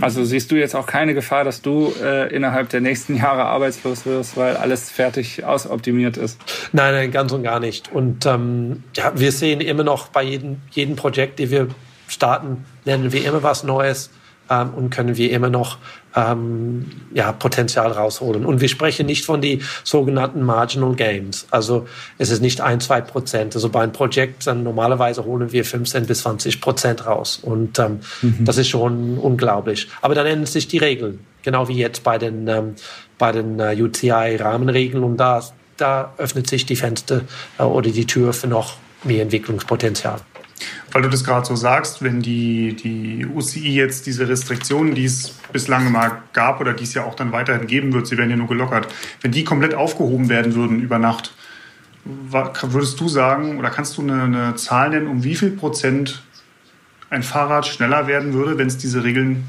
[0.00, 4.06] Also siehst du jetzt auch keine Gefahr, dass du äh, innerhalb der nächsten Jahre arbeitslos
[4.06, 6.40] wirst, weil alles fertig ausoptimiert ist?
[6.72, 7.92] Nein, nein, ganz und gar nicht.
[7.92, 11.68] Und ähm, ja, wir sehen immer noch bei jedem, jedem Projekt, die wir
[12.08, 14.10] starten, lernen wir immer was Neues
[14.50, 15.78] ähm, und können wir immer noch
[16.16, 18.44] ähm, ja, Potenzial rausholen.
[18.44, 21.46] Und wir sprechen nicht von die sogenannten Marginal Gains.
[21.50, 21.86] Also
[22.18, 23.54] es ist nicht ein, zwei Prozent.
[23.54, 27.40] Also bei einem Projekt dann normalerweise holen wir 15 bis 20 Prozent raus.
[27.42, 28.44] Und ähm, mhm.
[28.44, 29.88] das ist schon unglaublich.
[30.02, 31.20] Aber dann ändern sich die Regeln.
[31.42, 32.74] Genau wie jetzt bei den, ähm,
[33.18, 35.02] bei den äh, UCI-Rahmenregeln.
[35.02, 35.42] Und da,
[35.76, 37.22] da öffnet sich die Fenster
[37.58, 40.20] äh, oder die Tür für noch mehr Entwicklungspotenzial.
[40.92, 45.30] Weil du das gerade so sagst, wenn die, die UCI jetzt diese Restriktionen, die es
[45.52, 48.36] bislang mal gab oder die es ja auch dann weiterhin geben wird, sie werden ja
[48.36, 48.88] nur gelockert,
[49.20, 51.34] wenn die komplett aufgehoben werden würden über Nacht,
[52.04, 56.22] würdest du sagen oder kannst du eine, eine Zahl nennen, um wie viel Prozent
[57.10, 59.44] ein Fahrrad schneller werden würde, wenn es diese Regeln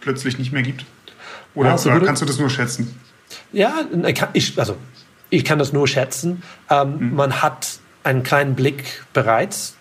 [0.00, 0.84] plötzlich nicht mehr gibt?
[1.54, 2.94] Oder, also, oder kannst du das nur schätzen?
[3.52, 3.84] Ja,
[4.32, 4.76] ich, also
[5.30, 6.42] ich kann das nur schätzen.
[6.70, 7.14] Ähm, hm.
[7.14, 9.76] Man hat einen kleinen Blick bereits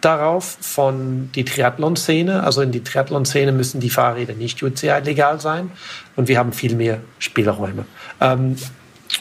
[0.00, 2.42] darauf von die Triathlon-Szene.
[2.42, 5.70] Also in die Triathlon-Szene müssen die Fahrräder nicht UCI legal sein
[6.16, 7.84] und wir haben viel mehr Spielräume.
[8.20, 8.56] Ähm,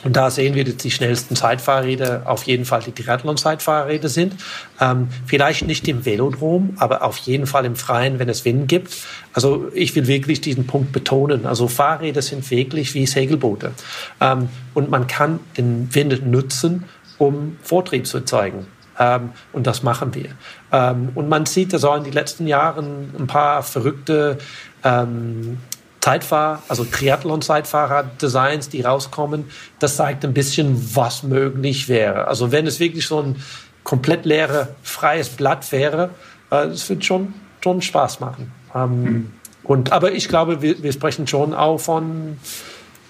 [0.04, 4.36] und da sehen wir, dass die schnellsten Zeitfahrräder auf jeden Fall die Triathlon-Zeitfahrräder sind.
[4.80, 8.96] Ähm, vielleicht nicht im Velodrom, aber auf jeden Fall im Freien, wenn es Wind gibt.
[9.34, 11.46] Also ich will wirklich diesen Punkt betonen.
[11.46, 13.72] Also Fahrräder sind wirklich wie Segelboote.
[14.22, 16.86] Ähm, und man kann den Wind nutzen,
[17.18, 18.68] um Vortrieb zu erzeugen.
[19.00, 20.32] Ähm, und das machen wir.
[20.72, 24.38] Ähm, und man sieht da so in den letzten Jahren ein paar verrückte
[24.84, 25.58] ähm,
[26.02, 29.46] Zeitfahr, also Triathlon-Zeitfahrer-Designs, die rauskommen.
[29.80, 32.28] Das zeigt ein bisschen, was möglich wäre.
[32.28, 33.38] Also wenn es wirklich so ein
[33.84, 36.10] komplett leere, freies Blatt wäre,
[36.52, 37.34] äh, es wird schon,
[37.64, 38.52] schon Spaß machen.
[38.76, 39.32] Ähm, mhm.
[39.64, 42.38] Und, aber ich glaube, wir, wir sprechen schon auch von,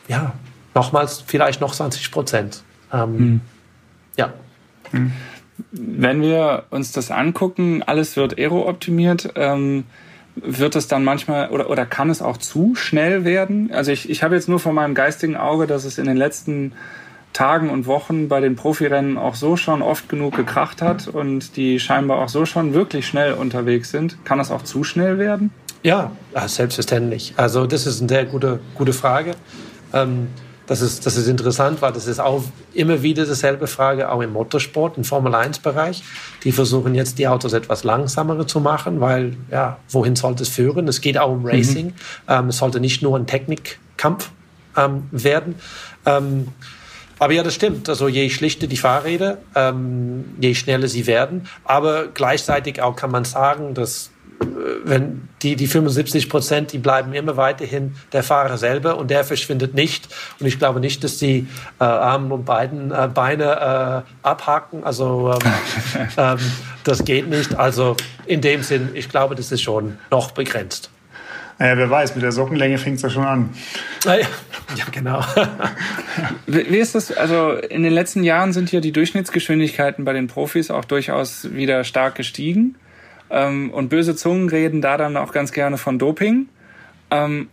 [0.08, 0.34] ja,
[0.76, 2.64] nochmals vielleicht noch 20 Prozent.
[2.94, 3.42] Ähm, mhm.
[4.18, 4.34] Ja.
[4.92, 5.14] Mhm
[5.72, 9.86] wenn wir uns das angucken, alles wird aero-optimiert, ähm,
[10.36, 13.72] wird es dann manchmal oder, oder kann es auch zu schnell werden?
[13.74, 16.74] Also ich, ich habe jetzt nur vor meinem geistigen Auge, dass es in den letzten
[17.34, 21.80] Tagen und Wochen bei den Profirennen auch so schon oft genug gekracht hat und die
[21.80, 24.18] scheinbar auch so schon wirklich schnell unterwegs sind.
[24.26, 25.52] Kann das auch zu schnell werden?
[25.84, 26.12] Ja,
[26.48, 27.34] selbstverständlich.
[27.38, 29.32] Also das ist eine sehr gute, gute Frage.
[29.94, 30.28] Ähm,
[30.70, 32.44] das ist, das ist interessant, weil das ist auch
[32.76, 36.04] immer wieder dieselbe Frage, auch im Motorsport, im Formel-1-Bereich.
[36.44, 40.88] Die versuchen jetzt, die Autos etwas langsamer zu machen, weil, ja, wohin sollte es führen?
[40.88, 41.88] Es geht auch um Racing.
[41.88, 41.94] Mhm.
[42.28, 44.30] Ähm, es sollte nicht nur ein Technikkampf
[44.78, 45.56] ähm, werden.
[46.06, 46.50] Ähm,
[47.18, 47.90] aber ja, das stimmt.
[47.90, 51.48] Also je schlichter die Fahrräder, ähm, je schneller sie werden.
[51.64, 54.12] Aber gleichzeitig auch kann man sagen, dass
[54.84, 59.74] wenn die, die 75 Prozent, die bleiben immer weiterhin der Fahrer selber und der verschwindet
[59.74, 60.08] nicht.
[60.40, 61.48] Und ich glaube nicht, dass die
[61.80, 64.84] äh, Arme und beiden äh, Beine äh, abhaken.
[64.84, 65.52] Also ähm,
[66.18, 66.38] ähm,
[66.84, 67.56] das geht nicht.
[67.56, 70.90] Also in dem Sinn, ich glaube, das ist schon noch begrenzt.
[71.58, 73.50] Naja, wer weiß, mit der Sockenlänge fängt es ja schon an.
[74.06, 74.28] Ah, ja,
[74.78, 75.22] ja genau.
[76.48, 77.12] Wie ist das?
[77.12, 81.84] Also in den letzten Jahren sind ja die Durchschnittsgeschwindigkeiten bei den Profis auch durchaus wieder
[81.84, 82.76] stark gestiegen.
[83.30, 86.48] Ähm, und böse Zungen reden da dann auch ganz gerne von Doping.
[87.12, 87.50] Ähm,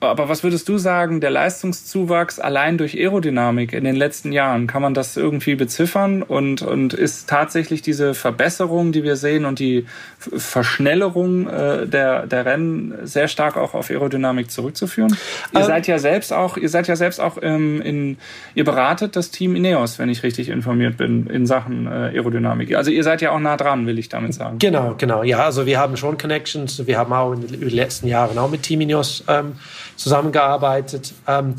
[0.00, 4.80] aber was würdest du sagen, der Leistungszuwachs allein durch Aerodynamik in den letzten Jahren, kann
[4.80, 6.22] man das irgendwie beziffern?
[6.22, 9.86] Und, und ist tatsächlich diese Verbesserung, die wir sehen und die
[10.18, 15.16] Verschnellerung äh, der, der Rennen sehr stark auch auf Aerodynamik zurückzuführen?
[15.52, 18.18] Ihr ähm, seid ja selbst auch, ihr seid ja selbst auch ähm, in,
[18.54, 22.76] ihr beratet das Team Ineos, wenn ich richtig informiert bin, in Sachen äh, Aerodynamik.
[22.76, 24.58] Also ihr seid ja auch nah dran, will ich damit sagen.
[24.60, 25.24] Genau, genau.
[25.24, 26.86] Ja, also wir haben schon Connections.
[26.86, 29.54] Wir haben auch in den letzten Jahren auch mit Team Ineos ähm,
[29.98, 31.12] zusammengearbeitet.
[31.26, 31.56] Ähm,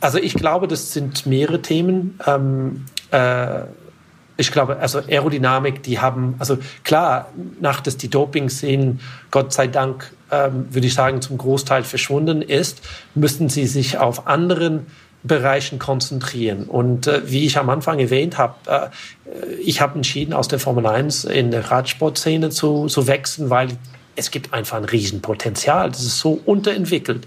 [0.00, 2.18] also ich glaube, das sind mehrere Themen.
[2.26, 3.62] Ähm, äh,
[4.36, 7.28] ich glaube, also Aerodynamik, die haben, also klar,
[7.60, 9.00] nach dass die Doping-Szenen,
[9.30, 12.80] Gott sei Dank, ähm, würde ich sagen, zum Großteil verschwunden ist,
[13.14, 14.86] müssten sie sich auf anderen
[15.22, 16.64] Bereichen konzentrieren.
[16.64, 18.88] Und äh, wie ich am Anfang erwähnt habe, äh,
[19.62, 23.68] ich habe entschieden, aus der Formel 1 in der Radsportszene zu, zu wechseln, weil
[24.20, 25.90] es gibt einfach ein Riesenpotenzial.
[25.90, 27.26] Das ist so unterentwickelt.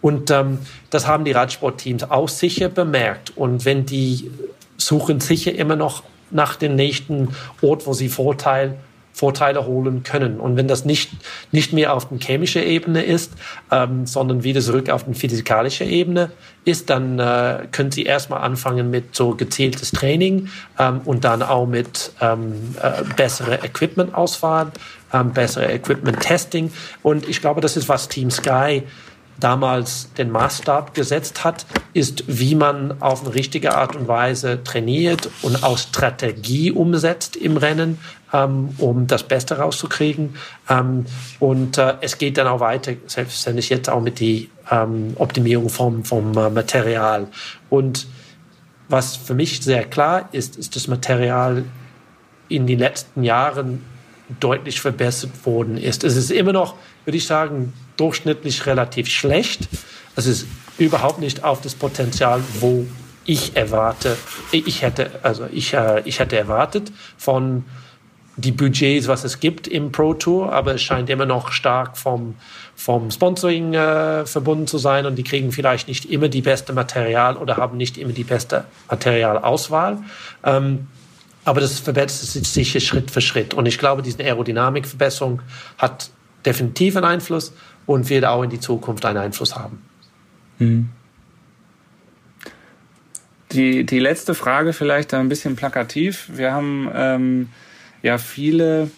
[0.00, 0.58] Und ähm,
[0.90, 3.36] das haben die Radsportteams auch sicher bemerkt.
[3.36, 4.30] Und wenn die
[4.76, 8.78] suchen sicher immer noch nach dem nächsten Ort, wo sie Vorteil
[9.18, 10.38] Vorteile holen können.
[10.38, 11.10] Und wenn das nicht,
[11.50, 13.32] nicht mehr auf der chemischen Ebene ist,
[13.72, 16.30] ähm, sondern wieder zurück auf die physikalische Ebene
[16.64, 21.66] ist, dann äh, können Sie erstmal anfangen mit so gezieltes Training ähm, und dann auch
[21.66, 24.70] mit ähm, äh, bessere Equipment-Auswahl,
[25.12, 26.72] ähm, bessere Equipment-Testing.
[27.02, 28.82] Und ich glaube, das ist, was Team Sky
[29.40, 35.30] damals den Maßstab gesetzt hat, ist, wie man auf eine richtige Art und Weise trainiert
[35.42, 37.98] und auch Strategie umsetzt im Rennen,
[38.32, 40.34] ähm, um das Beste rauszukriegen.
[40.68, 41.06] Ähm,
[41.38, 46.04] und äh, es geht dann auch weiter, selbstverständlich jetzt auch mit die ähm, Optimierung vom,
[46.04, 47.28] vom äh, Material.
[47.70, 48.06] Und
[48.88, 51.64] was für mich sehr klar ist, ist das Material
[52.48, 53.84] in den letzten Jahren
[54.40, 56.04] deutlich verbessert worden ist.
[56.04, 56.74] Es ist immer noch,
[57.04, 59.68] würde ich sagen, durchschnittlich relativ schlecht.
[60.16, 60.46] Es ist
[60.78, 62.86] überhaupt nicht auf das Potenzial, wo
[63.24, 64.16] ich erwarte,
[64.52, 67.64] ich hätte, also ich, äh, ich hätte erwartet von
[68.38, 72.36] die Budgets, was es gibt im Pro Tour, aber es scheint immer noch stark vom,
[72.76, 77.36] vom Sponsoring äh, verbunden zu sein und die kriegen vielleicht nicht immer die beste Material
[77.36, 79.98] oder haben nicht immer die beste Materialauswahl.
[80.44, 80.86] Ähm,
[81.48, 83.54] aber das verbessert sich sicher Schritt für Schritt.
[83.54, 85.40] Und ich glaube, diese Aerodynamikverbesserung
[85.78, 86.10] hat
[86.44, 87.54] definitiv einen Einfluss
[87.86, 89.82] und wird auch in die Zukunft einen Einfluss haben.
[90.58, 90.90] Hm.
[93.52, 96.28] Die, die letzte Frage vielleicht ein bisschen plakativ.
[96.34, 97.48] Wir haben ähm,
[98.02, 98.90] ja viele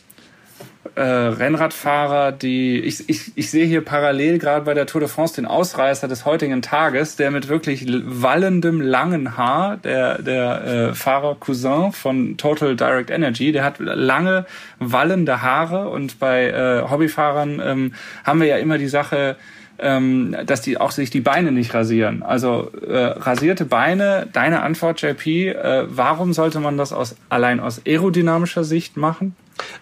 [0.94, 5.34] äh, Rennradfahrer, die ich, ich, ich sehe hier parallel gerade bei der Tour de France
[5.34, 11.36] den Ausreißer des heutigen Tages, der mit wirklich wallendem langen Haar, der der äh, Fahrer
[11.38, 14.46] Cousin von Total Direct Energy, der hat lange
[14.78, 17.94] wallende Haare und bei äh, Hobbyfahrern ähm,
[18.24, 19.36] haben wir ja immer die Sache,
[19.80, 22.22] ähm, dass die auch sich die Beine nicht rasieren.
[22.22, 27.82] Also äh, rasierte Beine, deine Antwort, JP, äh, warum sollte man das aus, allein aus
[27.86, 29.34] aerodynamischer Sicht machen?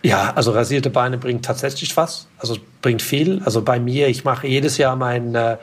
[0.03, 3.43] Ja, also rasierte Beine bringt tatsächlich was, also bringt viel.
[3.45, 5.57] Also bei mir, ich mache jedes Jahr mein äh,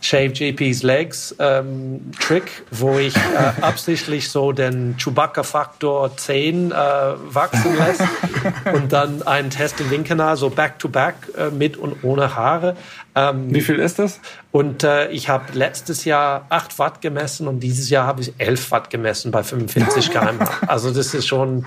[0.00, 3.20] Shave JP's Legs ähm, Trick, wo ich äh,
[3.60, 8.02] absichtlich so den Chewbacca-Faktor 10 äh, wachsen lässt
[8.72, 12.76] und dann einen Test im Windkanal, so back-to-back -back, äh, mit und ohne Haare.
[13.14, 14.20] Ähm, Wie viel ist das?
[14.52, 18.70] Und äh, ich habe letztes Jahr 8 Watt gemessen und dieses Jahr habe ich 11
[18.70, 20.38] Watt gemessen bei 45 km.
[20.66, 21.66] also das ist schon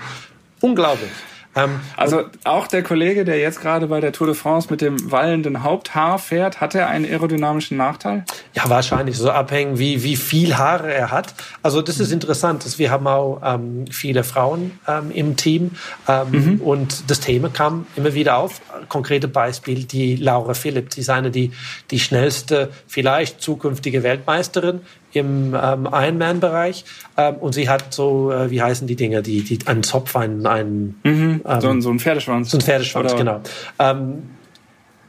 [0.60, 1.10] unglaublich.
[1.56, 5.10] Ähm, also auch der Kollege, der jetzt gerade bei der Tour de France mit dem
[5.10, 8.24] wallenden Haupthaar fährt, hat er einen aerodynamischen Nachteil?
[8.54, 9.16] Ja, wahrscheinlich.
[9.16, 11.34] So abhängen, wie, wie viel Haare er hat.
[11.62, 12.64] Also das ist interessant.
[12.64, 15.72] Dass wir haben auch ähm, viele Frauen ähm, im Team
[16.08, 16.60] ähm, mhm.
[16.60, 18.60] und das Thema kam immer wieder auf.
[18.88, 21.52] Konkrete Beispiel, die Laura Philipp, die ist eine, die,
[21.90, 24.80] die schnellste, vielleicht zukünftige Weltmeisterin
[25.14, 26.84] im ähm, Ironman-Bereich.
[27.16, 30.46] Ähm, und sie hat so, äh, wie heißen die Dinge, die, die einen Zopf, einen,
[30.46, 32.50] einen mhm, ähm, so, ein, so ein Pferdeschwanz.
[32.50, 33.18] So ein Pferdeschwanz, Oder?
[33.18, 33.40] genau.
[33.78, 34.22] Ähm,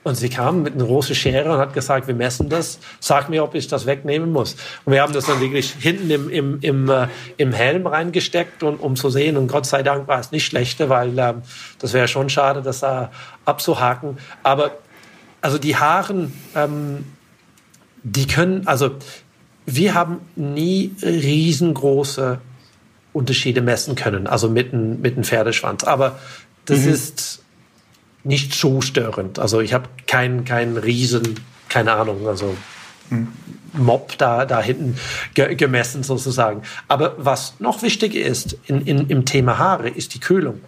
[0.05, 3.43] und sie kam mit einer großen Schere und hat gesagt, wir messen das, sag mir,
[3.43, 4.55] ob ich das wegnehmen muss.
[4.85, 7.07] Und wir haben das dann wirklich hinten im, im, im, äh,
[7.37, 9.35] im Helm reingesteckt, und, um zu sehen.
[9.35, 11.41] Und Gott sei Dank war es nicht schlechter, weil ähm,
[11.79, 13.09] das wäre schon schade, das da
[13.45, 14.19] abzuhaken.
[14.43, 14.77] Aber
[15.41, 17.05] also die Haaren, ähm,
[18.03, 18.91] die können, also
[19.65, 22.39] wir haben nie riesengroße
[23.13, 25.83] Unterschiede messen können, also mit einem mit Pferdeschwanz.
[25.83, 26.19] Aber
[26.65, 26.91] das mhm.
[26.91, 27.43] ist
[28.23, 29.39] nicht so störend.
[29.39, 31.39] Also ich habe keinen kein riesen,
[31.69, 32.55] keine Ahnung, also
[33.09, 33.29] mhm.
[33.73, 34.97] Mob da, da hinten
[35.33, 36.61] ge gemessen sozusagen.
[36.87, 40.61] Aber was noch wichtig ist in, in, im Thema Haare, ist die Kühlung.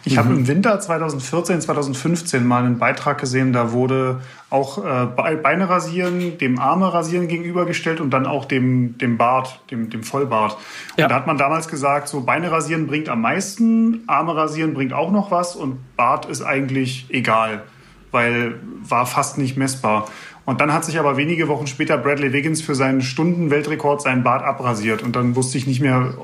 [0.04, 0.48] Ich habe im mhm.
[0.48, 4.20] Winter 2014, 2015 mal einen Beitrag gesehen, da wurde
[4.50, 9.90] auch äh, Beine rasieren, dem Arme rasieren gegenübergestellt und dann auch dem, dem Bart, dem,
[9.90, 10.58] dem Vollbart.
[10.96, 11.04] Ja.
[11.04, 14.92] Und da hat man damals gesagt, so Beine rasieren bringt am meisten, Arme rasieren bringt
[14.92, 17.62] auch noch was und Bart ist eigentlich egal,
[18.10, 20.06] weil war fast nicht messbar.
[20.46, 24.44] Und dann hat sich aber wenige Wochen später Bradley Wiggins für seinen Stundenweltrekord seinen Bart
[24.44, 25.02] abrasiert.
[25.02, 26.14] Und dann wusste ich nicht mehr,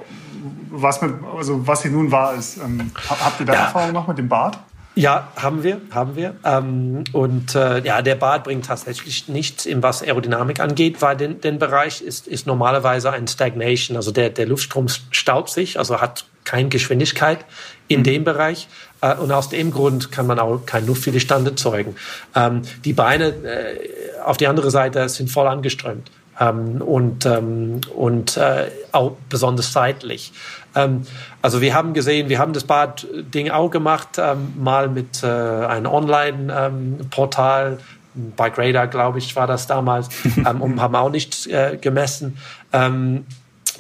[0.71, 2.59] was, mit, also was hier nun wahr ist.
[2.59, 3.61] Ähm, habt ihr da ja.
[3.61, 4.59] Erfahrung noch mit dem Bart?
[4.97, 6.35] Ja, haben wir, haben wir.
[6.45, 11.41] Ähm, und äh, ja, der Bart bringt tatsächlich nichts, in was Aerodynamik angeht, weil den,
[11.41, 13.97] den Bereich ist, ist normalerweise ein Stagnation.
[13.97, 17.45] Also der, der Luftstrom staubt sich, also hat keine Geschwindigkeit
[17.87, 18.05] in mhm.
[18.05, 18.69] dem Bereich.
[19.01, 21.95] Äh, und aus dem Grund kann man auch keinen Luftwiderstand erzeugen.
[22.35, 26.11] Ähm, die Beine äh, auf die andere Seite sind voll angeströmt.
[26.41, 30.33] Ähm, und ähm, und äh, auch besonders seitlich.
[30.75, 31.03] Ähm,
[31.43, 35.87] also wir haben gesehen, wir haben das Bad-Ding auch gemacht, ähm, mal mit äh, einem
[35.87, 37.79] Online-Portal,
[38.17, 42.39] ähm, Bike Radar, glaube ich, war das damals, ähm, und haben auch nichts äh, gemessen.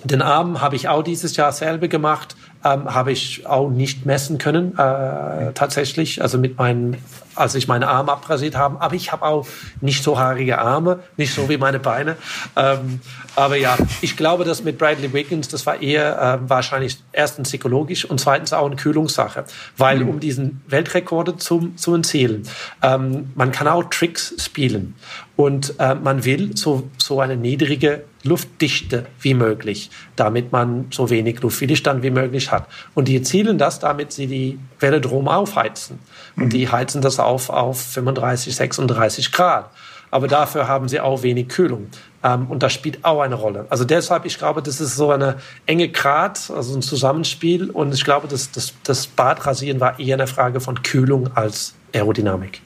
[0.02, 4.76] Den Arm habe ich auch dieses Jahr selber gemacht habe ich auch nicht messen können,
[4.78, 6.20] äh, tatsächlich.
[6.20, 6.98] Also mit meinen,
[7.34, 8.80] als ich meine Arme abrasiert habe.
[8.80, 9.46] Aber ich habe auch
[9.80, 12.16] nicht so haarige Arme, nicht so wie meine Beine.
[12.56, 13.00] Ähm,
[13.36, 18.04] aber ja, ich glaube, dass mit Bradley Wiggins, das war eher äh, wahrscheinlich erstens psychologisch
[18.04, 19.44] und zweitens auch eine Kühlungssache.
[19.76, 20.08] Weil mhm.
[20.08, 22.42] um diesen Weltrekorde zu, zu erzielen,
[22.82, 24.94] ähm, man kann auch Tricks spielen.
[25.40, 31.40] Und äh, man will so, so eine niedrige Luftdichte wie möglich, damit man so wenig
[31.40, 32.66] Luftwiderstand wie möglich hat.
[32.92, 35.98] Und die erzielen das, damit sie die Velodrom aufheizen.
[36.36, 36.50] Und mhm.
[36.50, 39.70] die heizen das auf auf 35, 36 Grad.
[40.10, 41.86] Aber dafür haben sie auch wenig Kühlung.
[42.22, 43.64] Ähm, und das spielt auch eine Rolle.
[43.70, 47.70] Also deshalb, ich glaube, das ist so eine enge Grad, also ein Zusammenspiel.
[47.70, 52.60] Und ich glaube, das, das, das Badrasieren war eher eine Frage von Kühlung als Aerodynamik.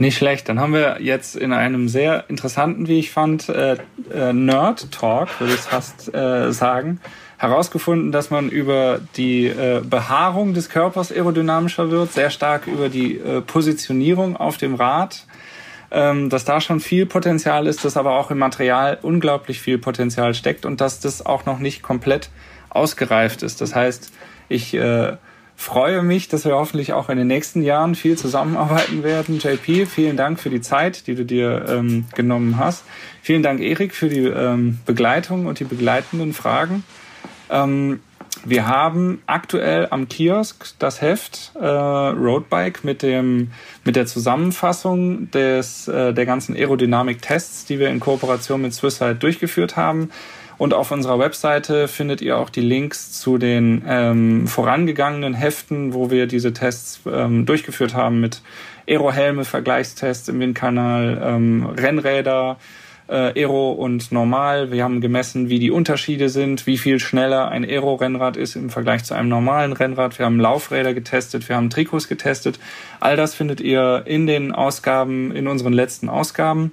[0.00, 0.48] Nicht schlecht.
[0.48, 3.76] Dann haben wir jetzt in einem sehr interessanten, wie ich fand, äh,
[4.10, 7.02] äh, Nerd-Talk, würde ich fast äh, sagen,
[7.36, 13.18] herausgefunden, dass man über die äh, Behaarung des Körpers aerodynamischer wird, sehr stark über die
[13.18, 15.26] äh, Positionierung auf dem Rad,
[15.90, 20.32] ähm, dass da schon viel Potenzial ist, dass aber auch im Material unglaublich viel Potenzial
[20.32, 22.30] steckt und dass das auch noch nicht komplett
[22.70, 23.60] ausgereift ist.
[23.60, 24.10] Das heißt,
[24.48, 25.18] ich äh,
[25.60, 29.38] freue mich, dass wir hoffentlich auch in den nächsten Jahren viel zusammenarbeiten werden.
[29.38, 32.84] JP, vielen Dank für die Zeit, die du dir ähm, genommen hast.
[33.20, 36.82] Vielen Dank, Erik, für die ähm, Begleitung und die begleitenden Fragen.
[37.50, 38.00] Ähm,
[38.44, 43.50] wir haben aktuell am Kiosk das Heft äh, Roadbike mit dem
[43.84, 49.76] mit der Zusammenfassung des äh, der ganzen Aerodynamik-Tests, die wir in Kooperation mit Swisside durchgeführt
[49.76, 50.10] haben.
[50.60, 56.10] Und auf unserer Webseite findet ihr auch die Links zu den ähm, vorangegangenen Heften, wo
[56.10, 58.42] wir diese Tests ähm, durchgeführt haben mit
[58.86, 62.58] Aerohelme, Vergleichstests im Windkanal, ähm, Rennräder,
[63.08, 64.70] äh, Aero und Normal.
[64.70, 69.02] Wir haben gemessen, wie die Unterschiede sind, wie viel schneller ein Aero-Rennrad ist im Vergleich
[69.02, 70.18] zu einem normalen Rennrad.
[70.18, 72.60] Wir haben Laufräder getestet, wir haben Trikots getestet.
[73.00, 76.72] All das findet ihr in den Ausgaben, in unseren letzten Ausgaben.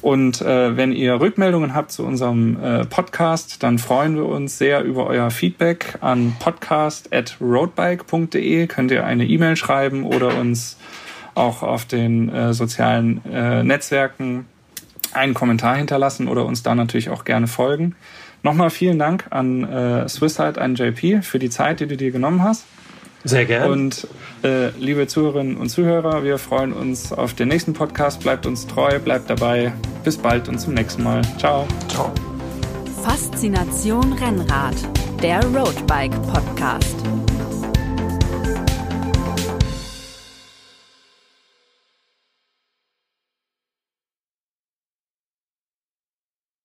[0.00, 4.84] Und äh, wenn ihr Rückmeldungen habt zu unserem äh, Podcast, dann freuen wir uns sehr
[4.84, 8.66] über euer Feedback an podcast.roadbike.de.
[8.68, 10.76] Könnt ihr eine E-Mail schreiben oder uns
[11.34, 14.46] auch auf den äh, sozialen äh, Netzwerken
[15.12, 17.94] einen Kommentar hinterlassen oder uns da natürlich auch gerne folgen.
[18.42, 22.42] Nochmal vielen Dank an äh, Swisside, an JP für die Zeit, die du dir genommen
[22.42, 22.64] hast.
[23.24, 23.72] Sehr gerne.
[23.72, 24.06] Und
[24.44, 28.20] äh, liebe Zuhörerinnen und Zuhörer, wir freuen uns auf den nächsten Podcast.
[28.20, 29.72] Bleibt uns treu, bleibt dabei.
[30.04, 31.22] Bis bald und zum nächsten Mal.
[31.38, 31.66] Ciao.
[31.88, 32.12] Ciao.
[33.02, 34.76] Faszination Rennrad,
[35.22, 36.96] der Roadbike Podcast.